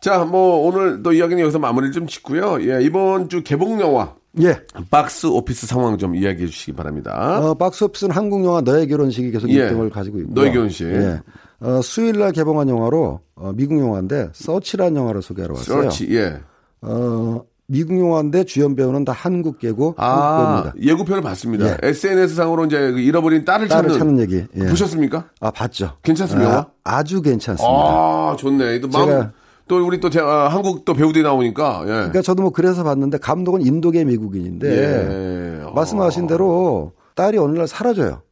자, 0.01 0.25
뭐, 0.25 0.67
오늘 0.67 1.03
또 1.03 1.13
이야기는 1.13 1.43
여기서 1.43 1.59
마무리를 1.59 1.93
좀 1.93 2.07
짓고요. 2.07 2.63
예, 2.63 2.83
이번 2.83 3.29
주 3.29 3.43
개봉 3.43 3.81
영화, 3.83 4.15
예. 4.41 4.57
박스 4.91 5.27
오피스 5.27 5.67
상황 5.67 5.99
좀 5.99 6.15
이야기해 6.15 6.47
주시기 6.47 6.73
바랍니다. 6.73 7.41
어, 7.41 7.53
박스 7.55 7.85
오피스는 7.85 8.15
한국 8.17 8.43
영화 8.47 8.63
너의 8.63 8.87
결혼식이 8.89 9.31
계속 9.31 9.51
예. 9.51 9.69
1등을 9.71 9.91
가지고 9.91 10.21
있고 10.21 10.33
너의 10.33 10.53
결혼식. 10.53 10.87
예. 10.87 11.21
어, 11.61 11.83
수요일 11.83 12.19
날 12.19 12.33
개봉한 12.33 12.69
영화로 12.71 13.21
어, 13.35 13.53
미국 13.55 13.79
영화인데 13.79 14.31
서치라는 14.33 14.97
영화를 14.97 15.21
소개하러 15.21 15.53
왔어요. 15.55 15.83
서치, 15.91 16.09
예. 16.17 16.39
어, 16.81 17.43
미국 17.73 18.01
영화인데 18.01 18.43
주연 18.45 18.75
배우는 18.75 19.05
다 19.05 19.13
한국계고 19.13 19.95
아, 19.97 20.07
한국 20.09 20.73
배우입니다. 20.73 20.91
예고편을 20.93 21.23
봤습니다. 21.23 21.67
예. 21.69 21.77
SNS 21.85 22.35
상으로 22.35 22.65
이제 22.65 22.77
그 22.91 22.99
잃어버린 22.99 23.45
딸을 23.45 23.69
딸을 23.69 23.91
찾는. 23.91 23.99
찾는 23.99 24.19
얘기. 24.23 24.45
예. 24.57 24.67
보셨습니까? 24.69 25.27
아 25.41 25.53
봤죠. 25.53 25.93
괜찮습니까? 26.03 26.59
아, 26.83 26.97
아주 26.99 27.23
괜찮습니다. 27.23 27.65
아, 27.73 28.35
좋네. 28.37 28.81
또 28.81 28.89
마음, 28.89 29.31
또 29.69 29.87
우리 29.87 30.01
또 30.01 30.11
대- 30.11 30.19
아, 30.21 30.49
한국 30.49 30.85
또 30.85 30.95
배우들이 30.95 31.23
나오니까, 31.23 31.83
예. 31.85 31.87
그러니까 31.87 32.23
저도 32.23 32.43
뭐 32.43 32.51
그래서 32.51 32.83
봤는데 32.83 33.19
감독은 33.19 33.63
인도계 33.63 34.03
미국인인데 34.05 35.63
예. 35.63 35.73
말씀하신 35.73 36.27
대로 36.27 36.91
딸이 37.15 37.39
어느 37.39 37.57
날 37.57 37.69
사라져요. 37.69 38.23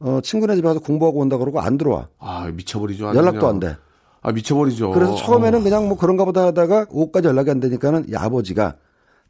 어, 0.00 0.18
친구네 0.20 0.56
집에 0.56 0.66
가서 0.66 0.80
공부하고 0.80 1.20
온다 1.20 1.38
그러고 1.38 1.60
안 1.60 1.78
들어와. 1.78 2.08
아, 2.18 2.50
미쳐버리죠. 2.52 3.04
연락도 3.14 3.38
그냥. 3.38 3.48
안 3.48 3.60
돼. 3.60 3.76
아, 4.24 4.32
미쳐버리죠. 4.32 4.90
그래서 4.92 5.14
처음에는 5.16 5.62
그냥 5.62 5.86
뭐 5.86 5.98
그런가 5.98 6.24
보다 6.24 6.46
하다가 6.46 6.86
옷까지 6.88 7.28
연락이 7.28 7.50
안 7.50 7.60
되니까는 7.60 8.06
이 8.08 8.16
아버지가 8.16 8.76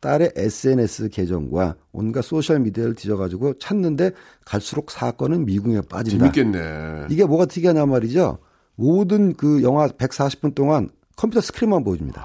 딸의 0.01 0.32
SNS 0.36 1.09
계정과 1.09 1.74
온갖 1.92 2.22
소셜 2.22 2.61
미디어를 2.61 2.95
뒤져가지고 2.95 3.59
찾는데 3.59 4.12
갈수록 4.45 4.92
사건은 4.92 5.47
미궁에 5.47 5.80
빠진다. 5.80 6.30
재밌겠네. 6.30 7.07
이게 7.11 7.24
뭐가 7.24 7.47
특이하냐 7.47 7.86
말이죠. 7.86 8.38
모든 8.76 9.34
그 9.34 9.64
영화 9.64 9.88
140분 9.88 10.55
동안 10.55 10.88
컴퓨터 11.16 11.40
스크린만 11.40 11.82
보여줍니다. 11.82 12.22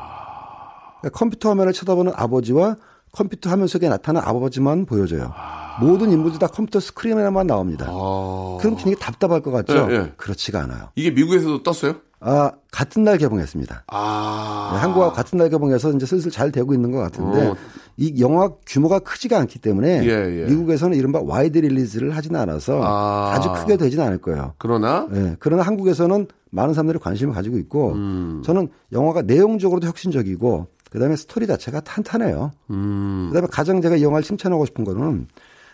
그러니까 1.02 1.18
컴퓨터 1.18 1.50
화면을 1.50 1.74
쳐다보는 1.74 2.12
아버지와 2.16 2.76
컴퓨터 3.12 3.50
화면 3.50 3.66
속에 3.66 3.90
나타난 3.90 4.24
아버지만 4.24 4.86
보여줘요. 4.86 5.34
모든 5.80 6.12
인물들이 6.12 6.40
다 6.40 6.46
컴퓨터 6.46 6.80
스크린에만 6.80 7.48
나옵니다. 7.48 7.88
아. 7.90 8.58
그럼 8.60 8.76
굉장히 8.76 8.96
답답할 9.00 9.42
것 9.42 9.50
같죠? 9.52 9.88
예, 9.90 9.96
예. 9.96 10.14
그렇지가 10.18 10.62
않아요. 10.64 10.90
이게 10.96 11.10
미국에서도 11.10 11.64
떴어요? 11.64 11.96
아, 12.22 12.52
같은 12.72 13.04
날 13.04 13.18
개봉했습니다. 13.18 13.84
아. 13.88 14.72
네, 14.74 14.80
한국과 14.80 15.12
같은 15.14 15.38
날 15.38 15.50
개봉해서 15.50 15.92
이제 15.94 16.06
슬슬 16.06 16.32
잘 16.32 16.52
되고 16.52 16.74
있는 16.74 16.92
것 16.92 17.00
같은데 17.00 17.48
어. 17.48 17.56
이 17.98 18.22
영화 18.22 18.50
규모가 18.66 19.00
크지가 19.00 19.38
않기 19.40 19.60
때문에 19.60 20.04
예, 20.04 20.42
예. 20.42 20.46
미국에서는 20.46 20.98
이른바 20.98 21.22
wide 21.24 21.58
release를 21.58 22.16
하지는 22.16 22.40
않아서 22.40 22.82
아. 22.84 23.34
아. 23.36 23.40
주 23.40 23.52
크게 23.54 23.78
되지는 23.78 24.06
않을 24.06 24.18
거예요. 24.20 24.54
그러나, 24.58 25.08
예, 25.14 25.36
그러나 25.40 25.64
한국에서는 25.64 26.28
많은 26.52 26.74
사람들이 26.74 27.00
관심을 27.00 27.34
가지고 27.34 27.58
있고 27.58 27.94
음. 27.94 28.42
저는 28.44 28.70
영화가 28.92 29.22
내용적으로도 29.22 29.88
혁신적이고 29.88 30.68
그다음에 30.92 31.16
스토리 31.16 31.48
자체가 31.48 31.82
탄탄해요. 31.82 32.52
음. 32.72 33.28
그다음에 33.30 33.48
가장 33.52 33.82
제가 33.82 33.96
이 33.96 34.04
영화를 34.04 34.24
칭찬하고 34.24 34.66
싶은 34.66 34.84
거는 34.84 35.28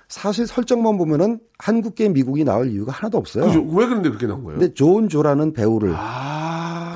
사실 0.08 0.46
설정만 0.46 0.98
보면은 0.98 1.40
한국계 1.58 2.10
미국인이 2.10 2.44
나올 2.44 2.70
이유가 2.70 2.92
하나도 2.92 3.18
없어요. 3.18 3.46
그죠? 3.46 3.62
왜 3.62 3.88
그런데 3.88 4.10
그렇게 4.10 4.28
나온 4.28 4.44
거예요? 4.44 4.60
근데 4.60 4.74
존 4.74 5.10
조라는 5.10 5.54
배우를 5.54 5.94
아. 5.96 6.35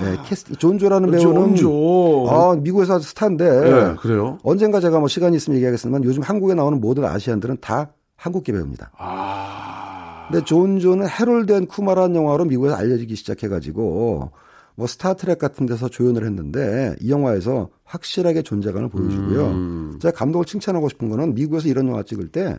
예, 0.04 0.18
캐스팅 0.26 0.56
존 0.58 0.78
조라는 0.78 1.12
배우는 1.12 1.56
존조. 1.56 2.28
아, 2.30 2.56
미국에서 2.56 2.96
아주 2.96 3.08
스타인데 3.08 3.46
예, 3.46 3.96
그래요? 4.00 4.38
언젠가 4.44 4.80
제가 4.80 5.00
뭐 5.00 5.08
시간이 5.08 5.36
있으면 5.38 5.58
얘기하겠지만 5.58 6.04
요즘 6.04 6.22
한국에 6.24 6.54
나오는 6.54 6.80
모든 6.80 7.06
Asian들은 7.06 7.58
다 7.62 7.92
한국계 8.16 8.52
배우입니다. 8.52 8.92
아. 8.98 10.28
근데 10.32 10.44
존 10.46 10.80
조는 10.80 11.08
해롤드 11.08 11.52
앤 11.54 11.66
쿠마라는 11.66 12.16
영화로 12.16 12.46
미국에서 12.46 12.76
알려지기 12.76 13.16
시작해 13.16 13.48
가지고 13.48 14.32
뭐 14.76 14.88
스타트렉 14.88 15.40
같은 15.40 15.66
데서 15.66 15.90
조연을 15.90 16.26
했는데 16.26 16.96
이 17.02 17.10
영화에서 17.12 17.70
확실하게 17.84 18.44
존재감을 18.44 18.90
보여주고요. 18.90 19.46
음. 19.48 20.00
제가 20.02 20.16
감독을 20.16 20.46
칭찬하고 20.46 20.90
싶은 20.90 21.10
거는 21.10 21.34
미국에서 21.34 21.68
이런 21.68 21.88
영화 21.88 22.04
찍을 22.04 22.30
때 22.30 22.58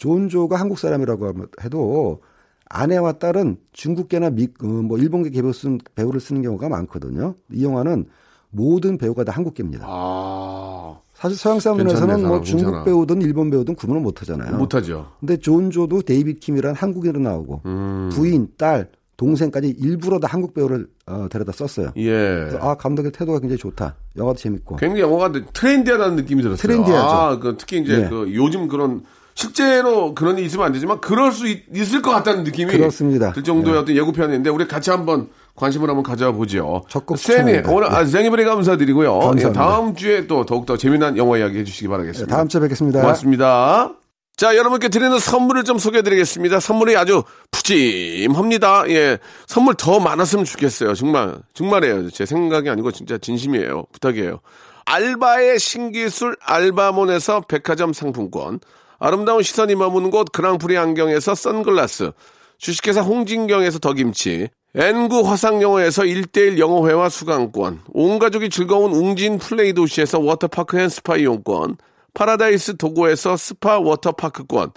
존 0.00 0.30
조가 0.30 0.56
한국 0.56 0.78
사람이라고 0.78 1.34
해도 1.62 2.22
아내와 2.70 3.12
딸은 3.14 3.58
중국계나 3.72 4.30
미, 4.30 4.48
어, 4.62 4.66
뭐 4.66 4.96
일본계 4.96 5.30
배우 5.30 5.52
쓴, 5.52 5.78
배우를 5.94 6.20
쓰는 6.20 6.40
경우가 6.40 6.68
많거든요. 6.68 7.34
이 7.52 7.64
영화는 7.64 8.06
모든 8.50 8.96
배우가 8.96 9.24
다 9.24 9.32
한국계입니다. 9.32 9.84
아, 9.88 10.98
사실 11.12 11.36
서양 11.36 11.60
사람들에서는 11.60 12.20
뭐 12.20 12.28
사람, 12.28 12.44
중국 12.44 12.64
괜찮아. 12.66 12.84
배우든 12.84 13.22
일본 13.22 13.50
배우든 13.50 13.74
구분을 13.74 14.00
못 14.00 14.20
하잖아요. 14.22 14.56
못 14.56 14.74
하죠. 14.74 15.10
근데 15.20 15.36
존 15.36 15.70
조도 15.70 16.02
데이빗 16.02 16.40
킴이라는 16.40 16.74
한국인으로 16.74 17.20
나오고 17.20 17.60
음. 17.66 18.08
부인, 18.12 18.48
딸, 18.56 18.88
동생까지 19.16 19.74
일부러 19.78 20.18
다 20.18 20.28
한국 20.30 20.54
배우를 20.54 20.88
어, 21.06 21.26
데려다 21.30 21.52
썼어요. 21.52 21.90
예. 21.98 22.50
아 22.60 22.74
감독의 22.76 23.12
태도가 23.12 23.40
굉장히 23.40 23.58
좋다. 23.58 23.94
영화도 24.16 24.38
재밌고. 24.38 24.76
굉장히 24.76 25.02
영화가 25.02 25.32
트렌디하다는 25.52 26.16
느낌이 26.16 26.40
들었어요. 26.42 26.56
트렌디하죠. 26.62 27.06
아, 27.06 27.38
그 27.38 27.56
특히 27.58 27.80
이제 27.80 28.04
예. 28.04 28.08
그 28.08 28.32
요즘 28.34 28.66
그런 28.66 29.02
실제로 29.34 30.14
그런 30.14 30.36
일이 30.36 30.46
있으면 30.46 30.66
안 30.66 30.72
되지만 30.72 31.00
그럴 31.00 31.32
수 31.32 31.48
있, 31.48 31.64
을것 31.74 32.12
같다는 32.12 32.44
느낌이 32.44 32.72
그렇습니다. 32.72 33.32
들 33.32 33.42
정도의 33.42 33.76
예. 33.76 33.80
어떤 33.80 33.96
예고편인데 33.96 34.50
우리 34.50 34.66
같이 34.66 34.90
한번 34.90 35.28
관심을 35.54 35.88
한번 35.88 36.02
가져보죠. 36.02 36.84
적극 36.88 37.18
세니. 37.18 37.62
오늘 37.66 37.92
아, 37.92 38.04
생이브리 38.04 38.44
감사드리고요. 38.44 39.12
감사합니다. 39.12 39.48
예, 39.48 39.52
다음 39.52 39.94
주에 39.94 40.26
또 40.26 40.44
더욱더 40.46 40.76
재미난 40.76 41.16
영화 41.16 41.38
이야기 41.38 41.58
해주시기 41.58 41.88
바라겠습니다. 41.88 42.26
네, 42.26 42.36
다음 42.36 42.48
주에 42.48 42.60
뵙겠습니다. 42.60 43.00
고맙습니다. 43.00 43.92
자, 44.36 44.56
여러분께 44.56 44.88
드리는 44.88 45.18
선물을 45.18 45.64
좀 45.64 45.78
소개해 45.78 46.00
드리겠습니다. 46.02 46.60
선물이 46.60 46.96
아주 46.96 47.22
푸짐합니다. 47.50 48.88
예. 48.88 49.18
선물 49.46 49.74
더 49.74 50.00
많았으면 50.00 50.46
좋겠어요. 50.46 50.94
정말, 50.94 51.36
정말이에요. 51.52 52.08
제 52.10 52.24
생각이 52.24 52.70
아니고 52.70 52.90
진짜 52.90 53.18
진심이에요. 53.18 53.84
부탁이에요. 53.92 54.40
알바의 54.86 55.58
신기술 55.58 56.36
알바몬에서 56.42 57.42
백화점 57.48 57.92
상품권. 57.92 58.60
아름다운 59.00 59.42
시선이 59.42 59.74
머무는 59.76 60.10
곳 60.10 60.30
그랑프리 60.30 60.76
안경에서 60.76 61.34
선글라스. 61.34 62.12
주식회사 62.58 63.00
홍진경에서 63.00 63.78
더김치. 63.78 64.48
N구 64.74 65.26
화상영어에서 65.26 66.02
1대1 66.02 66.58
영어회화 66.58 67.08
수강권. 67.08 67.80
온 67.94 68.18
가족이 68.18 68.50
즐거운 68.50 68.92
웅진 68.92 69.38
플레이 69.38 69.72
도시에서 69.72 70.20
워터파크 70.20 70.78
and 70.78 70.90
스파 70.90 71.16
이용권. 71.16 71.78
파라다이스 72.12 72.76
도고에서 72.76 73.38
스파 73.38 73.78
워터파크권. 73.78 74.72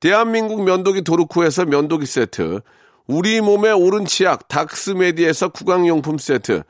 대한민국 0.00 0.64
면도기 0.64 1.02
도루코에서 1.02 1.66
면도기 1.66 2.06
세트. 2.06 2.60
우리 3.06 3.42
몸의 3.42 3.72
오른 3.74 4.06
치약 4.06 4.48
닥스메디에서 4.48 5.50
구강용품 5.50 6.16
세트. 6.16 6.62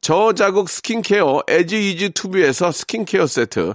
저자극 0.00 0.70
스킨케어 0.70 1.42
에지이지 1.46 2.10
투비에서 2.10 2.72
스킨케어 2.72 3.26
세트. 3.26 3.74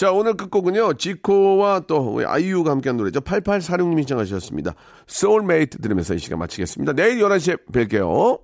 자, 0.00 0.12
오늘 0.12 0.32
끝곡은요, 0.32 0.94
지코와 0.94 1.80
또 1.80 2.22
아이유가 2.26 2.70
함께한 2.70 2.96
노래죠. 2.96 3.20
8846님이 3.20 3.98
신청하셨습니다. 3.98 4.74
소울메이트 5.06 5.76
들으면서 5.82 6.14
이 6.14 6.18
시간 6.18 6.38
마치겠습니다. 6.38 6.94
내일 6.94 7.18
11시에 7.18 7.58
뵐게요. 7.70 8.40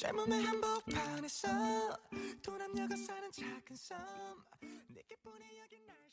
젊음의 0.00 0.42
한복판에서 0.44 1.48
돈 2.42 2.56
남녀가 2.56 2.96
사는 2.96 3.30
작은 3.30 3.76
섬. 3.76 3.98
내게 4.88 5.14
뿐이 5.16 5.58
여긴 5.58 5.86
날씨가 5.86 6.09